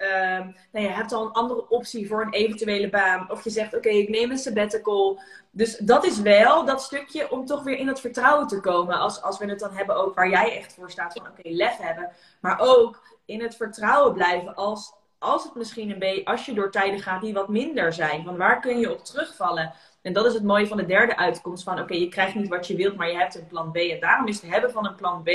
nou, 0.72 0.86
je 0.86 0.92
hebt 0.92 1.12
al 1.12 1.26
een 1.26 1.32
andere 1.32 1.70
optie 1.70 2.08
voor 2.08 2.22
een 2.22 2.34
eventuele 2.34 2.90
baan. 2.90 3.32
Of 3.32 3.44
je 3.44 3.50
zegt, 3.50 3.76
oké, 3.76 3.90
ik 3.90 4.10
neem 4.10 4.32
een 4.32 4.38
sabbatical. 4.38 5.20
Dus 5.52 5.78
dat 5.78 6.06
is 6.06 6.22
wel 6.22 6.66
dat 6.66 6.82
stukje 6.82 7.32
om 7.32 7.46
toch 7.46 7.64
weer 7.64 7.78
in 7.78 7.88
het 7.88 8.00
vertrouwen 8.00 8.48
te 8.48 8.60
komen. 8.60 9.00
Als, 9.00 9.22
als 9.22 9.38
we 9.38 9.46
het 9.46 9.60
dan 9.60 9.74
hebben 9.74 9.96
ook 9.96 10.16
waar 10.16 10.30
jij 10.30 10.58
echt 10.58 10.74
voor 10.74 10.92
staat 10.92 11.14
van 11.14 11.28
oké, 11.28 11.50
lef 11.50 11.78
hebben. 11.78 12.12
Maar 12.42 12.60
ook 12.60 13.18
in 13.26 13.42
het 13.42 13.56
vertrouwen 13.56 14.14
blijven 14.14 14.56
als, 14.56 14.94
als 15.20 15.44
het 15.44 15.56
misschien 15.56 15.92
een 15.92 16.00
beetje, 16.00 16.26
als 16.26 16.46
je 16.46 16.54
door 16.54 16.72
tijden 16.72 17.00
gaat 17.00 17.22
die 17.22 17.34
wat 17.34 17.50
minder 17.50 17.94
zijn. 17.94 18.24
Van 18.24 18.38
waar 18.38 18.60
kun 18.60 18.80
je 18.80 18.92
op 18.92 19.06
terugvallen? 19.06 19.74
En 20.10 20.16
dat 20.16 20.26
is 20.26 20.34
het 20.34 20.44
mooie 20.44 20.68
van 20.68 20.78
de 20.78 20.86
derde 20.86 21.18
uitkomst 21.18 21.64
van 21.64 21.80
oké, 21.80 21.94
je 21.94 22.08
krijgt 22.08 22.36
niet 22.36 22.48
wat 22.48 22.68
je 22.68 22.76
wilt, 22.76 22.96
maar 22.96 23.12
je 23.12 23.18
hebt 23.18 23.36
een 23.36 23.48
plan 23.48 23.72
B. 23.72 23.76
En 23.76 24.00
daarom 24.00 24.28
is 24.28 24.42
het 24.42 24.52
hebben 24.52 24.72
van 24.72 24.86
een 24.86 24.96
plan 24.96 25.24
B 25.24 25.30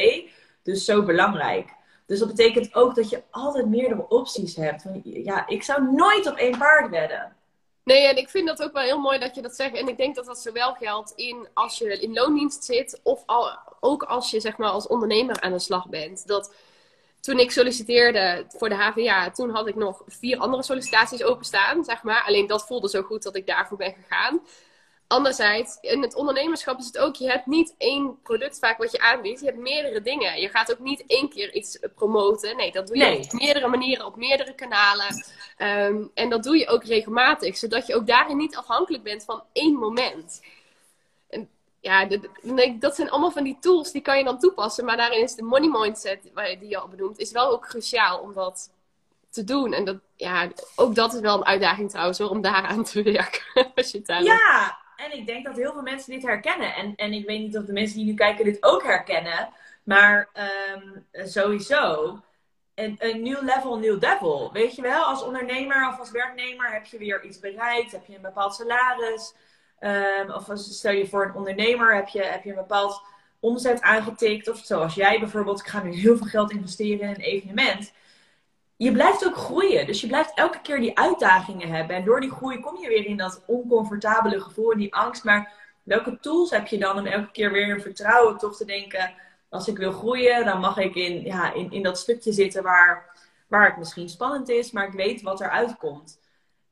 dus 0.63 0.85
zo 0.85 1.03
belangrijk. 1.03 1.69
Dus 2.07 2.19
dat 2.19 2.29
betekent 2.29 2.75
ook 2.75 2.95
dat 2.95 3.11
je 3.11 3.23
altijd 3.31 3.69
meerdere 3.69 4.09
opties 4.09 4.57
hebt. 4.57 4.85
Ja, 5.03 5.47
ik 5.47 5.63
zou 5.63 5.93
nooit 5.93 6.27
op 6.27 6.37
één 6.37 6.59
paard 6.59 6.91
wedden. 6.91 7.37
Nee, 7.85 8.09
en 8.09 8.17
ik 8.17 8.29
vind 8.29 8.47
dat 8.47 8.63
ook 8.63 8.73
wel 8.73 8.83
heel 8.83 8.99
mooi 8.99 9.19
dat 9.19 9.35
je 9.35 9.43
dat 9.43 9.57
zegt. 9.57 9.75
En 9.75 9.89
ik 9.89 9.97
denk 9.97 10.15
dat 10.15 10.27
dat 10.27 10.39
zowel 10.39 10.75
geldt 10.75 11.13
in 11.17 11.49
als 11.53 11.79
je 11.79 12.01
in 12.01 12.13
loondienst 12.13 12.65
zit, 12.65 13.01
of 13.03 13.23
al, 13.27 13.59
ook 13.81 14.03
als 14.03 14.31
je 14.31 14.41
zeg 14.41 14.57
maar 14.57 14.71
als 14.71 14.87
ondernemer 14.87 15.41
aan 15.41 15.53
de 15.53 15.59
slag 15.59 15.89
bent. 15.89 16.27
Dat 16.27 16.55
toen 17.25 17.39
ik 17.39 17.51
solliciteerde 17.51 18.45
voor 18.49 18.69
de 18.69 18.75
HVA, 18.75 19.31
toen 19.31 19.51
had 19.51 19.69
ik 19.69 19.75
nog 19.75 20.03
vier 20.07 20.39
andere 20.39 20.63
sollicitaties 20.63 21.23
openstaan, 21.23 21.85
zeg 21.85 22.03
maar. 22.03 22.25
Alleen 22.27 22.47
dat 22.47 22.67
voelde 22.67 22.89
zo 22.89 23.03
goed 23.03 23.23
dat 23.23 23.37
ik 23.37 23.47
daarvoor 23.47 23.77
ben 23.77 23.95
gegaan. 24.03 24.41
Anderzijds, 25.07 25.79
in 25.81 26.03
het 26.03 26.15
ondernemerschap 26.15 26.79
is 26.79 26.87
het 26.87 26.99
ook, 26.99 27.17
je 27.17 27.31
hebt 27.31 27.47
niet 27.47 27.75
één 27.79 28.19
product 28.23 28.59
vaak 28.59 28.79
wat 28.79 28.93
je 28.93 29.01
aanbiedt. 29.01 29.41
Je 29.41 29.47
hebt 29.47 29.59
meerdere 29.59 30.03
dingen. 30.03 30.41
Je 30.41 30.49
gaat 30.49 30.73
ook 30.73 30.79
niet 30.79 31.05
één 31.07 31.29
keer 31.29 31.55
iets 31.55 31.79
promoten. 31.95 32.57
Nee, 32.57 32.73
dat 32.73 32.87
doe 32.87 32.97
je 32.97 33.19
op 33.19 33.33
meerdere 33.33 33.69
manieren, 33.69 34.07
op 34.07 34.17
meerdere 34.17 34.55
kanalen. 34.55 35.25
Ehm, 35.57 36.05
en 36.15 36.29
dat 36.31 36.43
doe 36.43 36.59
je 36.59 36.69
ook 36.69 36.85
regelmatig, 36.85 37.57
zodat 37.57 37.87
je 37.87 37.95
ook 37.95 38.07
daarin 38.07 38.37
niet 38.37 38.57
afhankelijk 38.57 39.03
bent 39.03 39.25
van 39.25 39.43
één 39.53 39.75
moment. 39.75 40.41
Ja, 41.85 42.09
dat 42.79 42.95
zijn 42.95 43.11
allemaal 43.11 43.31
van 43.31 43.45
die 43.45 43.57
tools 43.61 43.93
die 43.93 44.03
kan 44.03 44.19
je 44.19 44.25
dan 44.25 44.39
toepassen. 44.39 44.85
Maar 44.85 44.97
daarin 44.97 45.23
is 45.23 45.35
de 45.35 45.43
money 45.43 45.69
mindset, 45.69 46.23
die 46.59 46.69
je 46.69 46.79
al 46.79 46.89
benoemt, 46.89 47.19
is 47.19 47.33
wel 47.33 47.51
ook 47.51 47.67
cruciaal 47.67 48.19
om 48.19 48.33
dat 48.33 48.71
te 49.31 49.45
doen. 49.45 49.73
En 49.73 49.85
dat, 49.85 49.97
ja, 50.17 50.49
ook 50.77 50.95
dat 50.95 51.15
is 51.15 51.21
wel 51.21 51.37
een 51.37 51.45
uitdaging 51.45 51.91
trouwens 51.91 52.19
hoor, 52.19 52.31
om 52.31 52.41
daaraan 52.41 52.85
te 52.85 53.03
werken. 53.03 53.43
Als 53.75 53.91
je 53.91 53.99
het 53.99 54.25
ja, 54.25 54.79
en 54.97 55.19
ik 55.19 55.27
denk 55.27 55.45
dat 55.45 55.57
heel 55.57 55.73
veel 55.73 55.83
mensen 55.83 56.13
dit 56.13 56.23
herkennen. 56.23 56.75
En, 56.75 56.95
en 56.97 57.13
ik 57.13 57.27
weet 57.27 57.41
niet 57.41 57.59
of 57.59 57.65
de 57.65 57.73
mensen 57.73 57.97
die 57.97 58.07
nu 58.07 58.15
kijken 58.15 58.45
dit 58.45 58.63
ook 58.63 58.83
herkennen. 58.83 59.49
Maar 59.83 60.29
um, 60.75 61.07
sowieso. 61.13 62.19
Een, 62.75 62.97
een 62.99 63.23
nieuw 63.23 63.43
level, 63.43 63.79
nieuw 63.79 63.99
devil. 63.99 64.51
Weet 64.53 64.75
je 64.75 64.83
wel, 64.83 65.05
als 65.05 65.23
ondernemer 65.23 65.89
of 65.89 65.99
als 65.99 66.11
werknemer 66.11 66.73
heb 66.73 66.85
je 66.85 66.99
weer 66.99 67.25
iets 67.25 67.39
bereikt. 67.39 67.93
Heb 67.93 68.07
je 68.07 68.17
een 68.17 68.23
bepaald 68.23 68.55
salaris. 68.55 69.35
Um, 69.85 70.31
of 70.31 70.51
stel 70.55 70.93
je 70.93 71.07
voor 71.07 71.25
een 71.25 71.35
ondernemer 71.35 71.95
heb 71.95 72.09
je, 72.09 72.23
heb 72.23 72.45
je 72.45 72.51
een 72.51 72.57
bepaald 72.57 73.03
omzet 73.41 73.81
aangetikt. 73.81 74.49
Of 74.49 74.59
zoals 74.59 74.95
jij 74.95 75.19
bijvoorbeeld, 75.19 75.61
ik 75.61 75.67
ga 75.67 75.83
nu 75.83 75.95
heel 75.95 76.17
veel 76.17 76.27
geld 76.27 76.51
investeren 76.51 77.09
in 77.09 77.15
een 77.15 77.21
evenement 77.21 77.93
je 78.77 78.93
blijft 78.93 79.27
ook 79.27 79.37
groeien. 79.37 79.87
Dus 79.87 80.01
je 80.01 80.07
blijft 80.07 80.33
elke 80.35 80.61
keer 80.61 80.81
die 80.81 80.99
uitdagingen 80.99 81.69
hebben. 81.69 81.97
En 81.97 82.05
door 82.05 82.21
die 82.21 82.31
groei 82.31 82.61
kom 82.61 82.81
je 82.81 82.89
weer 82.89 83.07
in 83.07 83.17
dat 83.17 83.43
oncomfortabele 83.47 84.41
gevoel 84.41 84.73
en 84.73 84.79
die 84.79 84.95
angst. 84.95 85.25
Maar 85.25 85.53
welke 85.83 86.19
tools 86.21 86.51
heb 86.51 86.67
je 86.67 86.79
dan 86.79 86.99
om 86.99 87.07
elke 87.07 87.31
keer 87.31 87.53
weer 87.53 87.69
in 87.69 87.81
vertrouwen 87.81 88.39
toch 88.39 88.57
te 88.57 88.65
denken... 88.65 89.13
als 89.49 89.69
ik 89.69 89.77
wil 89.77 89.93
groeien, 89.93 90.45
dan 90.45 90.61
mag 90.61 90.79
ik 90.79 90.95
in, 90.95 91.25
ja, 91.25 91.53
in, 91.53 91.73
in 91.73 91.83
dat 91.83 91.99
stukje 91.99 92.33
zitten 92.33 92.63
waar, 92.63 93.11
waar 93.49 93.67
het 93.67 93.77
misschien 93.77 94.09
spannend 94.09 94.49
is... 94.49 94.71
maar 94.71 94.87
ik 94.87 94.93
weet 94.93 95.23
wat 95.23 95.41
eruit 95.41 95.77
komt. 95.77 96.21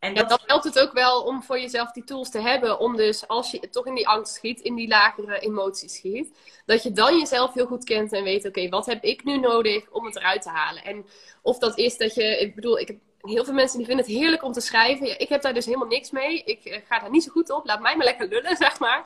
En 0.03 0.15
dat... 0.15 0.31
Ja, 0.31 0.37
dan 0.37 0.47
helpt 0.47 0.65
het 0.65 0.79
ook 0.79 0.93
wel 0.93 1.23
om 1.23 1.43
voor 1.43 1.61
jezelf 1.61 1.91
die 1.93 2.05
tools 2.05 2.31
te 2.31 2.41
hebben. 2.41 2.79
Om 2.79 2.97
dus 2.97 3.29
als 3.29 3.51
je 3.51 3.71
toch 3.71 3.87
in 3.87 3.95
die 3.95 4.09
angst 4.09 4.35
schiet, 4.35 4.61
in 4.61 4.75
die 4.75 4.89
lagere 4.89 5.39
emoties 5.39 5.95
schiet. 5.95 6.39
Dat 6.67 6.83
je 6.83 6.93
dan 6.93 7.19
jezelf 7.19 7.55
heel 7.55 7.67
goed 7.67 7.85
kent 7.85 8.13
en 8.13 8.25
weet, 8.25 8.47
oké, 8.47 8.69
wat 8.69 8.87
heb 8.87 9.05
ik 9.05 9.25
nu 9.25 9.39
nodig 9.39 9.91
om 9.91 10.05
het 10.05 10.17
eruit 10.17 10.43
te 10.43 10.49
halen? 10.49 10.85
En 10.85 11.07
of 11.43 11.59
dat 11.59 11.79
is 11.79 11.97
dat 11.97 12.15
je, 12.15 12.39
ik 12.39 12.55
bedoel, 12.55 12.79
ik 12.79 12.87
heb 12.87 12.97
heel 13.21 13.45
veel 13.45 13.55
mensen 13.55 13.79
die 13.79 13.87
vinden 13.87 14.05
het 14.05 14.15
heerlijk 14.15 14.43
om 14.43 14.53
te 14.53 14.61
schrijven. 14.61 15.21
ik 15.21 15.29
heb 15.29 15.43
daar 15.43 15.55
dus 15.55 15.65
helemaal 15.65 15.89
niks 15.89 16.11
mee. 16.11 16.43
Ik 16.45 16.65
eh, 16.65 16.81
ga 16.89 16.99
daar 16.99 17.11
niet 17.11 17.25
zo 17.25 17.31
goed 17.31 17.51
op. 17.51 17.67
Laat 17.67 17.81
mij 17.81 17.97
maar 17.97 18.07
lekker 18.07 18.29
lullen, 18.29 18.57
zeg 18.67 18.79
maar. 18.79 19.05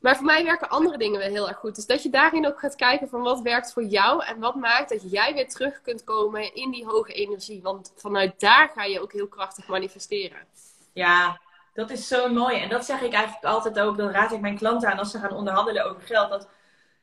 Maar 0.00 0.16
voor 0.16 0.24
mij 0.24 0.44
werken 0.44 0.68
andere 0.68 0.98
dingen 0.98 1.18
wel 1.18 1.28
heel 1.28 1.48
erg 1.48 1.58
goed. 1.58 1.74
Dus 1.74 1.86
dat 1.86 2.02
je 2.02 2.10
daarin 2.10 2.46
ook 2.46 2.58
gaat 2.58 2.76
kijken 2.76 3.08
van 3.08 3.20
wat 3.20 3.40
werkt 3.40 3.72
voor 3.72 3.84
jou 3.84 4.24
en 4.24 4.38
wat 4.38 4.54
maakt 4.54 4.88
dat 4.88 5.10
jij 5.10 5.34
weer 5.34 5.48
terug 5.48 5.80
kunt 5.82 6.04
komen 6.04 6.54
in 6.54 6.70
die 6.70 6.84
hoge 6.84 7.12
energie. 7.12 7.62
Want 7.62 7.92
vanuit 7.96 8.40
daar 8.40 8.70
ga 8.74 8.84
je 8.84 9.00
ook 9.00 9.12
heel 9.12 9.28
krachtig 9.28 9.66
manifesteren. 9.66 10.38
Ja, 10.92 11.40
dat 11.72 11.90
is 11.90 12.08
zo 12.08 12.28
mooi. 12.28 12.56
En 12.56 12.68
dat 12.68 12.84
zeg 12.84 13.00
ik 13.00 13.12
eigenlijk 13.12 13.44
altijd 13.44 13.78
ook. 13.78 13.96
Dan 13.96 14.10
raad 14.10 14.32
ik 14.32 14.40
mijn 14.40 14.58
klanten 14.58 14.90
aan 14.90 14.98
als 14.98 15.10
ze 15.10 15.18
gaan 15.18 15.32
onderhandelen 15.32 15.84
over 15.84 16.02
geld. 16.02 16.30
Dat 16.30 16.48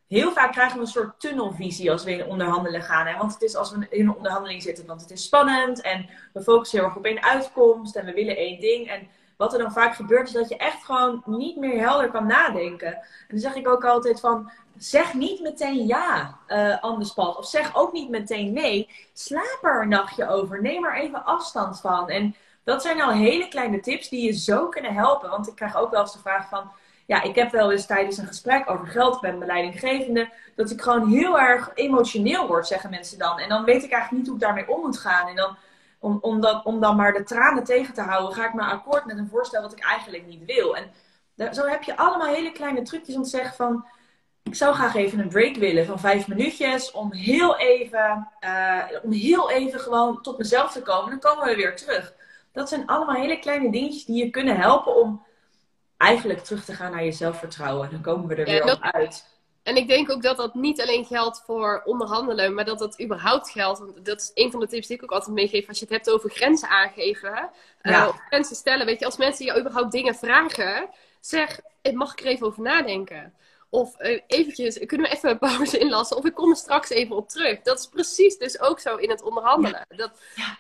heel 0.08 0.32
vaak 0.32 0.52
krijgen 0.52 0.76
we 0.76 0.82
een 0.82 0.88
soort 0.88 1.20
tunnelvisie 1.20 1.92
als 1.92 2.04
we 2.04 2.12
in 2.12 2.26
onderhandelen 2.26 2.82
gaan. 2.82 3.08
Hè? 3.08 3.18
Want 3.18 3.34
het 3.34 3.42
is 3.42 3.56
als 3.56 3.72
we 3.72 3.88
in 3.90 4.08
een 4.08 4.16
onderhandeling 4.16 4.62
zitten, 4.62 4.86
want 4.86 5.02
het 5.02 5.12
is 5.12 5.24
spannend 5.24 5.82
en 5.82 6.10
we 6.34 6.42
focussen 6.42 6.78
heel 6.78 6.88
erg 6.88 6.98
op 6.98 7.06
één 7.06 7.24
uitkomst 7.24 7.96
en 7.96 8.06
we 8.06 8.14
willen 8.14 8.38
één 8.38 8.60
ding. 8.60 8.90
En 8.90 9.08
wat 9.38 9.54
er 9.54 9.60
dan 9.60 9.72
vaak 9.72 9.96
gebeurt, 9.96 10.28
is 10.28 10.34
dat 10.34 10.50
je 10.50 10.58
echt 10.58 10.84
gewoon 10.84 11.24
niet 11.26 11.58
meer 11.58 11.80
helder 11.80 12.10
kan 12.10 12.28
nadenken. 12.28 12.94
En 12.94 13.28
dan 13.28 13.40
zeg 13.40 13.56
ik 13.56 13.68
ook 13.68 13.86
altijd 13.86 14.20
van, 14.20 14.52
zeg 14.78 15.14
niet 15.14 15.42
meteen 15.42 15.88
ja, 15.88 16.38
uh, 16.48 16.82
anders 16.82 17.14
pad. 17.14 17.38
Of 17.38 17.46
zeg 17.46 17.76
ook 17.76 17.92
niet 17.92 18.10
meteen 18.10 18.54
nee. 18.54 18.90
Slaap 19.14 19.60
er 19.62 19.82
een 19.82 19.90
nachtje 19.90 20.30
over. 20.30 20.62
Neem 20.62 20.86
er 20.86 20.96
even 20.96 21.26
afstand 21.26 21.80
van. 21.80 22.10
En 22.10 22.36
dat 22.64 22.82
zijn 22.82 23.02
al 23.02 23.12
hele 23.12 23.48
kleine 23.48 23.80
tips 23.80 24.10
die 24.10 24.26
je 24.26 24.40
zo 24.40 24.68
kunnen 24.68 24.94
helpen. 24.94 25.30
Want 25.30 25.48
ik 25.48 25.56
krijg 25.56 25.78
ook 25.78 25.92
wel 25.92 26.02
eens 26.02 26.14
de 26.14 26.20
vraag 26.20 26.50
van, 26.50 26.72
ja, 27.06 27.24
ik 27.24 27.36
heb 27.36 27.52
wel 27.52 27.72
eens 27.72 27.86
tijdens 27.86 28.18
een 28.18 28.28
gesprek 28.28 28.70
over 28.70 28.88
geld 28.88 29.22
met 29.22 29.38
mijn 29.38 29.52
leidinggevende, 29.52 30.30
dat 30.56 30.72
ik 30.72 30.82
gewoon 30.82 31.10
heel 31.10 31.40
erg 31.40 31.72
emotioneel 31.74 32.48
word, 32.48 32.68
zeggen 32.68 32.90
mensen 32.90 33.18
dan. 33.18 33.40
En 33.40 33.50
dan 33.50 33.64
weet 33.64 33.84
ik 33.84 33.92
eigenlijk 33.92 34.12
niet 34.12 34.26
hoe 34.26 34.36
ik 34.36 34.42
daarmee 34.42 34.70
om 34.70 34.82
moet 34.82 34.98
gaan. 34.98 35.28
En 35.28 35.36
dan 35.36 35.58
om, 36.00 36.18
om, 36.22 36.42
dat, 36.42 36.66
om 36.66 36.80
dan 36.80 36.96
maar 36.96 37.14
de 37.14 37.24
tranen 37.24 37.64
tegen 37.64 37.94
te 37.94 38.02
houden, 38.02 38.34
ga 38.36 38.48
ik 38.48 38.54
maar 38.54 38.72
akkoord 38.72 39.06
met 39.06 39.18
een 39.18 39.28
voorstel 39.28 39.62
wat 39.62 39.72
ik 39.72 39.84
eigenlijk 39.84 40.28
niet 40.28 40.46
wil. 40.46 40.76
En 40.76 40.92
zo 41.54 41.66
heb 41.66 41.84
je 41.84 41.98
allemaal 41.98 42.34
hele 42.34 42.52
kleine 42.52 42.82
trucjes 42.82 43.16
om 43.16 43.24
te 43.24 43.30
zeggen 43.30 43.56
van... 43.56 43.86
Ik 44.44 44.56
zou 44.56 44.76
graag 44.76 44.96
even 44.96 45.20
een 45.20 45.30
break 45.30 45.56
willen 45.56 45.86
van 45.86 46.00
vijf 46.00 46.28
minuutjes 46.28 46.92
om 46.92 47.14
heel 47.14 47.58
even, 47.58 48.28
uh, 48.42 48.84
om 49.04 49.12
heel 49.12 49.52
even 49.52 49.80
gewoon 49.80 50.22
tot 50.22 50.38
mezelf 50.38 50.72
te 50.72 50.82
komen. 50.82 51.10
Dan 51.10 51.20
komen 51.20 51.48
we 51.48 51.56
weer 51.56 51.76
terug. 51.76 52.14
Dat 52.52 52.70
zijn 52.70 52.86
allemaal 52.86 53.16
hele 53.16 53.40
kleine 53.40 53.72
dingetjes 53.72 54.06
die 54.06 54.24
je 54.24 54.30
kunnen 54.30 54.58
helpen 54.58 54.96
om 54.96 55.26
eigenlijk 55.98 56.40
terug 56.40 56.66
te 56.66 56.74
gaan 56.74 56.92
naar 56.92 57.04
je 57.04 57.12
zelfvertrouwen. 57.12 57.92
Dan 57.92 58.02
komen 58.02 58.28
we 58.28 58.36
er 58.36 58.46
weer 58.46 58.72
op 58.72 58.82
uit. 58.82 59.37
En 59.68 59.76
ik 59.76 59.88
denk 59.88 60.12
ook 60.12 60.22
dat 60.22 60.38
dat 60.38 60.54
niet 60.54 60.82
alleen 60.82 61.06
geldt 61.06 61.42
voor 61.46 61.82
onderhandelen, 61.86 62.54
maar 62.54 62.66
dat 62.66 62.80
dat 62.80 63.02
überhaupt 63.02 63.50
geldt. 63.50 63.80
Want 63.80 64.06
dat 64.06 64.22
is 64.22 64.32
een 64.34 64.52
van 64.52 64.60
de 64.60 64.68
tips 64.68 64.88
die 64.88 64.98
ik 64.98 65.04
ook 65.04 65.12
altijd 65.12 65.36
meegeef 65.36 65.68
als 65.68 65.80
je 65.80 65.86
het 65.86 65.94
hebt 65.94 66.10
over 66.10 66.30
grenzen 66.30 66.70
aangeven. 66.70 67.50
Uh, 67.82 68.08
grenzen 68.28 68.56
stellen. 68.56 68.86
Weet 68.86 69.00
je, 69.00 69.06
als 69.06 69.18
mensen 69.18 69.46
je 69.46 69.60
überhaupt 69.60 69.92
dingen 69.92 70.16
vragen, 70.16 70.90
zeg, 71.20 71.60
mag 71.94 72.12
ik 72.12 72.20
er 72.20 72.26
even 72.26 72.48
over 72.48 72.62
nadenken? 72.62 73.34
Of 73.70 74.02
uh, 74.02 74.22
eventjes, 74.28 74.80
kunnen 74.86 75.10
we 75.10 75.16
even 75.16 75.30
een 75.30 75.40
pauze 75.50 75.78
inlassen? 75.78 76.18
Of 76.18 76.26
ik 76.26 76.34
kom 76.34 76.50
er 76.50 76.56
straks 76.56 76.90
even 76.90 77.16
op 77.16 77.30
terug. 77.30 77.62
Dat 77.62 77.80
is 77.80 77.88
precies 77.88 78.38
dus 78.38 78.60
ook 78.60 78.80
zo 78.80 78.96
in 78.96 79.10
het 79.10 79.22
onderhandelen. 79.22 79.86
Dat, 79.90 80.20
ja 80.36 80.58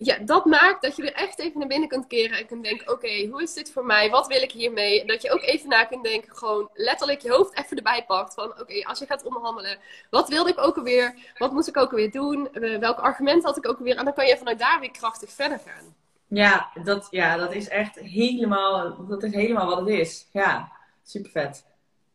ja, 0.00 0.18
dat 0.18 0.44
maakt 0.44 0.82
dat 0.82 0.96
je 0.96 1.02
weer 1.02 1.12
echt 1.12 1.38
even 1.38 1.58
naar 1.58 1.68
binnen 1.68 1.88
kunt 1.88 2.06
keren 2.06 2.38
en 2.38 2.46
kunt 2.46 2.64
denken: 2.64 2.92
oké, 2.92 3.26
hoe 3.26 3.42
is 3.42 3.54
dit 3.54 3.72
voor 3.72 3.84
mij? 3.84 4.10
Wat 4.10 4.26
wil 4.26 4.42
ik 4.42 4.52
hiermee? 4.52 5.04
Dat 5.04 5.22
je 5.22 5.32
ook 5.32 5.42
even 5.42 5.68
na 5.68 5.84
kunt 5.84 6.04
denken, 6.04 6.36
gewoon 6.36 6.70
letterlijk 6.74 7.20
je 7.20 7.30
hoofd 7.30 7.58
even 7.58 7.76
erbij 7.76 8.04
pakt. 8.06 8.34
Van 8.34 8.50
oké, 8.60 8.84
als 8.84 8.98
je 8.98 9.06
gaat 9.06 9.24
onderhandelen, 9.24 9.78
wat 10.10 10.28
wilde 10.28 10.50
ik 10.50 10.58
ook 10.58 10.76
alweer? 10.76 11.14
Wat 11.38 11.52
moest 11.52 11.68
ik 11.68 11.76
ook 11.76 11.90
alweer 11.90 12.10
doen? 12.10 12.48
Uh, 12.52 12.78
welk 12.78 12.98
argument 12.98 13.44
had 13.44 13.56
ik 13.56 13.68
ook 13.68 13.78
alweer? 13.78 13.96
En 13.96 14.04
dan 14.04 14.14
kan 14.14 14.26
je 14.26 14.36
vanuit 14.36 14.58
daar 14.58 14.80
weer 14.80 14.90
krachtig 14.90 15.30
verder 15.30 15.58
gaan. 15.58 15.94
Ja, 16.28 16.70
dat, 16.84 17.08
ja, 17.10 17.36
dat 17.36 17.54
is 17.54 17.68
echt 17.68 17.98
helemaal, 17.98 19.06
dat 19.06 19.22
is 19.22 19.32
helemaal 19.32 19.66
wat 19.66 19.78
het 19.78 19.88
is. 19.88 20.28
Ja, 20.32 20.72
super 21.02 21.30
vet. 21.30 21.64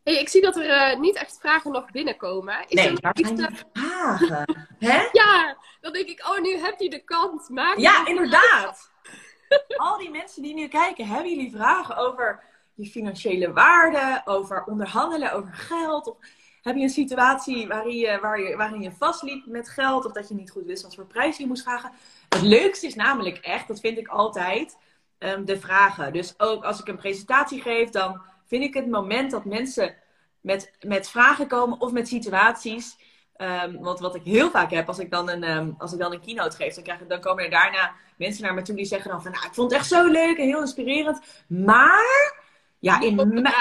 Hey, 0.04 0.18
ik 0.18 0.28
zie 0.28 0.40
dat 0.40 0.56
er 0.56 0.92
uh, 0.92 1.00
niet 1.00 1.16
echt 1.16 1.38
vragen 1.40 1.72
nog 1.72 1.90
binnenkomen. 1.90 2.64
Is 2.68 2.74
nee, 2.74 3.00
er 3.00 3.16
iets 3.18 3.34
te... 3.34 3.48
vragen? 3.72 4.66
Hè? 4.78 5.08
Ja, 5.12 5.56
dan 5.80 5.92
denk 5.92 6.08
ik, 6.08 6.26
oh, 6.28 6.40
nu 6.40 6.58
heb 6.58 6.80
je 6.80 6.90
de 6.90 7.04
kans. 7.04 7.48
Maak 7.48 7.78
ja, 7.78 8.06
inderdaad. 8.06 8.90
Al 9.76 9.98
die 9.98 10.10
mensen 10.10 10.42
die 10.42 10.54
nu 10.54 10.68
kijken, 10.68 11.06
hebben 11.06 11.30
jullie 11.30 11.50
vragen 11.50 11.96
over 11.96 12.42
je 12.74 12.86
financiële 12.86 13.52
waarde, 13.52 14.22
over 14.24 14.64
onderhandelen, 14.64 15.32
over 15.32 15.52
geld? 15.52 16.06
Of... 16.06 16.16
heb 16.62 16.76
je 16.76 16.82
een 16.82 16.88
situatie 16.88 17.68
waarin 17.68 17.96
je, 17.96 18.18
waar 18.20 18.40
je, 18.40 18.56
waarin 18.56 18.82
je 18.82 18.92
vastliep 18.92 19.46
met 19.46 19.68
geld 19.68 20.04
of 20.04 20.12
dat 20.12 20.28
je 20.28 20.34
niet 20.34 20.50
goed 20.50 20.64
wist 20.64 20.82
wat 20.82 20.94
voor 20.94 21.06
prijs 21.06 21.36
je 21.36 21.46
moest 21.46 21.62
vragen. 21.62 21.90
Het 22.28 22.42
leukste 22.42 22.86
is 22.86 22.94
namelijk 22.94 23.38
echt, 23.38 23.68
dat 23.68 23.80
vind 23.80 23.98
ik 23.98 24.08
altijd, 24.08 24.76
ehm, 25.18 25.44
de 25.44 25.60
vragen. 25.60 26.12
Dus 26.12 26.34
ook 26.38 26.64
als 26.64 26.80
ik 26.80 26.88
een 26.88 26.96
presentatie 26.96 27.60
geef, 27.60 27.90
dan 27.90 28.32
vind 28.46 28.64
ik 28.64 28.74
het 28.74 28.90
moment 28.90 29.30
dat 29.30 29.44
mensen 29.44 29.94
met, 30.40 30.72
met 30.80 31.08
vragen 31.08 31.46
komen 31.46 31.80
of 31.80 31.92
met 31.92 32.08
situaties. 32.08 32.96
Um, 33.36 33.78
want 33.80 34.00
wat 34.00 34.14
ik 34.14 34.22
heel 34.22 34.50
vaak 34.50 34.70
heb, 34.70 34.88
als 34.88 34.98
ik 34.98 35.10
dan 35.10 35.30
een, 35.30 35.42
ehm, 35.42 35.70
als 35.78 35.92
ik 35.92 35.98
dan 35.98 36.12
een 36.12 36.20
keynote 36.20 36.56
geef, 36.56 36.74
dan, 36.74 36.84
krijg 36.84 37.00
ik, 37.00 37.08
dan 37.08 37.20
komen 37.20 37.44
er 37.44 37.50
daarna 37.50 37.92
mensen 38.16 38.42
naar 38.42 38.54
me 38.54 38.62
toe 38.62 38.76
die 38.76 38.84
zeggen 38.84 39.10
dan 39.10 39.22
van, 39.22 39.32
nou, 39.32 39.46
ik 39.46 39.54
vond 39.54 39.70
het 39.70 39.80
echt 39.80 39.88
zo 39.88 40.06
leuk 40.06 40.38
en 40.38 40.46
heel 40.46 40.60
inspirerend. 40.60 41.20
Maar, 41.46 42.34
ja, 42.78 43.00
in, 43.00 43.18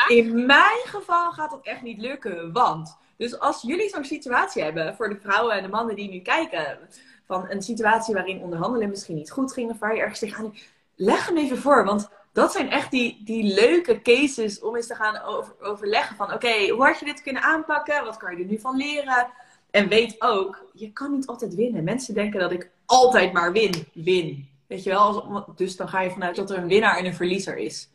in 0.08 0.46
mijn 0.46 0.82
geval 0.86 1.32
gaat 1.32 1.50
dat 1.50 1.66
echt 1.66 1.82
niet 1.82 2.02
lukken. 2.02 2.52
Want, 2.52 2.98
dus 3.18 3.40
als 3.40 3.62
jullie 3.62 3.90
zo'n 3.90 4.06
situatie 4.06 4.64
hebben, 4.64 4.96
voor 4.96 5.10
de 5.10 5.20
vrouwen 5.20 5.56
en 5.56 5.64
de 5.64 5.70
mannen 5.70 5.96
die 5.96 6.10
nu 6.10 6.20
kijken, 6.20 6.78
van 7.26 7.46
een 7.50 7.62
situatie 7.62 8.14
waarin 8.14 8.42
onderhandelen 8.42 8.90
misschien 8.90 9.16
niet 9.16 9.32
goed 9.32 9.54
ging, 9.54 9.72
of 9.72 9.80
waar 9.80 9.96
je 9.96 10.02
ergens 10.02 10.20
tegenaan... 10.20 10.56
Leg 10.96 11.26
hem 11.26 11.38
even 11.38 11.58
voor, 11.58 11.86
want 11.86 12.10
dat 12.34 12.52
zijn 12.52 12.70
echt 12.70 12.92
die, 12.92 13.22
die 13.24 13.54
leuke 13.54 14.02
cases 14.02 14.60
om 14.60 14.76
eens 14.76 14.88
te 14.88 14.96
gaan 14.96 15.22
over, 15.22 15.54
overleggen 15.62 16.16
van... 16.16 16.34
Oké, 16.34 16.68
hoe 16.70 16.86
had 16.86 17.00
je 17.00 17.06
dit 17.06 17.22
kunnen 17.22 17.42
aanpakken? 17.42 18.04
Wat 18.04 18.18
kan 18.18 18.38
je 18.38 18.44
er 18.44 18.50
nu 18.50 18.60
van 18.60 18.76
leren? 18.76 19.28
En 19.72 19.88
weet 19.88 20.22
ook, 20.22 20.66
je 20.74 20.92
kan 20.92 21.12
niet 21.12 21.28
altijd 21.28 21.56
winnen. 21.56 21.84
Mensen 21.84 22.14
denken 22.14 22.40
dat 22.40 22.52
ik 22.52 22.70
altijd 22.86 23.34
maar 23.34 23.52
win, 23.52 23.88
win. 23.94 24.50
Weet 24.68 24.84
je 24.84 24.90
wel? 24.90 25.46
Dus 25.56 25.76
dan 25.76 25.90
ga 25.90 26.02
je 26.02 26.12
vanuit 26.12 26.36
dat 26.36 26.52
er 26.52 26.58
een 26.58 26.68
winnaar 26.68 26.98
en 26.98 27.06
een 27.06 27.14
verliezer 27.14 27.58
is. 27.58 27.90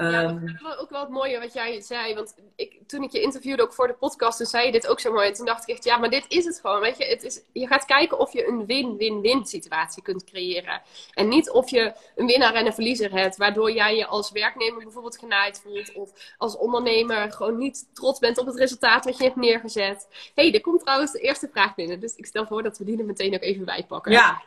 Ja, 0.00 0.22
dat 0.22 0.42
is 0.42 0.52
ehm, 0.52 0.80
ook 0.80 0.90
wel 0.90 1.00
het 1.00 1.10
mooie 1.10 1.38
wat 1.38 1.52
jij 1.52 1.80
zei. 1.80 2.14
Want 2.14 2.34
ik, 2.56 2.78
toen 2.86 3.02
ik 3.02 3.10
je 3.10 3.20
interviewde 3.20 3.62
ook 3.62 3.72
voor 3.72 3.86
de 3.86 3.94
podcast, 3.94 4.38
toen 4.38 4.46
zei 4.46 4.66
je 4.66 4.72
dit 4.72 4.86
ook 4.86 5.00
zo 5.00 5.12
mooi. 5.12 5.26
En 5.26 5.34
toen 5.34 5.46
dacht 5.46 5.62
ik 5.62 5.74
echt, 5.74 5.84
ja, 5.84 5.96
maar 5.96 6.10
dit 6.10 6.24
is 6.28 6.44
het 6.44 6.60
gewoon. 6.60 6.80
Weet 6.80 6.98
je, 6.98 7.04
het 7.04 7.22
is, 7.22 7.40
je 7.52 7.66
gaat 7.66 7.84
kijken 7.84 8.18
of 8.18 8.32
je 8.32 8.46
een 8.46 8.66
win-win-win 8.66 9.46
situatie 9.46 10.02
kunt 10.02 10.24
creëren. 10.24 10.82
En 11.14 11.28
niet 11.28 11.50
of 11.50 11.70
je 11.70 11.92
een 12.16 12.26
winnaar 12.26 12.54
en 12.54 12.66
een 12.66 12.74
verliezer 12.74 13.12
hebt. 13.12 13.36
Waardoor 13.36 13.72
jij 13.72 13.96
je 13.96 14.06
als 14.06 14.30
werknemer 14.30 14.82
bijvoorbeeld 14.82 15.18
genaaid 15.18 15.60
voelt. 15.60 15.94
Of 15.94 16.34
als 16.38 16.56
ondernemer 16.56 17.32
gewoon 17.32 17.58
niet 17.58 17.88
trots 17.94 18.18
bent 18.18 18.38
op 18.38 18.46
het 18.46 18.56
resultaat 18.56 19.04
wat 19.04 19.18
je 19.18 19.24
hebt 19.24 19.36
neergezet. 19.36 20.06
Hé, 20.34 20.42
hey, 20.42 20.54
er 20.54 20.60
komt 20.60 20.80
trouwens 20.80 21.12
de 21.12 21.20
eerste 21.20 21.48
vraag 21.52 21.74
binnen. 21.74 22.00
Dus 22.00 22.14
ik 22.14 22.26
stel 22.26 22.46
voor 22.46 22.62
dat 22.62 22.78
we 22.78 22.84
die 22.84 22.98
er 22.98 23.04
meteen 23.04 23.34
ook 23.34 23.42
even 23.42 23.64
bij 23.64 23.84
pakken. 23.88 24.12
Ja. 24.12 24.42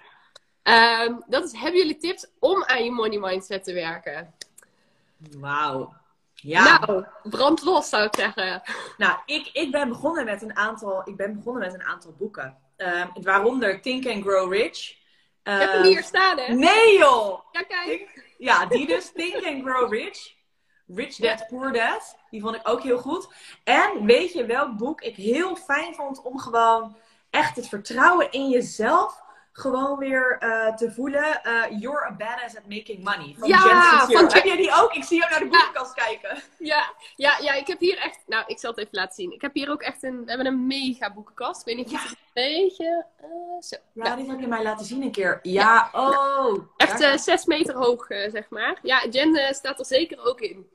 Um, 0.64 1.24
dat 1.28 1.43
is, 1.43 1.51
hebben 1.51 1.80
jullie 1.80 1.97
tips 1.97 2.28
om 2.39 2.64
aan 2.64 2.84
je 2.84 2.91
money 2.91 3.20
mindset 3.20 3.64
te 3.64 3.74
werken? 3.74 4.34
Wauw. 5.38 5.94
Ja. 6.34 6.80
Nou, 6.80 7.06
brand 7.24 7.64
los 7.64 7.90
zou 7.90 8.04
ik 8.04 8.16
zeggen. 8.16 8.62
Nou, 8.98 9.20
ik, 9.26 9.50
ik, 9.54 9.72
ben, 9.72 9.90
begonnen 9.90 10.26
met 10.26 10.42
een 10.42 10.56
aantal, 10.56 11.02
ik 11.10 11.16
ben 11.16 11.36
begonnen 11.36 11.62
met 11.62 11.74
een 11.74 11.84
aantal 11.84 12.16
boeken. 12.18 12.58
Um, 12.78 13.12
waaronder 13.22 13.82
Think 13.82 14.08
and 14.08 14.24
Grow 14.24 14.54
Rich. 14.54 14.96
Um, 15.44 15.54
je 15.54 15.60
hebt 15.60 15.74
hem 15.74 15.84
hier 15.84 16.04
staan, 16.04 16.38
hè? 16.40 16.54
Nee, 16.54 16.98
joh! 16.98 17.40
Ja, 17.52 17.62
kijk. 17.62 18.34
ja, 18.38 18.66
die 18.66 18.88
dus. 18.88 19.12
Think 19.12 19.46
and 19.46 19.64
Grow 19.64 19.94
Rich. 19.94 20.36
Rich 20.88 21.16
Dad, 21.16 21.48
Poor 21.48 21.72
Dad. 21.72 22.18
Die 22.30 22.42
vond 22.42 22.56
ik 22.56 22.70
ook 22.70 22.84
heel 22.84 22.98
goed. 22.98 23.28
En 23.64 24.06
weet 24.06 24.34
je 24.34 24.46
welk 24.46 24.78
boek 24.78 25.02
ik 25.02 25.16
heel 25.16 25.56
fijn 25.56 25.96
vond 25.96 26.22
om 26.22 26.40
gewoon 26.40 26.98
echt 27.30 27.56
het 27.56 27.68
vertrouwen 27.68 28.32
in 28.32 28.50
jezelf 28.50 29.23
gewoon 29.54 29.97
weer 29.97 30.38
uh, 30.39 30.76
te 30.76 30.91
voelen. 30.91 31.41
Uh, 31.43 31.80
You're 31.80 32.06
a 32.06 32.16
badass 32.16 32.58
at 32.58 32.68
making 32.68 33.04
money. 33.04 33.36
Van 33.38 33.47
ja, 33.47 34.06
Jen 34.08 34.18
van 34.18 34.34
Heb 34.34 34.43
jij 34.43 34.56
die 34.56 34.72
ook? 34.74 34.93
Ik 34.93 35.04
zie 35.04 35.18
jou 35.18 35.32
naar 35.32 35.39
de 35.39 35.47
boekenkast 35.47 35.95
ja. 35.95 36.04
kijken. 36.04 36.43
Ja, 36.58 36.93
ja, 37.16 37.38
ja, 37.41 37.54
ik 37.54 37.68
heb 37.68 37.80
hier 37.80 37.97
echt... 37.97 38.20
Nou, 38.26 38.43
ik 38.47 38.60
zal 38.60 38.70
het 38.70 38.80
even 38.80 38.91
laten 38.91 39.16
zien. 39.16 39.32
Ik 39.32 39.41
heb 39.41 39.54
hier 39.54 39.70
ook 39.70 39.82
echt 39.82 40.04
een... 40.04 40.24
We 40.24 40.28
hebben 40.28 40.47
een 40.47 40.68
mega 40.68 41.14
boekenkast. 41.14 41.60
Ik 41.60 41.66
weet 41.66 41.76
niet 41.76 41.86
of 41.86 41.91
ja. 41.91 42.10
het 42.10 42.10
een 42.10 42.18
beetje... 42.34 43.06
Uh, 43.22 43.28
zo. 43.62 43.76
Ja, 43.93 44.04
nou. 44.04 44.18
die 44.18 44.30
heb 44.30 44.39
je 44.39 44.47
mij 44.47 44.64
laten 44.64 44.86
zien 44.86 45.01
een 45.01 45.12
keer. 45.12 45.39
Ja, 45.41 45.89
ja. 45.93 45.99
oh. 46.10 46.58
Echt 46.78 47.24
zes 47.24 47.45
meter 47.45 47.76
hoog, 47.76 48.06
zeg 48.08 48.49
maar. 48.49 48.80
Ja, 48.82 49.06
Jen 49.10 49.56
staat 49.56 49.80
er 49.80 49.86
zeker 49.86 50.26
ook 50.26 50.39
in. 50.41 50.70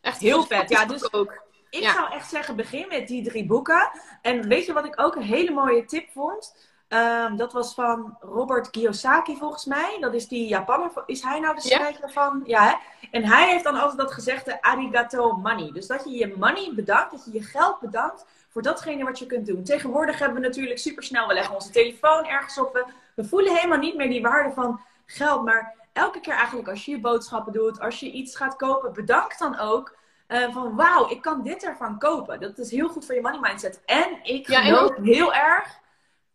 Echt 0.00 0.20
heel 0.20 0.46
vet. 0.46 0.68
Ja, 0.68 0.84
dus 0.84 1.12
ook. 1.12 1.42
Ik 1.70 1.88
zou 1.88 2.12
echt 2.12 2.28
zeggen, 2.28 2.56
begin 2.56 2.88
met 2.88 3.08
die 3.08 3.24
drie 3.24 3.46
boeken. 3.46 3.90
En 4.22 4.48
weet 4.48 4.66
je 4.66 4.72
wat 4.72 4.84
ik 4.84 5.00
ook 5.00 5.16
een 5.16 5.22
hele 5.22 5.50
mooie 5.50 5.84
tip 5.84 6.10
vond? 6.10 6.54
Um, 6.88 7.36
dat 7.36 7.52
was 7.52 7.74
van 7.74 8.16
Robert 8.20 8.70
Kiyosaki 8.70 9.36
volgens 9.36 9.64
mij. 9.64 9.96
Dat 10.00 10.14
is 10.14 10.28
die 10.28 10.48
Japaner. 10.48 10.90
Is 11.06 11.22
hij 11.22 11.40
nou 11.40 11.54
de 11.54 11.60
schrijver 11.60 12.10
van? 12.10 12.42
Ja, 12.44 12.62
hè? 12.62 12.74
En 13.10 13.24
hij 13.24 13.48
heeft 13.48 13.64
dan 13.64 13.74
altijd 13.74 13.98
dat 13.98 14.12
gezegde 14.12 14.62
arigato 14.62 15.36
money. 15.36 15.72
Dus 15.72 15.86
dat 15.86 16.04
je 16.04 16.10
je 16.10 16.34
money 16.36 16.72
bedankt, 16.74 17.10
dat 17.10 17.24
je 17.24 17.32
je 17.32 17.42
geld 17.42 17.80
bedankt 17.80 18.26
voor 18.48 18.62
datgene 18.62 19.04
wat 19.04 19.18
je 19.18 19.26
kunt 19.26 19.46
doen. 19.46 19.64
Tegenwoordig 19.64 20.18
hebben 20.18 20.40
we 20.40 20.46
natuurlijk 20.46 20.78
supersnel, 20.78 21.26
we 21.26 21.34
leggen 21.34 21.54
onze 21.54 21.70
telefoon 21.70 22.26
ergens 22.26 22.58
op. 22.58 22.72
We, 22.72 22.84
we 23.14 23.24
voelen 23.24 23.54
helemaal 23.54 23.78
niet 23.78 23.96
meer 23.96 24.08
die 24.08 24.22
waarde 24.22 24.52
van 24.52 24.80
geld. 25.06 25.44
Maar 25.44 25.74
elke 25.92 26.20
keer 26.20 26.34
eigenlijk 26.34 26.68
als 26.68 26.84
je 26.84 26.90
je 26.90 27.00
boodschappen 27.00 27.52
doet, 27.52 27.80
als 27.80 28.00
je 28.00 28.10
iets 28.10 28.36
gaat 28.36 28.56
kopen, 28.56 28.92
bedank 28.92 29.38
dan 29.38 29.58
ook. 29.58 29.96
Uh, 30.28 30.52
van 30.52 30.76
wauw, 30.76 31.10
ik 31.10 31.22
kan 31.22 31.42
dit 31.42 31.64
ervan 31.64 31.98
kopen. 31.98 32.40
Dat 32.40 32.58
is 32.58 32.70
heel 32.70 32.88
goed 32.88 33.06
voor 33.06 33.14
je 33.14 33.20
money 33.20 33.40
mindset. 33.40 33.82
En 33.84 34.18
ik 34.22 34.48
ja, 34.48 34.60
geloof 34.60 34.96
heel 35.02 35.34
erg 35.34 35.82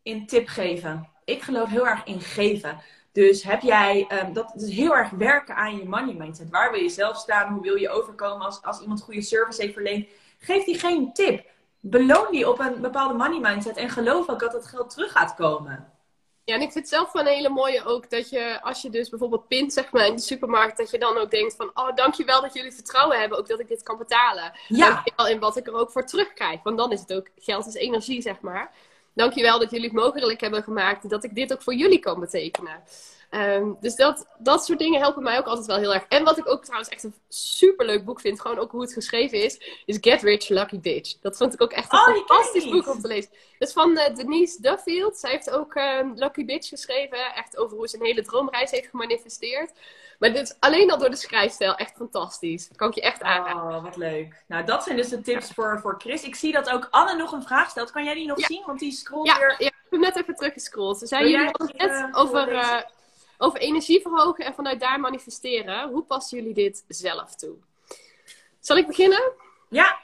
in 0.04 0.28
tip 0.28 0.48
geven. 0.48 1.10
Ik 1.26 1.42
geloof 1.42 1.70
heel 1.70 1.88
erg 1.88 2.04
in 2.04 2.22
geven. 2.22 2.82
Dus 3.12 3.44
heb 3.44 3.62
jij, 3.62 4.08
um, 4.24 4.34
dat 4.34 4.54
is 4.56 4.76
heel 4.76 4.96
erg 4.96 5.10
werken 5.10 5.56
aan 5.56 5.78
je 5.78 5.86
money 5.86 6.14
mindset. 6.14 6.50
Waar 6.50 6.72
wil 6.72 6.82
je 6.82 6.90
zelf 6.90 7.18
staan? 7.18 7.54
Hoe 7.54 7.62
wil 7.62 7.76
je 7.76 7.90
overkomen 7.90 8.46
als, 8.46 8.62
als 8.62 8.82
iemand 8.82 9.02
goede 9.02 9.22
service 9.22 9.62
heeft 9.62 9.74
verleend? 9.74 10.08
Geef 10.40 10.64
die 10.64 10.80
geen 10.80 11.14
tip. 11.14 11.46
Beloon 11.80 12.28
die 12.32 12.50
op 12.50 12.60
een 12.60 12.82
bepaalde 12.82 13.14
money 13.14 13.40
mindset 13.40 13.78
en 13.78 13.90
geloof 13.90 14.30
ook 14.30 14.40
dat 14.40 14.54
het 14.54 14.68
geld 14.68 14.90
terug 14.90 15.12
gaat 15.12 15.36
komen. 15.36 15.94
Ja, 16.44 16.56
en 16.56 16.62
ik 16.62 16.72
vind 16.72 16.86
het 16.86 16.94
zelf 16.94 17.12
van 17.12 17.22
een 17.22 17.34
hele 17.34 17.50
mooie 17.50 17.86
ook 17.86 18.10
dat 18.10 18.30
je, 18.30 18.62
als 18.62 18.82
je 18.82 18.90
dus 18.90 19.10
bijvoorbeeld 19.10 19.48
pint 19.48 19.74
zeg 19.74 19.92
maar 19.92 20.06
in 20.06 20.16
de 20.16 20.22
supermarkt, 20.22 20.78
dat 20.78 20.92
je 20.92 20.98
dan 20.98 21.18
ook 21.18 21.32
denkt 21.32 21.56
van, 21.56 21.72
oh 21.74 21.96
dankjewel 21.96 22.42
dat 22.42 22.54
jullie 22.54 22.72
vertrouwen 22.72 23.20
hebben, 23.20 23.38
ook 23.38 23.48
dat 23.48 23.60
ik 23.60 23.68
dit 23.68 23.84
kan 23.84 23.98
betalen. 23.98 24.52
Ja. 24.68 24.90
Dankjewel 24.90 25.28
in 25.28 25.40
wat 25.40 25.58
ik 25.58 25.68
er 25.68 25.74
ook 25.74 25.92
voor 25.92 26.06
terugkrijg. 26.06 26.64
Want 26.64 26.78
dan 26.78 26.92
is 26.92 27.00
het 27.00 27.14
ook, 27.14 27.28
geld 27.36 27.68
is 27.68 27.74
energie 27.74 28.22
zeg 28.22 28.42
maar. 28.42 28.72
Dankjewel 29.20 29.60
dat 29.60 29.72
jullie 29.72 29.86
het 29.86 29.96
mogelijk 29.96 30.42
hebben 30.42 30.64
gemaakt 30.64 31.10
dat 31.10 31.24
ik 31.24 31.36
dit 31.36 31.54
ook 31.54 31.62
voor 31.62 31.74
jullie 31.74 32.00
kan 32.00 32.20
betekenen. 32.20 32.84
Um, 33.32 33.78
dus 33.80 33.96
dat, 33.96 34.28
dat 34.38 34.66
soort 34.66 34.80
dingen 34.80 35.00
helpen 35.00 35.24
mij 35.24 35.38
ook 35.38 35.46
altijd 35.46 35.68
wel 35.68 35.78
heel 35.78 35.94
erg. 35.94 36.06
En 36.08 36.24
wat 36.24 36.38
ik 36.38 36.48
ook 36.48 36.64
trouwens 36.64 36.90
echt 36.90 37.04
een 37.04 37.14
superleuk 37.30 38.06
boek 38.06 38.20
vind, 38.20 38.42
gewoon 38.42 38.58
ook 38.60 38.72
hoe 38.72 38.82
het 38.82 38.94
geschreven 38.94 39.44
is, 39.44 39.82
is 39.86 39.98
Get 40.02 40.22
Rich 40.22 40.48
Lucky 40.48 40.80
Bitch. 40.80 41.20
Dat 41.22 41.38
vond 41.38 41.54
ik 41.54 41.62
ook 41.62 41.72
echt 41.72 41.94
een 41.94 42.00
oh, 42.00 42.06
fantastisch 42.06 42.70
boek 42.70 42.88
om 42.88 43.02
te 43.02 43.08
lezen. 43.08 43.32
Dat 43.60 43.68
is 43.68 43.74
van 43.74 43.92
uh, 43.92 44.16
Denise 44.16 44.62
Duffield. 44.62 45.18
Zij 45.18 45.32
heeft 45.32 45.50
ook 45.50 45.76
uh, 45.76 46.00
Lucky 46.16 46.46
Bitch 46.46 46.70
geschreven, 46.70 47.34
echt 47.36 47.58
over 47.58 47.78
hoe 47.78 47.88
ze 47.88 47.96
een 47.96 48.06
hele 48.06 48.22
droomreis 48.22 48.72
heeft 48.72 48.90
gemanifesteerd. 48.90 49.72
Maar 50.20 50.34
dit 50.34 50.42
is 50.42 50.56
alleen 50.60 50.92
al 50.92 50.98
door 50.98 51.10
de 51.10 51.16
schrijfstijl 51.16 51.76
echt 51.76 51.96
fantastisch. 51.96 52.68
Dat 52.68 52.78
kan 52.78 52.90
ik 52.90 52.96
je 52.96 53.02
echt 53.02 53.22
aanraden. 53.22 53.76
Oh, 53.76 53.84
wat 53.84 53.96
leuk. 53.96 54.44
Nou, 54.48 54.66
dat 54.66 54.84
zijn 54.84 54.96
dus 54.96 55.10
de 55.10 55.22
tips 55.22 55.52
voor, 55.52 55.80
voor 55.82 55.96
Chris. 55.98 56.24
Ik 56.24 56.36
zie 56.36 56.52
dat 56.52 56.70
ook 56.70 56.88
Anne 56.92 57.16
nog 57.16 57.32
een 57.32 57.44
vraag 57.44 57.70
stelt. 57.70 57.92
Kan 57.92 58.04
jij 58.04 58.14
die 58.14 58.28
nog 58.28 58.40
zien? 58.40 58.64
Want 58.66 58.80
die 58.80 58.92
scrolt 58.92 59.28
ja, 59.28 59.38
weer... 59.38 59.56
Ja, 59.58 59.68
ik 59.68 59.88
heb 59.90 60.00
net 60.00 60.16
even 60.16 60.36
teruggescrollt. 60.36 61.00
Ze 61.00 61.08
zijn 61.08 61.30
jullie 61.30 61.52
net 61.76 61.90
uh, 61.90 62.08
over, 62.12 62.48
over 63.42 63.60
energie 63.60 64.02
verhogen 64.02 64.46
en 64.46 64.54
vanuit 64.54 64.80
daar 64.80 65.00
manifesteren. 65.00 65.90
Hoe 65.90 66.04
passen 66.04 66.38
jullie 66.38 66.54
dit 66.54 66.84
zelf 66.88 67.36
toe? 67.36 67.56
Zal 68.60 68.78
ik 68.78 68.88
beginnen? 68.88 69.32
Ja. 69.70 70.00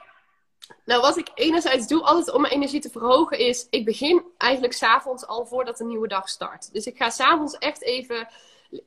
Nou, 0.84 1.00
wat 1.00 1.16
ik 1.16 1.30
enerzijds 1.34 1.86
doe 1.86 2.02
altijd 2.02 2.32
om 2.32 2.40
mijn 2.40 2.52
energie 2.52 2.80
te 2.80 2.90
verhogen 2.90 3.38
is... 3.38 3.66
Ik 3.70 3.84
begin 3.84 4.24
eigenlijk 4.38 4.72
s'avonds 4.72 5.26
al 5.26 5.46
voordat 5.46 5.76
de 5.76 5.84
nieuwe 5.84 6.08
dag 6.08 6.28
start. 6.28 6.72
Dus 6.72 6.86
ik 6.86 6.96
ga 6.96 7.10
s'avonds 7.10 7.58
echt 7.58 7.82
even 7.82 8.28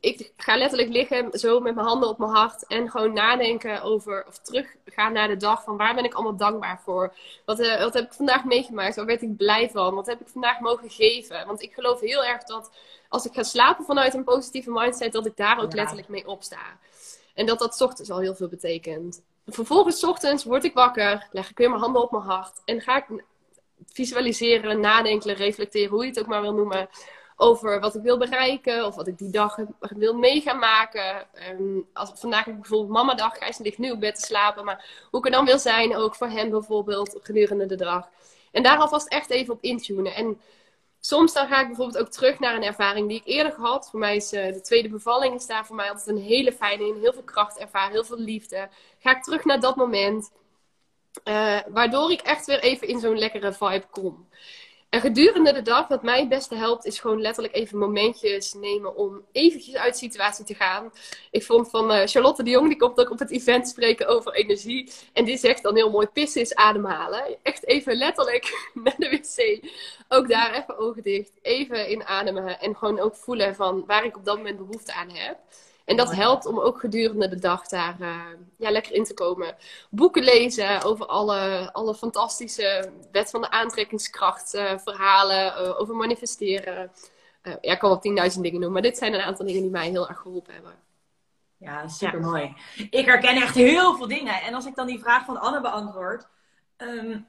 ik 0.00 0.32
ga 0.36 0.56
letterlijk 0.56 0.88
liggen, 0.90 1.38
zo 1.38 1.60
met 1.60 1.74
mijn 1.74 1.86
handen 1.86 2.08
op 2.08 2.18
mijn 2.18 2.30
hart. 2.30 2.66
En 2.66 2.90
gewoon 2.90 3.12
nadenken 3.12 3.82
over, 3.82 4.24
of 4.26 4.38
teruggaan 4.38 5.12
naar 5.12 5.28
de 5.28 5.36
dag 5.36 5.62
van 5.62 5.76
waar 5.76 5.94
ben 5.94 6.04
ik 6.04 6.14
allemaal 6.14 6.36
dankbaar 6.36 6.80
voor? 6.84 7.14
Wat, 7.44 7.60
uh, 7.60 7.80
wat 7.82 7.94
heb 7.94 8.04
ik 8.04 8.12
vandaag 8.12 8.44
meegemaakt? 8.44 8.96
Waar 8.96 9.06
werd 9.06 9.22
ik 9.22 9.36
blij 9.36 9.70
van? 9.70 9.94
Wat 9.94 10.06
heb 10.06 10.20
ik 10.20 10.28
vandaag 10.28 10.60
mogen 10.60 10.90
geven? 10.90 11.46
Want 11.46 11.62
ik 11.62 11.72
geloof 11.74 12.00
heel 12.00 12.24
erg 12.24 12.42
dat 12.42 12.70
als 13.10 13.26
ik 13.26 13.32
ga 13.32 13.42
slapen 13.42 13.84
vanuit 13.84 14.14
een 14.14 14.24
positieve 14.24 14.70
mindset, 14.70 15.12
dat 15.12 15.26
ik 15.26 15.36
daar 15.36 15.62
ook 15.62 15.74
letterlijk 15.74 16.08
mee 16.08 16.26
opsta. 16.26 16.78
En 17.34 17.46
dat 17.46 17.58
dat 17.58 17.80
ochtends 17.80 18.10
al 18.10 18.18
heel 18.18 18.34
veel 18.34 18.48
betekent. 18.48 19.22
Vervolgens, 19.46 20.04
ochtends, 20.04 20.44
word 20.44 20.64
ik 20.64 20.74
wakker, 20.74 21.28
leg 21.32 21.50
ik 21.50 21.58
weer 21.58 21.68
mijn 21.68 21.80
handen 21.80 22.02
op 22.02 22.10
mijn 22.10 22.22
hart. 22.22 22.60
En 22.64 22.80
ga 22.80 22.96
ik 22.96 23.24
visualiseren, 23.86 24.80
nadenken, 24.80 25.34
reflecteren, 25.34 25.90
hoe 25.90 26.02
je 26.02 26.08
het 26.08 26.20
ook 26.20 26.26
maar 26.26 26.40
wil 26.40 26.54
noemen 26.54 26.88
over 27.36 27.80
wat 27.80 27.94
ik 27.94 28.02
wil 28.02 28.18
bereiken 28.18 28.86
of 28.86 28.94
wat 28.94 29.06
ik 29.06 29.18
die 29.18 29.30
dag 29.30 29.58
wil 29.80 30.14
mee 30.14 30.40
gaan 30.40 30.58
maken. 30.58 31.26
Um, 31.50 31.86
als, 31.92 32.12
vandaag 32.14 32.44
heb 32.44 32.54
ik 32.54 32.60
bijvoorbeeld 32.60 32.92
mamadag. 32.92 33.38
Gijs 33.38 33.58
ligt 33.58 33.78
nu 33.78 33.90
op 33.90 34.00
bed 34.00 34.14
te 34.14 34.20
slapen, 34.20 34.64
maar 34.64 35.06
hoe 35.10 35.20
ik 35.20 35.26
er 35.26 35.32
dan 35.32 35.44
wil 35.44 35.58
zijn 35.58 35.96
ook 35.96 36.14
voor 36.14 36.28
hem 36.28 36.50
bijvoorbeeld 36.50 37.18
gedurende 37.22 37.66
de 37.66 37.76
dag. 37.76 38.08
En 38.52 38.62
daar 38.62 38.78
alvast 38.78 39.08
echt 39.08 39.30
even 39.30 39.54
op 39.54 39.62
intunen. 39.62 40.14
En 40.14 40.40
soms 41.00 41.32
dan 41.32 41.48
ga 41.48 41.60
ik 41.60 41.66
bijvoorbeeld 41.66 41.98
ook 41.98 42.10
terug 42.10 42.38
naar 42.38 42.54
een 42.54 42.62
ervaring 42.62 43.08
die 43.08 43.18
ik 43.18 43.26
eerder 43.26 43.52
gehad. 43.52 43.90
Voor 43.90 43.98
mij 43.98 44.16
is 44.16 44.32
uh, 44.32 44.52
de 44.52 44.60
tweede 44.60 44.88
bevalling 44.88 45.34
is 45.34 45.46
daar 45.46 45.66
voor 45.66 45.76
mij 45.76 45.88
altijd 45.88 46.08
een 46.08 46.22
hele 46.22 46.52
fijne 46.52 46.86
in. 46.86 47.00
Heel 47.00 47.12
veel 47.12 47.22
kracht 47.22 47.58
ervaren, 47.58 47.92
heel 47.92 48.04
veel 48.04 48.18
liefde. 48.18 48.68
Ga 48.98 49.16
ik 49.16 49.22
terug 49.22 49.44
naar 49.44 49.60
dat 49.60 49.76
moment. 49.76 50.30
waardoor 51.68 52.10
ik 52.10 52.20
echt 52.20 52.46
weer 52.46 52.60
even 52.60 52.88
in 52.88 53.00
zo'n 53.00 53.18
lekkere 53.18 53.52
vibe 53.52 53.86
kom. 53.90 54.28
En 54.90 55.00
gedurende 55.00 55.52
de 55.52 55.62
dag, 55.62 55.88
wat 55.88 56.02
mij 56.02 56.18
het 56.20 56.28
beste 56.28 56.54
helpt, 56.54 56.86
is 56.86 56.98
gewoon 56.98 57.20
letterlijk 57.20 57.54
even 57.54 57.78
momentjes 57.78 58.54
nemen 58.54 58.96
om 58.96 59.24
eventjes 59.32 59.74
uit 59.74 59.92
de 59.92 59.98
situatie 59.98 60.44
te 60.44 60.54
gaan. 60.54 60.92
Ik 61.30 61.42
vond 61.42 61.70
van 61.70 61.92
uh, 61.92 62.06
Charlotte 62.06 62.42
de 62.42 62.50
Jong, 62.50 62.68
die 62.68 62.76
komt 62.76 63.00
ook 63.00 63.10
op 63.10 63.18
het 63.18 63.30
event 63.30 63.68
spreken 63.68 64.08
over 64.08 64.34
energie. 64.34 64.92
En 65.12 65.24
die 65.24 65.36
zegt 65.36 65.62
dan 65.62 65.74
heel 65.74 65.90
mooi, 65.90 66.06
pissen 66.06 66.40
is 66.40 66.54
ademhalen. 66.54 67.36
Echt 67.42 67.66
even 67.66 67.96
letterlijk 67.96 68.44
naar 68.84 68.96
de 68.98 69.08
wc. 69.08 69.68
Ook 70.08 70.28
daar 70.28 70.54
even 70.54 70.78
ogen 70.78 71.02
dicht, 71.02 71.32
even 71.42 71.90
inademen 71.90 72.60
en 72.60 72.76
gewoon 72.76 73.00
ook 73.00 73.16
voelen 73.16 73.54
van 73.54 73.84
waar 73.86 74.04
ik 74.04 74.16
op 74.16 74.24
dat 74.24 74.36
moment 74.36 74.56
behoefte 74.56 74.92
aan 74.92 75.10
heb. 75.10 75.38
En 75.90 75.96
dat 75.96 76.14
helpt 76.14 76.46
om 76.46 76.60
ook 76.60 76.80
gedurende 76.80 77.28
de 77.28 77.38
dag 77.38 77.66
daar 77.66 77.96
uh, 78.00 78.16
ja, 78.56 78.70
lekker 78.70 78.92
in 78.92 79.04
te 79.04 79.14
komen. 79.14 79.56
Boeken 79.90 80.22
lezen 80.22 80.82
over 80.82 81.06
alle, 81.06 81.70
alle 81.72 81.94
fantastische 81.94 82.92
wet 83.12 83.30
van 83.30 83.40
de 83.40 83.50
aantrekkingskracht 83.50 84.54
uh, 84.54 84.78
verhalen 84.78 85.46
uh, 85.46 85.80
over 85.80 85.94
manifesteren. 85.96 86.92
ja, 87.42 87.58
ik 87.60 87.78
kan 87.78 88.00
wel 88.14 88.30
10.000 88.30 88.40
dingen 88.40 88.50
noemen, 88.50 88.72
maar 88.72 88.82
dit 88.82 88.98
zijn 88.98 89.14
een 89.14 89.20
aantal 89.20 89.46
dingen 89.46 89.62
die 89.62 89.70
mij 89.70 89.88
heel 89.88 90.08
erg 90.08 90.18
geholpen 90.18 90.54
hebben. 90.54 90.74
Ja, 91.56 91.88
super 91.88 92.20
mooi. 92.20 92.54
Ik 92.90 93.06
herken 93.06 93.42
echt 93.42 93.54
heel 93.54 93.96
veel 93.96 94.08
dingen. 94.08 94.34
En 94.34 94.54
als 94.54 94.66
ik 94.66 94.74
dan 94.74 94.86
die 94.86 95.00
vraag 95.00 95.24
van 95.24 95.40
Anne 95.40 95.60
beantwoord, 95.60 96.26
um, 96.76 97.26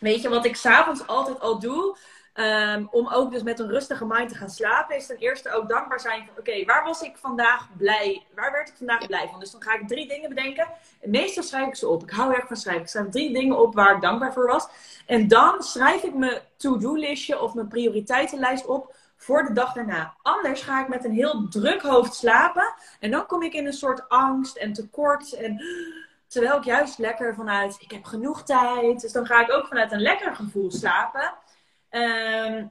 weet 0.00 0.22
je 0.22 0.28
wat 0.28 0.44
ik 0.44 0.56
s'avonds 0.56 1.06
altijd 1.06 1.40
al 1.40 1.58
doe? 1.58 1.96
Ehm, 2.38 2.84
om 2.90 3.08
ook 3.08 3.30
dus 3.32 3.42
met 3.42 3.58
een 3.58 3.68
rustige 3.68 4.06
mind 4.06 4.28
te 4.28 4.34
gaan 4.34 4.50
slapen, 4.50 4.96
is 4.96 5.06
ten 5.06 5.16
eerste 5.16 5.52
ook 5.52 5.68
dankbaar 5.68 6.00
zijn 6.00 6.26
van 6.26 6.38
oké, 6.38 6.64
waar 6.64 6.84
was 6.84 7.02
ik 7.02 7.16
vandaag 7.16 7.68
blij? 7.76 8.26
Waar 8.34 8.52
werd 8.52 8.68
ik 8.68 8.74
vandaag 8.76 9.06
blij 9.06 9.28
van? 9.30 9.40
Dus 9.40 9.50
dan 9.50 9.62
ga 9.62 9.74
ik 9.74 9.88
drie 9.88 10.08
dingen 10.08 10.28
bedenken. 10.28 10.68
En 11.00 11.10
meestal 11.10 11.42
schrijf 11.42 11.66
ik 11.66 11.74
ze 11.74 11.88
op. 11.88 12.02
Ik 12.02 12.10
hou 12.10 12.34
erg 12.34 12.46
van 12.46 12.56
schrijven. 12.56 12.82
Ik 12.82 12.88
schrijf 12.88 13.08
drie 13.08 13.32
dingen 13.32 13.58
op 13.58 13.74
waar 13.74 13.94
ik 13.94 14.00
dankbaar 14.00 14.32
voor 14.32 14.46
was. 14.46 14.68
En 15.06 15.28
dan 15.28 15.62
schrijf 15.62 16.02
ik 16.02 16.14
mijn 16.14 16.40
to-do-listje 16.56 17.40
of 17.40 17.54
mijn 17.54 17.68
prioriteitenlijst 17.68 18.66
op 18.66 18.94
voor 19.16 19.44
de 19.44 19.52
dag 19.52 19.72
daarna. 19.72 20.14
Anders 20.22 20.62
ga 20.62 20.82
ik 20.82 20.88
met 20.88 21.04
een 21.04 21.12
heel 21.12 21.48
druk 21.48 21.82
hoofd 21.82 22.14
slapen. 22.14 22.74
En 23.00 23.10
dan 23.10 23.26
kom 23.26 23.42
ik 23.42 23.52
in 23.52 23.66
een 23.66 23.72
soort 23.72 24.08
angst 24.08 24.56
en 24.56 24.72
tekort. 24.72 25.32
En 25.32 25.62
terwijl 26.26 26.56
ik 26.56 26.64
juist 26.64 26.98
lekker 26.98 27.34
vanuit, 27.34 27.76
ik 27.80 27.90
heb 27.90 28.04
genoeg 28.04 28.42
tijd. 28.42 29.00
Dus 29.00 29.12
dan 29.12 29.26
ga 29.26 29.40
ik 29.40 29.52
ook 29.52 29.66
vanuit 29.66 29.92
een 29.92 30.02
lekker 30.02 30.34
gevoel 30.34 30.70
slapen. 30.70 31.32
Ehm, 31.90 32.66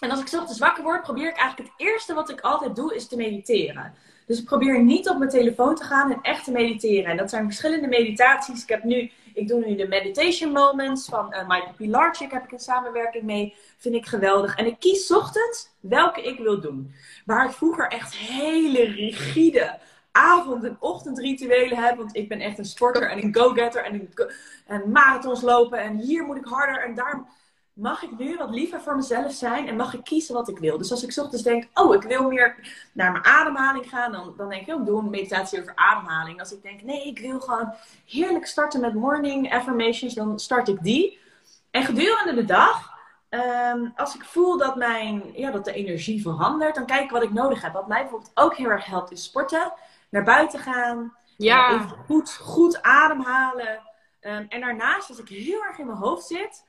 en 0.00 0.10
als 0.10 0.20
ik 0.20 0.32
ochtends 0.32 0.58
wakker 0.58 0.82
word, 0.82 1.02
probeer 1.02 1.28
ik 1.28 1.36
eigenlijk 1.36 1.70
het 1.70 1.86
eerste 1.86 2.14
wat 2.14 2.30
ik 2.30 2.40
altijd 2.40 2.76
doe, 2.76 2.94
is 2.94 3.08
te 3.08 3.16
mediteren. 3.16 3.94
Dus 4.26 4.38
ik 4.38 4.44
probeer 4.44 4.82
niet 4.82 5.08
op 5.08 5.18
mijn 5.18 5.30
telefoon 5.30 5.74
te 5.74 5.84
gaan 5.84 6.12
en 6.12 6.18
echt 6.22 6.44
te 6.44 6.50
mediteren. 6.50 7.10
En 7.10 7.16
dat 7.16 7.30
zijn 7.30 7.44
verschillende 7.44 7.88
meditaties. 7.88 8.62
Ik 8.62 8.68
heb 8.68 8.84
nu, 8.84 9.10
ik 9.34 9.48
doe 9.48 9.64
nu 9.66 9.76
de 9.76 9.88
meditation 9.88 10.52
moments 10.52 11.08
van 11.08 11.34
uh, 11.34 11.48
Michael 11.48 11.74
Pilarczyk. 11.76 12.32
Heb 12.32 12.44
ik 12.44 12.52
een 12.52 12.58
samenwerking 12.58 13.24
mee. 13.24 13.54
Vind 13.78 13.94
ik 13.94 14.06
geweldig. 14.06 14.56
En 14.56 14.66
ik 14.66 14.78
kies 14.78 15.12
ochtends 15.12 15.68
welke 15.80 16.22
ik 16.22 16.38
wil 16.38 16.60
doen. 16.60 16.94
Waar 17.24 17.44
ik 17.44 17.52
vroeger 17.52 17.88
echt 17.88 18.16
hele 18.16 18.84
rigide 18.84 19.78
avond- 20.12 20.64
en 20.64 20.76
ochtendrituelen 20.80 21.78
heb. 21.78 21.96
Want 21.96 22.16
ik 22.16 22.28
ben 22.28 22.40
echt 22.40 22.58
een 22.58 22.64
sporter 22.64 23.10
en 23.10 23.22
een 23.22 23.34
go-getter 23.34 23.84
en, 23.84 24.10
en 24.66 24.90
marathons 24.90 25.42
lopen. 25.42 25.78
En 25.78 25.96
hier 25.96 26.24
moet 26.24 26.36
ik 26.36 26.44
harder 26.44 26.82
en 26.84 26.94
daar 26.94 27.24
mag 27.72 28.02
ik 28.02 28.18
nu 28.18 28.36
wat 28.36 28.50
liever 28.50 28.80
voor 28.80 28.96
mezelf 28.96 29.32
zijn 29.32 29.68
en 29.68 29.76
mag 29.76 29.94
ik 29.94 30.04
kiezen 30.04 30.34
wat 30.34 30.48
ik 30.48 30.58
wil. 30.58 30.78
Dus 30.78 30.90
als 30.90 31.02
ik 31.02 31.16
ochtends 31.16 31.42
denk, 31.42 31.68
oh, 31.74 31.94
ik 31.94 32.02
wil 32.02 32.28
meer 32.28 32.56
naar 32.92 33.12
mijn 33.12 33.24
ademhaling 33.24 33.88
gaan, 33.88 34.12
dan, 34.12 34.34
dan 34.36 34.48
denk 34.48 34.66
ik 34.66 34.74
ook, 34.74 34.86
doe 34.86 34.98
een 34.98 35.10
meditatie 35.10 35.60
over 35.60 35.72
ademhaling. 35.74 36.40
Als 36.40 36.52
ik 36.52 36.62
denk, 36.62 36.82
nee, 36.82 37.06
ik 37.06 37.18
wil 37.18 37.40
gewoon 37.40 37.74
heerlijk 38.06 38.46
starten 38.46 38.80
met 38.80 38.94
morning 38.94 39.52
affirmations, 39.52 40.14
dan 40.14 40.38
start 40.38 40.68
ik 40.68 40.82
die. 40.82 41.18
En 41.70 41.84
gedurende 41.84 42.34
de 42.34 42.44
dag, 42.44 42.90
ehm, 43.28 43.88
als 43.96 44.14
ik 44.14 44.24
voel 44.24 44.58
dat, 44.58 44.76
mijn, 44.76 45.22
ja, 45.34 45.50
dat 45.50 45.64
de 45.64 45.72
energie 45.72 46.22
verandert, 46.22 46.74
dan 46.74 46.86
kijk 46.86 47.02
ik 47.02 47.10
wat 47.10 47.22
ik 47.22 47.32
nodig 47.32 47.62
heb. 47.62 47.72
Wat 47.72 47.88
mij 47.88 48.00
bijvoorbeeld 48.00 48.32
ook 48.34 48.56
heel 48.56 48.70
erg 48.70 48.84
helpt, 48.84 49.12
is 49.12 49.24
sporten, 49.24 49.72
naar 50.08 50.24
buiten 50.24 50.58
gaan, 50.58 51.16
ja. 51.36 51.74
even 51.74 51.96
goed, 52.06 52.36
goed 52.36 52.82
ademhalen. 52.82 53.80
Um, 54.20 54.46
en 54.48 54.60
daarnaast, 54.60 55.08
als 55.08 55.18
ik 55.18 55.28
heel 55.28 55.62
erg 55.62 55.78
in 55.78 55.86
mijn 55.86 55.98
hoofd 55.98 56.26
zit 56.26 56.64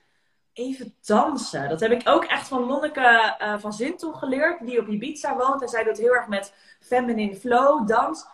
even 0.53 0.95
dansen. 1.05 1.69
Dat 1.69 1.79
heb 1.79 1.91
ik 1.91 2.01
ook 2.09 2.23
echt 2.23 2.47
van 2.47 2.65
Lonneke 2.65 3.35
uh, 3.41 3.57
van 3.57 3.73
Zintel 3.73 4.13
geleerd, 4.13 4.65
die 4.65 4.79
op 4.79 4.87
Ibiza 4.87 5.35
woont. 5.35 5.61
En 5.61 5.67
zij 5.67 5.83
doet 5.83 5.97
heel 5.97 6.13
erg 6.13 6.27
met 6.27 6.53
feminine 6.79 7.35
flow, 7.35 7.87
dans. 7.87 8.25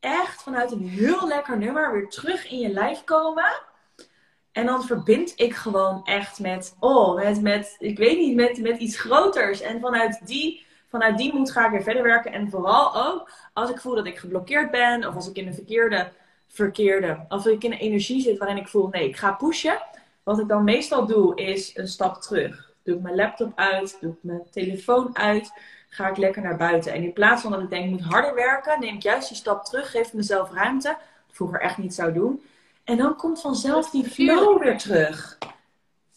Echt 0.00 0.42
vanuit 0.42 0.70
een 0.70 0.88
heel 0.88 1.28
lekker 1.28 1.58
nummer 1.58 1.92
weer 1.92 2.08
terug 2.08 2.50
in 2.50 2.58
je 2.58 2.68
lijf 2.68 3.04
komen. 3.04 3.62
En 4.52 4.66
dan 4.66 4.84
verbind 4.84 5.32
ik 5.36 5.54
gewoon 5.54 6.04
echt 6.04 6.40
met, 6.40 6.76
oh, 6.80 7.40
met, 7.40 7.76
ik 7.78 7.98
weet 7.98 8.18
niet, 8.18 8.34
met, 8.34 8.58
met 8.58 8.78
iets 8.78 9.00
groters. 9.00 9.60
En 9.60 9.80
vanuit 9.80 10.26
die, 10.26 10.66
vanuit 10.88 11.18
die 11.18 11.34
moed 11.34 11.52
ga 11.52 11.64
ik 11.64 11.70
weer 11.70 11.82
verder 11.82 12.02
werken. 12.02 12.32
En 12.32 12.50
vooral 12.50 13.06
ook 13.06 13.30
als 13.52 13.70
ik 13.70 13.80
voel 13.80 13.94
dat 13.94 14.06
ik 14.06 14.18
geblokkeerd 14.18 14.70
ben, 14.70 15.06
of 15.06 15.14
als 15.14 15.28
ik 15.28 15.36
in 15.36 15.46
een 15.46 15.54
verkeerde, 15.54 16.12
verkeerde, 16.48 17.24
als 17.28 17.46
ik 17.46 17.64
in 17.64 17.72
een 17.72 17.78
energie 17.78 18.20
zit 18.20 18.38
waarin 18.38 18.56
ik 18.56 18.68
voel, 18.68 18.88
nee, 18.88 19.08
ik 19.08 19.16
ga 19.16 19.32
pushen 19.32 19.78
wat 20.26 20.38
ik 20.38 20.48
dan 20.48 20.64
meestal 20.64 21.06
doe, 21.06 21.36
is 21.36 21.76
een 21.76 21.88
stap 21.88 22.22
terug. 22.22 22.72
Doe 22.82 22.96
ik 22.96 23.02
mijn 23.02 23.14
laptop 23.14 23.52
uit, 23.54 23.96
doe 24.00 24.12
ik 24.12 24.18
mijn 24.20 24.42
telefoon 24.50 25.16
uit, 25.16 25.52
ga 25.88 26.08
ik 26.08 26.16
lekker 26.16 26.42
naar 26.42 26.56
buiten. 26.56 26.92
En 26.92 27.02
in 27.02 27.12
plaats 27.12 27.42
van 27.42 27.50
dat 27.50 27.60
ik 27.60 27.70
denk, 27.70 27.84
ik 27.84 27.90
moet 27.90 28.12
harder 28.12 28.34
werken, 28.34 28.80
neem 28.80 28.94
ik 28.94 29.02
juist 29.02 29.28
die 29.28 29.36
stap 29.36 29.64
terug, 29.64 29.90
geef 29.90 30.12
mezelf 30.12 30.52
ruimte. 30.52 30.88
Wat 30.88 31.28
ik 31.28 31.34
vroeger 31.34 31.60
echt 31.60 31.78
niet 31.78 31.94
zou 31.94 32.12
doen. 32.12 32.42
En 32.84 32.96
dan 32.96 33.16
komt 33.16 33.40
vanzelf 33.40 33.90
die 33.90 34.04
flow 34.04 34.62
weer 34.62 34.78
terug. 34.78 35.38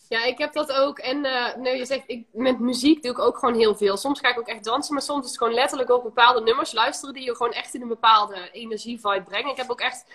Ja, 0.07 0.23
ik 0.23 0.37
heb 0.37 0.53
dat 0.53 0.71
ook. 0.71 0.99
En 0.99 1.25
uh, 1.25 1.55
nee, 1.55 1.77
je 1.77 1.85
zegt, 1.85 2.03
ik, 2.07 2.25
met 2.31 2.59
muziek 2.59 3.01
doe 3.01 3.11
ik 3.11 3.19
ook 3.19 3.37
gewoon 3.37 3.55
heel 3.55 3.75
veel. 3.75 3.97
Soms 3.97 4.19
ga 4.19 4.29
ik 4.29 4.39
ook 4.39 4.47
echt 4.47 4.63
dansen, 4.63 4.93
maar 4.93 5.03
soms 5.03 5.23
is 5.23 5.29
het 5.29 5.37
gewoon 5.37 5.53
letterlijk 5.53 5.89
ook 5.89 6.03
bepaalde 6.03 6.41
nummers 6.41 6.71
luisteren 6.71 7.13
die 7.13 7.23
je 7.23 7.35
gewoon 7.35 7.53
echt 7.53 7.73
in 7.73 7.81
een 7.81 7.87
bepaalde 7.87 8.49
energie-vibe 8.51 9.23
brengen. 9.23 9.51
Ik 9.51 9.57
heb 9.57 9.69
ook 9.69 9.81
echt 9.81 10.05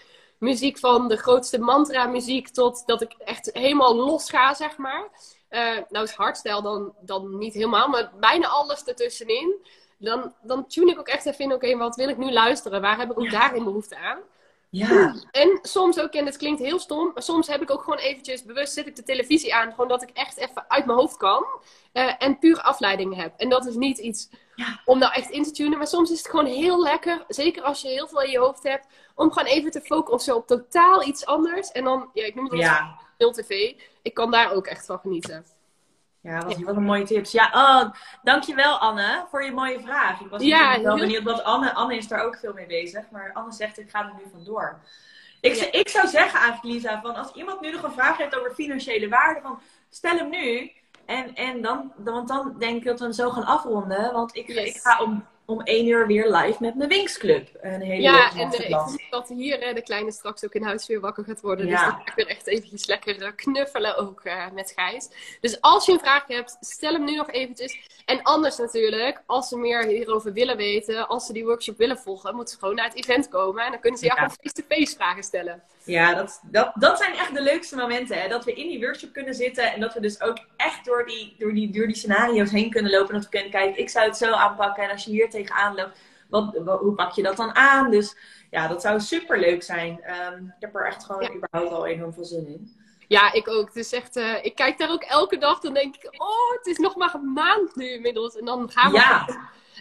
muziek 0.44 0.78
van 0.78 1.08
de 1.08 1.16
grootste 1.16 1.58
mantra 1.58 2.06
muziek 2.06 2.48
tot 2.48 2.82
dat 2.86 3.02
ik 3.02 3.12
echt 3.12 3.50
helemaal 3.52 3.96
los 3.96 4.30
ga, 4.30 4.54
zeg 4.54 4.76
maar. 4.76 5.08
Uh, 5.50 5.78
nou 5.88 6.04
is 6.04 6.12
hardstyle 6.12 6.62
dan, 6.62 6.94
dan 7.00 7.38
niet 7.38 7.54
helemaal, 7.54 7.88
maar 7.88 8.12
bijna 8.20 8.46
alles 8.46 8.84
ertussenin. 8.84 9.54
Dan, 9.98 10.32
dan 10.42 10.66
tune 10.66 10.90
ik 10.90 10.98
ook 10.98 11.08
echt 11.08 11.26
even 11.26 11.44
in, 11.44 11.52
oké, 11.52 11.76
wat 11.76 11.96
wil 11.96 12.08
ik 12.08 12.16
nu 12.16 12.32
luisteren? 12.32 12.80
Waar 12.80 12.98
heb 12.98 13.10
ik 13.10 13.18
ook 13.18 13.30
daarin 13.30 13.64
behoefte 13.64 13.96
aan? 13.96 14.18
Ja. 14.74 15.14
En 15.30 15.58
soms 15.62 16.00
ook, 16.00 16.12
en 16.12 16.26
het 16.26 16.36
klinkt 16.36 16.60
heel 16.60 16.78
stom, 16.78 17.10
maar 17.14 17.22
soms 17.22 17.46
heb 17.46 17.62
ik 17.62 17.70
ook 17.70 17.82
gewoon 17.82 17.98
eventjes 17.98 18.44
bewust 18.44 18.72
zet 18.72 18.86
ik 18.86 18.96
de 18.96 19.02
televisie 19.02 19.54
aan, 19.54 19.70
gewoon 19.70 19.88
dat 19.88 20.02
ik 20.02 20.10
echt 20.10 20.36
even 20.36 20.64
uit 20.68 20.86
mijn 20.86 20.98
hoofd 20.98 21.16
kan 21.16 21.44
uh, 21.92 22.12
en 22.18 22.38
puur 22.38 22.60
afleiding 22.60 23.16
heb. 23.16 23.32
En 23.36 23.48
dat 23.48 23.66
is 23.66 23.74
niet 23.74 23.98
iets 23.98 24.28
ja. 24.54 24.80
om 24.84 24.98
nou 24.98 25.12
echt 25.12 25.30
in 25.30 25.42
te 25.42 25.50
tunen, 25.50 25.78
maar 25.78 25.86
soms 25.86 26.10
is 26.10 26.18
het 26.18 26.28
gewoon 26.28 26.46
heel 26.46 26.82
lekker, 26.82 27.24
zeker 27.28 27.62
als 27.62 27.82
je 27.82 27.88
heel 27.88 28.08
veel 28.08 28.22
in 28.22 28.30
je 28.30 28.38
hoofd 28.38 28.62
hebt, 28.62 28.86
om 29.14 29.32
gewoon 29.32 29.48
even 29.48 29.70
te 29.70 29.80
focussen 29.80 30.36
op 30.36 30.46
totaal 30.46 31.02
iets 31.06 31.26
anders. 31.26 31.72
En 31.72 31.84
dan, 31.84 32.10
ja, 32.12 32.24
ik 32.24 32.34
noem 32.34 32.44
het 32.44 32.58
ja. 32.58 32.98
heel 33.18 33.32
tv. 33.32 33.74
Ik 34.02 34.14
kan 34.14 34.30
daar 34.30 34.52
ook 34.52 34.66
echt 34.66 34.86
van 34.86 34.98
genieten. 34.98 35.44
Ja, 36.20 36.44
wat, 36.44 36.58
wat 36.58 36.76
een 36.76 36.82
mooie 36.82 37.04
tips. 37.04 37.32
Ja, 37.32 37.50
oh, 37.52 37.94
dankjewel 38.22 38.78
Anne 38.78 39.26
voor 39.30 39.44
je 39.44 39.52
mooie 39.52 39.80
vraag. 39.80 40.20
Ik 40.20 40.26
was 40.30 40.42
ja, 40.42 40.82
wel 40.82 40.98
benieuwd, 40.98 41.22
want 41.22 41.42
Anne, 41.42 41.74
Anne 41.74 41.96
is 41.96 42.08
daar 42.08 42.24
ook 42.24 42.36
veel 42.36 42.52
mee 42.52 42.66
bezig. 42.66 43.10
Maar 43.10 43.30
Anne 43.32 43.52
zegt, 43.52 43.78
ik 43.78 43.90
ga 43.90 43.98
er 43.98 44.12
nu 44.16 44.30
vandoor. 44.30 44.80
Ik, 45.40 45.56
ik 45.56 45.88
zou 45.88 46.08
zeggen 46.08 46.40
eigenlijk, 46.40 46.74
Lisa, 46.74 47.00
van 47.00 47.14
als 47.14 47.32
iemand 47.32 47.60
nu 47.60 47.70
nog 47.70 47.82
een 47.82 47.92
vraag 47.92 48.16
heeft 48.16 48.38
over 48.38 48.54
financiële 48.54 49.08
waarde, 49.08 49.40
van 49.40 49.60
stel 49.90 50.16
hem 50.16 50.30
nu. 50.30 50.72
En, 51.06 51.34
en 51.34 51.62
dan, 51.62 51.92
want 51.96 52.28
dan 52.28 52.54
denk 52.58 52.76
ik 52.76 52.84
dat 52.84 52.98
we 52.98 53.04
hem 53.04 53.14
zo 53.14 53.30
gaan 53.30 53.44
afronden. 53.44 54.12
Want 54.12 54.36
ik, 54.36 54.48
ik 54.48 54.76
ga 54.76 55.02
om 55.02 55.26
om 55.46 55.60
één 55.60 55.86
uur 55.86 56.06
weer 56.06 56.30
live 56.30 56.56
met 56.60 56.74
mijn 56.74 56.88
Wingsclub. 56.88 57.48
Een 57.60 57.80
hele 57.80 58.02
ja, 58.02 58.32
en 58.36 58.52
ik 58.52 59.06
dat 59.10 59.28
hier 59.28 59.74
de 59.74 59.82
kleine 59.82 60.12
straks 60.12 60.44
ook 60.44 60.54
in 60.54 60.62
huis 60.62 60.86
weer 60.86 61.00
wakker 61.00 61.24
gaat 61.24 61.40
worden. 61.40 61.66
Dus 61.66 61.80
dan 61.80 61.90
ga 61.90 62.02
ik 62.04 62.12
weer 62.14 62.26
echt 62.26 62.46
eventjes 62.46 62.86
lekker 62.86 63.22
eh, 63.22 63.30
knuffelen 63.36 63.96
ook 63.96 64.24
uh, 64.24 64.50
met 64.52 64.72
Gijs. 64.76 65.08
Dus 65.40 65.60
als 65.60 65.86
je 65.86 65.92
een 65.92 65.98
vraag 65.98 66.26
hebt, 66.26 66.56
stel 66.60 66.92
hem 66.92 67.04
nu 67.04 67.16
nog 67.16 67.30
eventjes. 67.30 68.02
En 68.04 68.22
anders 68.22 68.56
natuurlijk, 68.56 69.22
als 69.26 69.48
ze 69.48 69.56
meer 69.56 69.86
hierover 69.86 70.32
willen 70.32 70.56
weten, 70.56 71.08
als 71.08 71.26
ze 71.26 71.32
die 71.32 71.44
workshop 71.44 71.78
willen 71.78 71.98
volgen, 71.98 72.34
moeten 72.34 72.54
ze 72.54 72.60
gewoon 72.60 72.74
naar 72.74 72.88
het 72.88 72.96
event 72.96 73.28
komen. 73.28 73.64
En 73.64 73.70
dan 73.70 73.80
kunnen 73.80 73.98
ze 73.98 74.06
jou 74.06 74.18
gewoon 74.18 74.36
face-to-face 74.40 74.96
vragen 74.96 75.22
stellen. 75.22 75.62
Ja, 75.84 76.14
dat, 76.14 76.40
dat, 76.50 76.72
dat 76.74 76.98
zijn 76.98 77.12
echt 77.12 77.34
de 77.34 77.42
leukste 77.42 77.76
momenten. 77.76 78.20
Hè? 78.20 78.28
Dat 78.28 78.44
we 78.44 78.52
in 78.52 78.68
die 78.68 78.80
workshop 78.80 79.12
kunnen 79.12 79.34
zitten 79.34 79.72
en 79.72 79.80
dat 79.80 79.94
we 79.94 80.00
dus 80.00 80.20
ook 80.20 80.38
echt 80.56 80.84
door 80.84 81.06
die, 81.06 81.34
door 81.38 81.54
die, 81.54 81.70
door 81.70 81.86
die 81.86 81.96
scenario's 81.96 82.50
heen 82.50 82.70
kunnen 82.70 82.90
lopen. 82.90 83.08
En 83.08 83.14
dat 83.14 83.24
we 83.24 83.30
kunnen 83.30 83.50
kijken, 83.50 83.80
ik 83.80 83.90
zou 83.90 84.06
het 84.06 84.16
zo 84.16 84.32
aanpakken. 84.32 84.84
En 84.84 84.90
als 84.90 85.04
je 85.04 85.10
hier 85.10 85.30
tegenaan 85.30 85.74
loopt, 85.74 85.98
wat, 86.28 86.78
hoe 86.80 86.94
pak 86.94 87.12
je 87.12 87.22
dat 87.22 87.36
dan 87.36 87.54
aan? 87.54 87.90
Dus 87.90 88.16
ja, 88.50 88.68
dat 88.68 88.80
zou 88.80 89.00
super 89.00 89.40
leuk 89.40 89.62
zijn. 89.62 89.90
Um, 90.32 90.46
ik 90.46 90.60
heb 90.60 90.74
er 90.74 90.86
echt 90.86 91.04
gewoon 91.04 91.34
überhaupt 91.36 91.72
al 91.72 91.86
enorm 91.86 92.12
veel 92.12 92.24
zin 92.24 92.46
in. 92.46 92.83
Ja, 93.14 93.32
ik 93.32 93.48
ook. 93.48 93.66
Het 93.66 93.76
is 93.76 93.92
echt, 93.92 94.16
uh, 94.16 94.44
ik 94.44 94.54
kijk 94.54 94.78
daar 94.78 94.90
ook 94.90 95.02
elke 95.02 95.38
dag. 95.38 95.60
Dan 95.60 95.74
denk 95.74 95.96
ik, 95.96 96.14
oh, 96.22 96.50
het 96.56 96.66
is 96.66 96.78
nog 96.78 96.96
maar 96.96 97.14
een 97.14 97.32
maand 97.32 97.76
nu 97.76 97.88
inmiddels. 97.92 98.36
En 98.36 98.44
dan 98.44 98.70
gaan 98.70 98.92
we 98.92 98.96
Ja. 98.98 99.26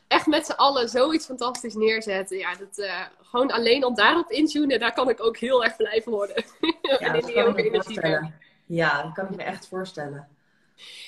echt 0.08 0.26
met 0.26 0.46
z'n 0.46 0.52
allen 0.52 0.90
zoiets 0.90 1.26
fantastisch 1.26 1.74
neerzetten. 1.74 2.38
Ja, 2.38 2.56
dat, 2.56 2.78
eh, 2.78 3.02
gewoon 3.24 3.52
alleen 3.52 3.84
al 3.84 3.96
daarop 3.96 4.32
intunen, 4.32 4.80
daar 4.80 4.94
kan 4.94 5.10
ik 5.10 5.24
ook 5.24 5.38
heel 5.38 5.64
erg 5.64 5.76
blij 5.76 6.02
van 6.04 6.14
worden. 6.14 6.44
Ja, 7.00 7.12
dat 7.14 7.32
kan 7.34 7.58
ik 7.58 7.66
energie. 7.66 8.32
Ja, 8.66 9.02
dat 9.04 9.14
kan 9.14 9.26
ik 9.30 9.36
me 9.36 9.44
echt 9.44 9.68
voorstellen. 9.68 10.28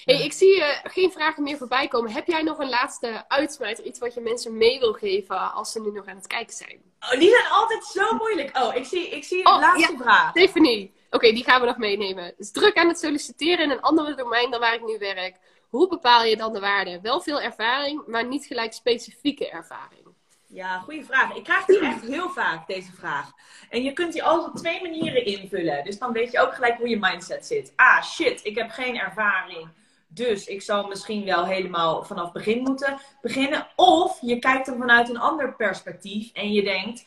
Hey, 0.05 0.23
ik 0.23 0.33
zie 0.33 0.63
eh, 0.63 0.79
geen 0.91 1.11
vragen 1.11 1.43
meer 1.43 1.57
voorbij 1.57 1.87
komen. 1.87 2.11
Heb 2.11 2.27
jij 2.27 2.41
nog 2.41 2.59
een 2.59 2.69
laatste 2.69 3.25
uitsmijter? 3.27 3.83
Iets 3.83 3.99
wat 3.99 4.13
je 4.13 4.21
mensen 4.21 4.57
mee 4.57 4.79
wil 4.79 4.93
geven 4.93 5.53
als 5.53 5.71
ze 5.71 5.81
nu 5.81 5.91
nog 5.91 6.05
aan 6.07 6.15
het 6.15 6.27
kijken 6.27 6.55
zijn? 6.55 6.81
Oh, 6.99 7.19
die 7.19 7.29
zijn 7.29 7.47
altijd 7.51 7.83
zo 7.85 8.13
moeilijk. 8.15 8.57
Oh, 8.57 8.75
ik 8.75 8.85
zie, 8.85 9.09
ik 9.09 9.23
zie 9.23 9.43
de 9.43 9.49
Oh, 9.49 9.59
laatste 9.59 9.95
vraag. 9.97 10.29
Stephanie, 10.29 10.93
oké, 11.09 11.31
die 11.31 11.43
gaan 11.43 11.59
we 11.59 11.67
nog 11.67 11.77
meenemen. 11.77 12.33
Dus 12.37 12.51
druk 12.51 12.77
aan 12.77 12.87
het 12.87 12.99
solliciteren 12.99 13.63
in 13.63 13.71
een 13.71 13.81
ander 13.81 14.15
domein 14.15 14.51
dan 14.51 14.59
waar 14.59 14.73
ik 14.73 14.85
nu 14.85 14.97
werk. 14.97 15.37
Hoe 15.69 15.87
bepaal 15.87 16.23
je 16.23 16.37
dan 16.37 16.53
de 16.53 16.59
waarde? 16.59 16.99
Wel 17.01 17.21
veel 17.21 17.41
ervaring, 17.41 18.03
maar 18.07 18.25
niet 18.25 18.45
gelijk 18.45 18.73
specifieke 18.73 19.49
ervaring. 19.49 20.05
Ja, 20.47 20.79
goede 20.79 21.03
vraag. 21.03 21.35
Ik 21.35 21.43
krijg 21.43 21.65
die 21.65 21.79
echt 21.79 22.01
heel 22.01 22.29
vaak, 22.29 22.67
deze 22.67 22.91
vraag. 22.91 23.31
En 23.69 23.83
je 23.83 23.93
kunt 23.93 24.13
die 24.13 24.23
altijd 24.23 24.49
op 24.49 24.55
twee 24.55 24.81
manieren 24.81 25.25
invullen. 25.25 25.83
Dus 25.83 25.99
dan 25.99 26.11
weet 26.11 26.31
je 26.31 26.39
ook 26.39 26.53
gelijk 26.53 26.77
hoe 26.77 26.89
je 26.89 26.99
mindset 26.99 27.45
zit. 27.45 27.73
Ah, 27.75 28.03
shit, 28.03 28.39
ik 28.43 28.57
heb 28.57 28.69
geen 28.69 28.97
ervaring. 28.99 29.67
Dus 30.07 30.47
ik 30.47 30.61
zal 30.61 30.87
misschien 30.87 31.25
wel 31.25 31.45
helemaal 31.45 32.03
vanaf 32.03 32.31
begin 32.31 32.61
moeten 32.61 32.97
beginnen. 33.21 33.67
Of 33.75 34.17
je 34.21 34.39
kijkt 34.39 34.67
er 34.67 34.77
vanuit 34.77 35.09
een 35.09 35.19
ander 35.19 35.55
perspectief 35.55 36.31
en 36.33 36.51
je 36.51 36.63
denkt, 36.63 37.05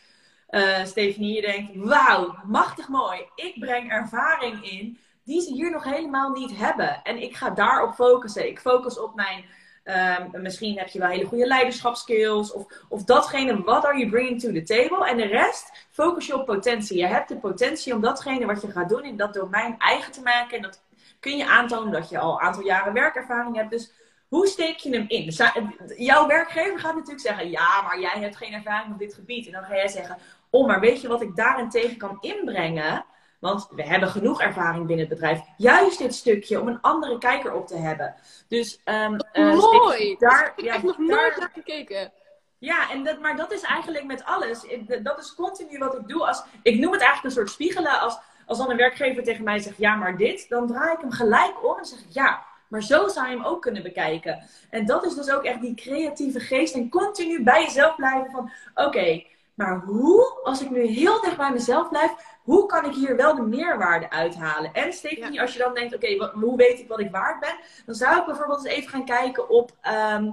eh 0.48 0.84
Stephanie, 0.84 1.34
je 1.34 1.40
denkt, 1.40 1.70
wauw, 1.74 2.34
machtig 2.46 2.88
mooi. 2.88 3.20
Ik 3.34 3.54
breng 3.58 3.90
ervaring 3.90 4.70
in 4.70 4.98
die 5.24 5.40
ze 5.40 5.52
hier 5.52 5.70
nog 5.70 5.84
helemaal 5.84 6.30
niet 6.30 6.56
hebben. 6.56 7.02
En 7.02 7.22
ik 7.22 7.36
ga 7.36 7.50
daarop 7.50 7.94
focussen. 7.94 8.48
Ik 8.48 8.60
focus 8.60 8.98
op 8.98 9.14
mijn 9.14 9.44
Ehm, 9.88 10.42
misschien 10.42 10.78
heb 10.78 10.88
je 10.88 10.98
wel 10.98 11.08
hele 11.08 11.24
goede 11.24 11.46
leiderschapskills. 11.46 12.52
Of, 12.52 12.66
of 12.88 13.04
datgene, 13.04 13.62
what 13.62 13.84
are 13.84 13.98
you 13.98 14.10
bringing 14.10 14.40
to 14.40 14.52
the 14.52 14.62
table? 14.62 15.08
En 15.08 15.16
de 15.16 15.26
rest, 15.26 15.86
focus 15.90 16.26
je 16.26 16.34
op 16.34 16.46
potentie. 16.46 16.98
Je 16.98 17.06
hebt 17.06 17.28
de 17.28 17.36
potentie 17.36 17.94
om 17.94 18.00
datgene 18.00 18.46
wat 18.46 18.62
je 18.62 18.70
gaat 18.70 18.88
doen 18.88 19.04
in 19.04 19.16
dat 19.16 19.34
domein 19.34 19.74
eigen 19.78 20.12
te 20.12 20.22
maken. 20.22 20.56
En 20.56 20.62
dat 20.62 20.82
kun 21.20 21.36
je 21.36 21.46
aantonen 21.46 21.92
dat 21.92 22.08
je 22.08 22.18
al 22.18 22.32
een 22.32 22.46
aantal 22.46 22.62
jaren 22.62 22.92
werkervaring 22.92 23.56
hebt. 23.56 23.70
Dus 23.70 23.92
hoe 24.28 24.46
steek 24.46 24.76
je 24.76 24.90
hem 24.90 25.04
in? 25.08 25.32
Jouw 25.96 26.26
werkgever 26.26 26.78
gaat 26.78 26.94
natuurlijk 26.94 27.26
zeggen, 27.26 27.50
ja, 27.50 27.82
maar 27.82 28.00
jij 28.00 28.20
hebt 28.20 28.36
geen 28.36 28.52
ervaring 28.52 28.92
op 28.92 28.98
dit 28.98 29.14
gebied. 29.14 29.46
En 29.46 29.52
dan 29.52 29.64
ga 29.64 29.74
jij 29.74 29.88
zeggen, 29.88 30.18
oh, 30.50 30.66
maar 30.66 30.80
weet 30.80 31.00
je 31.00 31.08
wat 31.08 31.22
ik 31.22 31.36
daarentegen 31.36 31.96
kan 31.96 32.18
inbrengen? 32.20 33.04
Want 33.38 33.68
we 33.70 33.82
hebben 33.82 34.08
genoeg 34.08 34.40
ervaring 34.40 34.86
binnen 34.86 35.06
het 35.06 35.14
bedrijf. 35.14 35.40
Juist 35.56 35.98
dit 35.98 36.14
stukje 36.14 36.60
om 36.60 36.68
een 36.68 36.80
andere 36.80 37.18
kijker 37.18 37.52
op 37.54 37.66
te 37.66 37.76
hebben. 37.76 38.14
Dus 38.48 38.80
ehm, 38.84 39.16
eh, 39.32 39.54
Mooi! 39.54 39.96
steek 39.96 40.20
Daar 40.20 40.30
Daar, 40.30 40.44
heb 40.44 40.58
ik 40.58 40.64
ja, 40.64 40.74
echt 40.74 40.82
nog 40.82 40.98
nooit 40.98 41.36
naar 41.38 41.50
gekeken. 41.54 42.12
ja, 42.58 42.90
en 42.90 43.04
dat, 43.04 43.20
maar 43.20 43.36
dat 43.36 43.52
is 43.52 43.62
eigenlijk 43.62 44.04
met 44.04 44.24
alles. 44.24 44.62
Ik- 44.64 45.04
Dat 45.04 45.18
is 45.18 45.34
continu 45.34 45.78
wat 45.78 45.94
ik 45.94 46.08
doe. 46.08 46.26
Als, 46.26 46.42
ik 46.62 46.78
noem 46.78 46.92
het 46.92 47.00
eigenlijk 47.00 47.24
een 47.24 47.40
soort 47.40 47.50
spiegelen. 47.50 48.00
Als, 48.00 48.18
als 48.46 48.58
dan 48.58 48.70
een 48.70 48.76
werkgever 48.76 49.22
tegen 49.22 49.44
mij 49.44 49.58
zegt, 49.58 49.76
ja, 49.78 49.94
maar 49.94 50.16
dit, 50.16 50.48
dan 50.48 50.66
draai 50.66 50.92
ik 50.92 51.00
hem 51.00 51.10
gelijk 51.12 51.64
om 51.64 51.78
en 51.78 51.84
zeg 51.84 51.98
ik, 51.98 52.06
ja, 52.10 52.42
maar 52.68 52.82
zo 52.82 53.08
zou 53.08 53.26
je 53.28 53.36
hem 53.36 53.44
ook 53.44 53.62
kunnen 53.62 53.82
bekijken. 53.82 54.48
En 54.70 54.86
dat 54.86 55.04
is 55.04 55.14
dus 55.14 55.30
ook 55.30 55.44
echt 55.44 55.60
die 55.60 55.74
creatieve 55.74 56.40
geest 56.40 56.74
en 56.74 56.88
continu 56.88 57.42
bij 57.42 57.62
jezelf 57.62 57.96
blijven 57.96 58.30
van, 58.30 58.50
oké, 58.74 59.22
maar 59.58 59.80
hoe, 59.80 60.40
als 60.42 60.62
ik 60.62 60.70
nu 60.70 60.86
heel 60.86 61.20
dicht 61.20 61.36
bij 61.36 61.52
mezelf 61.52 61.88
blijf, 61.88 62.12
hoe 62.42 62.66
kan 62.66 62.84
ik 62.84 62.94
hier 62.94 63.16
wel 63.16 63.34
de 63.34 63.42
meerwaarde 63.42 64.10
uithalen? 64.10 64.72
En 64.72 64.92
Stephanie, 64.92 65.40
als 65.40 65.52
je 65.52 65.58
dan 65.58 65.74
denkt, 65.74 65.94
oké, 65.94 66.30
hoe 66.32 66.56
weet 66.56 66.78
ik 66.78 66.88
wat 66.88 67.00
ik 67.00 67.10
waard 67.10 67.40
ben? 67.40 67.58
Dan 67.86 67.94
zou 67.94 68.18
ik 68.18 68.26
bijvoorbeeld 68.26 68.64
eens 68.64 68.74
even 68.74 68.90
gaan 68.90 69.04
kijken 69.04 69.48
op... 69.48 69.76
ehm, 69.80 70.30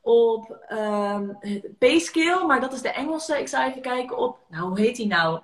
op 0.00 0.64
ehm 0.68 1.28
Payscale, 1.78 2.46
maar 2.46 2.60
dat 2.60 2.72
is 2.72 2.82
de 2.82 2.88
Engelse. 2.88 3.38
Ik 3.38 3.48
zou 3.48 3.68
even 3.68 3.82
kijken 3.82 4.16
op, 4.16 4.38
nou 4.48 4.68
hoe 4.68 4.80
heet 4.80 4.96
die 4.96 5.06
nou? 5.06 5.40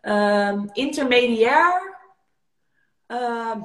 Ehm 0.00 0.64
intermediair. 0.72 1.94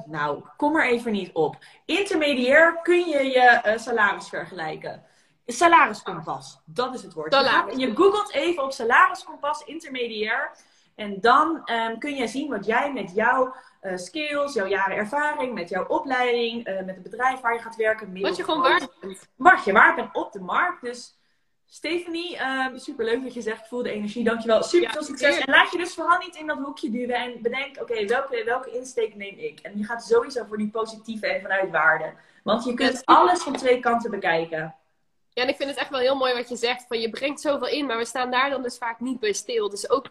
Nou, 0.06 0.42
kom 0.56 0.76
er 0.76 0.86
even 0.86 1.12
niet 1.12 1.32
op. 1.32 1.56
Intermediair 1.84 2.78
kun 2.82 3.08
je 3.08 3.24
je 3.24 3.40
eh, 3.40 3.78
salaris 3.78 4.28
vergelijken. 4.28 5.02
Salariskompas, 5.46 6.60
dat 6.64 6.94
is 6.94 7.02
het 7.02 7.12
woord. 7.12 7.32
Je, 7.76 7.92
googelt 7.94 8.32
even 8.32 8.62
op 8.62 8.72
salariskompas, 8.72 9.64
intermediair. 9.64 10.50
En 10.94 11.20
dan 11.20 11.60
ehm, 11.64 11.98
kun 11.98 12.14
je 12.14 12.26
zien 12.26 12.50
wat 12.50 12.66
jij 12.66 12.92
met 12.92 13.14
jouw 13.14 13.54
eh, 13.80 13.96
skills, 13.96 14.54
jouw 14.54 14.66
jaren 14.66 14.96
ervaring, 14.96 15.54
met 15.54 15.68
jouw 15.68 15.86
opleiding, 15.86 16.64
eh, 16.64 16.74
met 16.74 16.94
het 16.94 17.02
bedrijf 17.02 17.40
waar 17.40 17.54
je 17.54 17.60
gaat 17.60 17.76
werken. 17.76 18.20
Wat 18.20 18.36
je 18.36 18.44
gewoon 18.44 18.60
waard 18.60 18.88
bent. 19.00 19.28
wat 19.36 19.64
je 19.64 19.72
waard 19.72 19.96
bent 19.96 20.14
op 20.14 20.32
de 20.32 20.40
markt. 20.40 20.82
Dus 20.82 21.16
Stephanie, 21.66 22.36
super 22.36 22.80
superleuk 22.80 23.22
dat 23.22 23.34
je 23.34 23.40
zegt, 23.40 23.60
ik 23.60 23.66
voel 23.66 23.82
de 23.82 23.90
energie, 23.90 24.24
dankjewel. 24.24 24.62
Super 24.62 24.86
Ja, 24.86 24.92
veel 24.92 25.02
succes. 25.02 25.38
En 25.38 25.52
laat 25.52 25.72
je 25.72 25.78
dus 25.78 25.94
vooral 25.94 26.18
niet 26.18 26.36
in 26.36 26.46
dat 26.46 26.58
hoekje 26.58 26.90
duwen 26.90 27.14
en 27.14 27.42
bedenk, 27.42 27.80
oké, 27.80 28.06
welke, 28.06 28.42
welke 28.44 28.70
insteek 28.70 29.14
neem 29.14 29.38
ik? 29.38 29.60
En 29.60 29.78
je 29.78 29.84
gaat 29.84 30.04
sowieso 30.04 30.44
voor 30.44 30.58
die 30.58 30.70
positieve 30.70 31.26
en 31.26 31.42
vanuit 31.42 31.70
waarde. 31.70 32.12
Want 32.42 32.64
je 32.64 32.74
kunt 32.74 33.02
alles 33.04 33.42
van 33.42 33.52
twee 33.52 33.80
kanten 33.80 34.10
bekijken. 34.10 34.74
Ja, 35.34 35.42
en 35.42 35.48
ik 35.48 35.56
vind 35.56 35.68
het 35.68 35.78
echt 35.78 35.90
wel 35.90 36.00
heel 36.00 36.16
mooi 36.16 36.34
wat 36.34 36.48
je 36.48 36.56
zegt. 36.56 36.84
Van 36.88 37.00
je 37.00 37.10
brengt 37.10 37.40
zoveel 37.40 37.68
in, 37.68 37.86
maar 37.86 37.98
we 37.98 38.04
staan 38.04 38.30
daar 38.30 38.50
dan 38.50 38.62
dus 38.62 38.78
vaak 38.78 39.00
niet 39.00 39.20
bij 39.20 39.32
stil. 39.32 39.68
Dus 39.68 39.90
ook, 39.90 40.06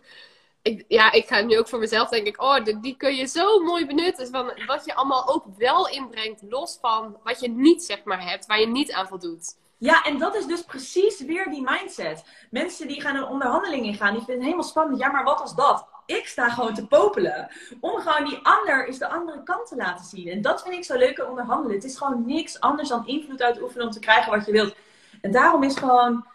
ik, 0.62 0.86
ja, 0.88 1.12
ik 1.12 1.28
ga 1.28 1.42
nu 1.42 1.58
ook 1.58 1.68
voor 1.68 1.80
mezelf 1.80 2.10
denk 2.10 2.28
ik, 2.28 2.42
oh, 2.42 2.58
die, 2.82 2.98
kun 2.98 3.16
je 3.16 3.26
zo 3.26 3.60
mooi 3.60 3.86
benutten. 3.86 4.28
Van 4.28 4.52
wat 4.66 4.86
je 4.86 4.96
allemaal 4.96 5.28
ook 5.28 5.46
wel 5.58 5.88
inbrengt, 5.88 6.42
los 6.50 6.78
van 6.82 7.18
wat 7.24 7.40
je 7.40 7.50
niet 7.50 7.84
zeg 7.84 8.04
maar 8.04 8.30
hebt, 8.30 8.46
waar 8.46 8.60
je 8.60 8.68
niet 8.68 8.92
aan 8.92 9.08
voldoet. 9.08 9.56
Ja, 9.78 10.04
en 10.04 10.18
dat 10.18 10.36
is 10.36 10.46
dus 10.46 10.64
precies 10.64 11.22
weer 11.22 11.50
die 11.50 11.62
mindset. 11.62 12.24
Mensen 12.50 12.88
die 12.88 13.02
gaan 13.02 13.16
een 13.16 13.28
onderhandeling 13.28 13.86
ingaan, 13.86 14.14
die 14.14 14.24
vinden 14.24 14.36
het 14.36 14.44
helemaal 14.44 14.64
spannend. 14.64 15.00
Ja, 15.00 15.12
maar 15.12 15.24
wat 15.24 15.42
als 15.42 15.56
dat? 15.56 15.86
Ik 16.06 16.28
sta 16.28 16.50
gewoon 16.50 16.74
te 16.74 16.88
popelen. 16.88 17.52
Om 17.80 18.00
gewoon 18.00 18.30
die 18.30 18.40
ander 18.44 18.88
is 18.88 18.98
de 18.98 19.08
andere 19.08 19.44
kant 19.44 19.68
te 19.68 19.76
laten 19.76 20.06
zien. 20.06 20.28
En 20.28 20.42
dat 20.42 20.62
vind 20.62 20.76
ik 20.76 20.84
zo 20.84 20.98
leuk 20.98 21.20
aan 21.20 21.30
onderhandelen. 21.30 21.76
Het 21.76 21.86
is 21.86 21.98
gewoon 21.98 22.26
niks 22.26 22.60
anders 22.60 22.90
dan 22.90 23.08
invloed 23.08 23.42
uitoefenen 23.42 23.86
om 23.86 23.92
te 23.92 24.00
krijgen 24.00 24.32
wat 24.32 24.46
je 24.46 24.52
wilt. 24.52 24.76
En 25.22 25.32
daarom 25.32 25.64
is 25.64 25.76
gewoon 25.76 26.26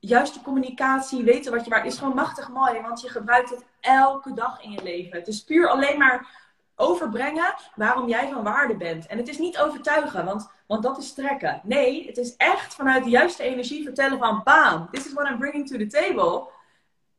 juiste 0.00 0.42
communicatie, 0.42 1.24
weten 1.24 1.52
wat 1.52 1.64
je 1.64 1.70
waar 1.70 1.86
is 1.86 1.98
gewoon 1.98 2.14
machtig 2.14 2.48
mooi. 2.48 2.80
Want 2.80 3.00
je 3.00 3.08
gebruikt 3.08 3.50
het 3.50 3.64
elke 3.80 4.32
dag 4.32 4.62
in 4.62 4.70
je 4.70 4.82
leven. 4.82 5.18
Het 5.18 5.28
is 5.28 5.44
puur 5.44 5.68
alleen 5.68 5.98
maar 5.98 6.42
overbrengen 6.76 7.54
waarom 7.74 8.08
jij 8.08 8.28
van 8.32 8.42
waarde 8.42 8.76
bent. 8.76 9.06
En 9.06 9.18
het 9.18 9.28
is 9.28 9.38
niet 9.38 9.58
overtuigen, 9.58 10.24
want, 10.24 10.50
want 10.66 10.82
dat 10.82 10.98
is 10.98 11.12
trekken. 11.12 11.60
Nee, 11.62 12.06
het 12.06 12.16
is 12.16 12.36
echt 12.36 12.74
vanuit 12.74 13.04
de 13.04 13.10
juiste 13.10 13.42
energie 13.42 13.84
vertellen 13.84 14.18
van... 14.18 14.40
Bam, 14.44 14.88
this 14.90 15.06
is 15.06 15.12
what 15.12 15.28
I'm 15.30 15.38
bringing 15.38 15.68
to 15.68 15.76
the 15.76 15.86
table. 15.86 16.48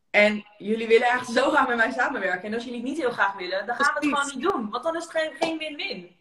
En 0.09 0.45
jullie 0.57 0.87
willen 0.87 1.07
echt 1.07 1.27
zo 1.27 1.49
graag 1.49 1.67
met 1.67 1.77
mij 1.77 1.91
samenwerken. 1.91 2.43
En 2.43 2.53
als 2.53 2.63
jullie 2.63 2.79
het 2.79 2.89
niet 2.89 2.97
heel 2.97 3.11
graag 3.11 3.33
willen, 3.33 3.65
dan 3.65 3.75
gaan 3.75 3.93
we 3.93 4.07
het 4.07 4.17
gewoon 4.17 4.39
niet 4.39 4.51
doen. 4.51 4.69
Want 4.69 4.83
dan 4.83 4.95
is 4.95 5.03
het 5.03 5.33
geen 5.39 5.57
win-win. 5.57 6.15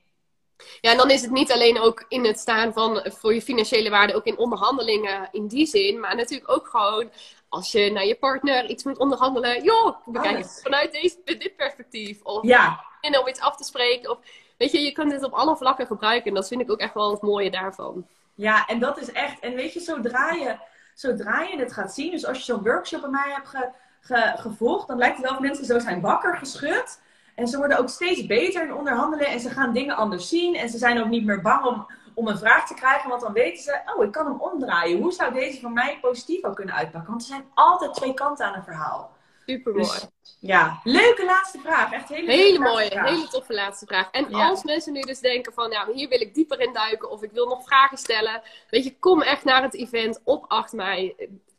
Ja, 0.80 0.90
en 0.90 0.96
dan 0.96 1.10
is 1.10 1.22
het 1.22 1.30
niet 1.30 1.52
alleen 1.52 1.80
ook 1.80 2.04
in 2.08 2.24
het 2.24 2.38
staan 2.38 2.72
van 2.72 3.00
eh, 3.00 3.12
voor 3.12 3.34
je 3.34 3.42
financiële 3.42 3.90
waarde, 3.90 4.14
ook 4.14 4.24
in 4.24 4.38
onderhandelingen 4.38 5.28
in 5.32 5.46
die 5.46 5.66
zin, 5.66 6.00
maar 6.00 6.16
natuurlijk 6.16 6.50
ook 6.50 6.66
gewoon 6.68 7.10
als 7.48 7.72
je 7.72 7.90
naar 7.92 8.04
je 8.06 8.14
partner 8.14 8.66
iets 8.68 8.84
moet 8.84 8.98
onderhandelen, 8.98 9.62
joh, 9.62 9.96
bekijk 10.06 10.36
het 10.38 10.60
vanuit 10.62 10.92
deze, 10.92 11.16
dit 11.24 11.56
perspectief. 11.56 12.22
Of 12.22 12.42
Ja, 12.42 12.84
en 13.00 13.18
om 13.18 13.28
iets 13.28 13.40
af 13.40 13.56
te 13.56 13.64
spreken. 13.64 14.10
Of, 14.10 14.18
weet 14.58 14.72
je, 14.72 14.80
je 14.80 14.92
kunt 14.92 15.12
het 15.12 15.22
op 15.22 15.32
alle 15.32 15.56
vlakken 15.56 15.86
gebruiken. 15.86 16.28
En 16.28 16.34
dat 16.34 16.48
vind 16.48 16.60
ik 16.60 16.70
ook 16.70 16.78
echt 16.80 16.94
wel 16.94 17.10
het 17.10 17.22
mooie 17.22 17.50
daarvan. 17.50 18.06
Ja, 18.34 18.66
en 18.66 18.78
dat 18.78 18.98
is 18.98 19.12
echt. 19.12 19.40
En 19.40 19.54
weet 19.54 19.72
je, 19.72 19.80
zodra 19.80 20.30
je, 20.30 20.56
zodra 20.94 21.40
je 21.42 21.58
het 21.58 21.72
gaat 21.72 21.94
zien, 21.94 22.10
dus 22.10 22.26
als 22.26 22.36
je 22.38 22.44
zo'n 22.44 22.62
workshop 22.62 23.00
bij 23.00 23.10
mij 23.10 23.30
hebt 23.32 23.48
ge, 23.48 23.68
ge- 24.00 24.34
gevolgd, 24.36 24.88
dan 24.88 24.98
lijkt 24.98 25.16
het 25.16 25.24
wel 25.24 25.34
of 25.34 25.40
mensen 25.40 25.64
zo 25.64 25.78
zijn 25.78 26.00
wakker 26.00 26.36
geschud. 26.36 27.00
En 27.34 27.46
ze 27.48 27.56
worden 27.56 27.78
ook 27.78 27.88
steeds 27.88 28.26
beter 28.26 28.62
in 28.62 28.74
onderhandelen 28.74 29.26
en 29.26 29.40
ze 29.40 29.50
gaan 29.50 29.72
dingen 29.72 29.96
anders 29.96 30.28
zien. 30.28 30.54
En 30.54 30.68
ze 30.68 30.78
zijn 30.78 31.00
ook 31.00 31.08
niet 31.08 31.24
meer 31.24 31.40
bang 31.42 31.64
om, 31.64 31.86
om 32.14 32.28
een 32.28 32.38
vraag 32.38 32.66
te 32.66 32.74
krijgen, 32.74 33.08
want 33.08 33.20
dan 33.22 33.32
weten 33.32 33.62
ze, 33.62 33.80
oh, 33.96 34.04
ik 34.04 34.12
kan 34.12 34.26
hem 34.26 34.40
omdraaien. 34.40 35.00
Hoe 35.02 35.12
zou 35.12 35.32
deze 35.34 35.60
voor 35.60 35.70
mij 35.72 35.98
positief 36.00 36.44
ook 36.44 36.56
kunnen 36.56 36.74
uitpakken? 36.74 37.10
Want 37.10 37.22
er 37.22 37.28
zijn 37.28 37.44
altijd 37.54 37.94
twee 37.94 38.14
kanten 38.14 38.46
aan 38.46 38.54
een 38.54 38.62
verhaal. 38.64 39.12
Super 39.46 39.72
mooi. 39.72 39.84
Dus, 39.84 40.08
ja, 40.40 40.80
leuke 40.84 41.24
laatste 41.24 41.58
vraag. 41.58 41.92
Echt 41.92 42.08
hele, 42.08 42.30
Hele 42.32 42.58
mooie, 42.58 42.90
vraag. 42.90 43.08
hele 43.08 43.28
toffe 43.28 43.54
laatste 43.54 43.86
vraag. 43.86 44.10
En 44.10 44.26
Ja. 44.28 44.48
als 44.48 44.64
mensen 44.64 44.92
nu 44.92 45.00
dus 45.00 45.18
denken 45.20 45.52
van, 45.52 45.70
ja, 45.70 45.86
hier 45.92 46.08
wil 46.08 46.20
ik 46.20 46.34
dieper 46.34 46.60
in 46.60 46.72
duiken 46.72 47.10
of 47.10 47.22
ik 47.22 47.30
wil 47.32 47.46
nog 47.48 47.64
vragen 47.64 47.98
stellen. 47.98 48.42
Weet 48.70 48.84
je, 48.84 48.98
kom 48.98 49.22
echt 49.22 49.44
naar 49.44 49.62
het 49.62 49.74
event 49.74 50.20
op 50.24 50.44
8 50.48 50.72
mei. 50.72 51.14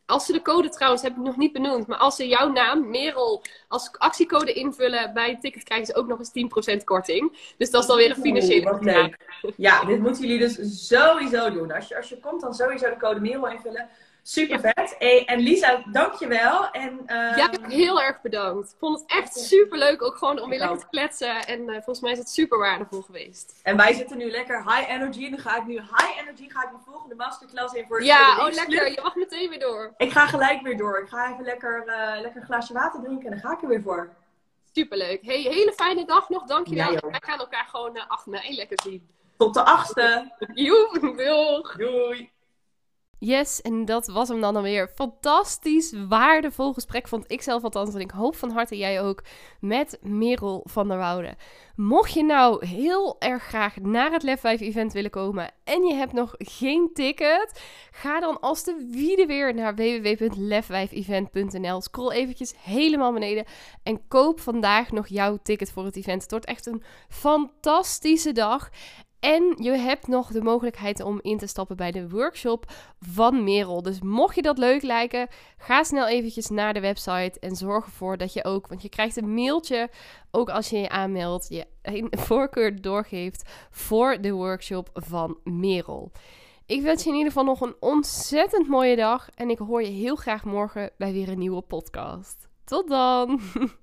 Als 0.06 0.26
ze 0.26 0.32
de 0.32 0.42
code 0.42 0.70
trouwens, 0.70 1.02
heb 1.02 1.12
ik 1.12 1.18
nog 1.18 1.38
niet 1.38 1.54
benoemd, 1.54 1.88
maar 1.88 1.98
als 1.98 2.16
ze 2.16 2.28
jouw 2.28 2.52
naam, 2.52 2.90
Merel, 2.90 3.44
als 3.68 3.90
actiecode 3.98 4.54
invullen 4.54 5.14
bij 5.14 5.30
het 5.30 5.42
ticket, 5.42 5.64
krijgen 5.64 5.88
ze 5.88 5.96
ook 5.96 6.08
nog 6.08 6.20
eens 6.20 6.80
10% 6.80 6.84
korting. 6.84 7.54
Dus 7.58 7.72
dat 7.72 7.82
is 7.82 7.88
dan 7.88 7.98
weer 7.98 8.10
een 8.10 8.22
financiële 8.22 8.74
Oeh. 8.74 9.08
Ja, 9.58 9.86
dit 9.86 10.00
moeten 10.00 10.22
jullie 10.22 10.40
dus 10.40 10.88
sowieso 10.88 11.52
doen. 11.52 11.72
Als 11.72 11.88
je, 11.88 11.98
als 11.98 12.10
je 12.10 12.20
komt, 12.20 12.42
dan 12.42 12.54
sowieso 12.54 12.90
de 12.90 12.98
code 12.98 13.20
Merel 13.20 13.50
invullen. 13.50 13.90
Super 14.28 14.60
vet. 14.60 14.96
Hey, 15.00 15.26
en 15.26 15.40
Lisa, 15.40 15.84
dankjewel. 15.92 16.70
En, 16.72 17.00
uh... 17.08 17.38
Ja, 17.38 17.50
heel 17.62 18.02
erg 18.02 18.22
bedankt. 18.22 18.72
Ik 18.72 18.76
vond 18.80 19.00
het 19.00 19.10
echt 19.10 19.36
super 19.40 19.78
leuk, 19.78 20.04
ook 20.04 20.16
gewoon 20.16 20.42
om 20.42 20.50
weer 20.50 20.60
lekker 20.60 20.80
te 20.80 20.88
kletsen. 20.90 21.46
En 21.46 21.60
uh, 21.62 21.74
volgens 21.74 22.00
mij 22.00 22.12
is 22.12 22.18
het 22.18 22.30
super 22.30 22.58
waardevol 22.58 23.02
geweest. 23.02 23.60
En 23.64 23.78
wij 23.78 23.94
zitten 23.94 24.18
nu 24.18 24.32
lekker 24.32 24.64
high 24.64 24.90
energy. 24.90 25.26
En 25.26 25.32
dan 25.32 25.40
ga 25.40 25.58
ik 25.58 25.66
nu 25.66 25.74
high 25.74 26.20
energy, 26.20 26.50
ga 26.50 26.64
ik 26.64 26.72
mijn 26.72 26.84
volgende 26.86 27.16
masterclass 27.16 27.74
in 27.74 27.86
voor 27.88 28.04
Ja, 28.04 28.46
oh 28.46 28.54
lekker. 28.54 28.92
Je 28.92 29.00
mag 29.04 29.16
meteen 29.16 29.50
weer 29.50 29.60
door. 29.60 29.94
Ik 29.98 30.12
ga 30.12 30.28
gelijk 30.28 30.62
weer 30.62 30.78
door. 30.78 31.00
Ik 31.00 31.10
ga 31.10 31.32
even 31.32 31.46
lekker, 31.46 31.84
uh, 31.88 32.22
lekker 32.22 32.42
een 32.42 32.48
glaasje 32.48 32.74
water 32.74 33.02
drinken 33.02 33.26
en 33.26 33.32
dan 33.32 33.50
ga 33.50 33.56
ik 33.56 33.62
er 33.62 33.68
weer 33.68 33.82
voor. 33.82 34.10
Superleuk. 34.72 35.26
Hey, 35.26 35.42
hele 35.42 35.74
fijne 35.74 36.06
dag 36.06 36.30
nog. 36.30 36.44
Dankjewel. 36.44 36.92
Ja, 36.92 37.00
wij 37.02 37.22
gaan 37.24 37.40
elkaar 37.40 37.66
gewoon 37.66 38.08
8 38.08 38.26
mei 38.26 38.56
lekker 38.56 38.80
zien. 38.84 39.10
Tot 39.38 39.54
de 39.54 39.64
achtste. 39.64 40.32
Joe, 40.54 41.00
doeg. 41.00 41.76
Doei. 41.76 42.34
Yes, 43.20 43.62
en 43.62 43.86
dat 43.86 44.08
was 44.08 44.28
hem 44.28 44.42
dan 44.42 44.56
alweer. 44.56 44.92
Fantastisch 44.96 45.94
waardevol 46.08 46.74
gesprek 46.74 47.08
vond 47.08 47.32
ik 47.32 47.42
zelf 47.42 47.64
althans. 47.64 47.94
En 47.94 48.00
ik 48.00 48.12
hoop 48.12 48.36
van 48.36 48.52
harte 48.52 48.78
jij 48.78 49.02
ook 49.02 49.24
met 49.60 50.00
Merel 50.02 50.66
van 50.70 50.88
der 50.88 50.98
Woude. 50.98 51.36
Mocht 51.76 52.14
je 52.14 52.24
nou 52.24 52.66
heel 52.66 53.16
erg 53.20 53.44
graag 53.44 53.80
naar 53.80 54.12
het 54.12 54.24
Lef 54.24 54.40
5 54.40 54.62
event 54.62 54.94
willen 54.94 55.12
komen 55.12 55.52
en 55.64 55.84
je 55.84 55.94
hebt 55.94 56.14
nog 56.14 56.34
geen 56.38 56.90
ticket, 56.94 57.62
ga 57.92 58.20
dan 58.20 58.40
als 58.40 58.64
de 58.64 58.88
wiede 58.92 59.26
weer 59.26 59.54
naar 59.54 59.76
www.lef5event.nl. 59.76 61.82
Scroll 61.82 62.12
eventjes 62.12 62.54
helemaal 62.64 63.14
beneden 63.14 63.46
en 63.84 64.08
koop 64.08 64.40
vandaag 64.40 64.92
nog 64.92 65.08
jouw 65.08 65.38
ticket 65.44 65.72
voor 65.72 65.86
het 65.86 65.96
event. 65.96 66.22
Het 66.22 66.32
wordt 66.32 66.46
echt 66.46 66.66
een 66.66 66.84
fantastische 67.10 68.32
dag. 68.32 68.70
En 69.26 69.56
je 69.58 69.72
hebt 69.72 70.08
nog 70.08 70.32
de 70.32 70.42
mogelijkheid 70.42 71.04
om 71.04 71.20
in 71.22 71.38
te 71.38 71.48
stappen 71.48 71.76
bij 71.76 71.92
de 71.92 72.10
workshop 72.10 72.66
van 73.00 73.44
Merel. 73.44 73.82
Dus 73.82 74.02
mocht 74.02 74.36
je 74.36 74.42
dat 74.42 74.58
leuk 74.58 74.82
lijken, 74.82 75.28
ga 75.58 75.84
snel 75.84 76.08
eventjes 76.08 76.50
naar 76.50 76.74
de 76.74 76.80
website 76.80 77.40
en 77.40 77.56
zorg 77.56 77.86
ervoor 77.86 78.18
dat 78.18 78.34
je 78.34 78.44
ook, 78.44 78.68
want 78.68 78.82
je 78.82 78.90
krijgt 78.90 79.18
een 79.18 79.34
mailtje, 79.34 79.90
ook 80.32 80.50
als 80.50 80.70
je 80.70 80.78
je 80.78 80.90
aanmeldt, 80.90 81.50
je 81.50 81.66
een 81.82 82.12
voorkeur 82.28 82.82
doorgeeft 82.82 83.50
voor 83.72 84.22
de 84.22 84.32
workshop 84.32 84.90
van 84.94 85.38
Merel. 85.44 86.12
Ik 86.66 86.82
wens 86.82 87.04
je 87.04 87.10
in 87.10 87.16
ieder 87.16 87.32
geval 87.32 87.48
nog 87.48 87.62
een 87.62 87.76
ontzettend 87.80 88.68
mooie 88.68 88.96
dag 88.96 89.30
en 89.36 89.50
ik 89.50 89.58
hoor 89.58 89.82
je 89.82 89.92
heel 89.92 90.16
graag 90.16 90.44
morgen 90.44 90.92
bij 90.98 91.12
weer 91.12 91.30
een 91.30 91.40
nieuwe 91.40 91.62
podcast. 91.62 92.48
Tot 92.64 92.88
dan! 92.88 93.40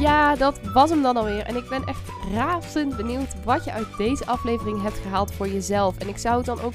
Ja, 0.00 0.36
dat 0.36 0.60
was 0.72 0.90
hem 0.90 1.02
dan 1.02 1.16
alweer. 1.16 1.42
En 1.42 1.56
ik 1.56 1.68
ben 1.68 1.84
echt 1.84 2.19
razend 2.34 2.96
benieuwd 2.96 3.44
wat 3.44 3.64
je 3.64 3.72
uit 3.72 3.86
deze 3.96 4.26
aflevering 4.26 4.82
hebt 4.82 4.98
gehaald 4.98 5.32
voor 5.32 5.48
jezelf. 5.48 5.98
En 5.98 6.08
ik 6.08 6.18
zou 6.18 6.36
het 6.36 6.46
dan 6.46 6.60
ook 6.60 6.74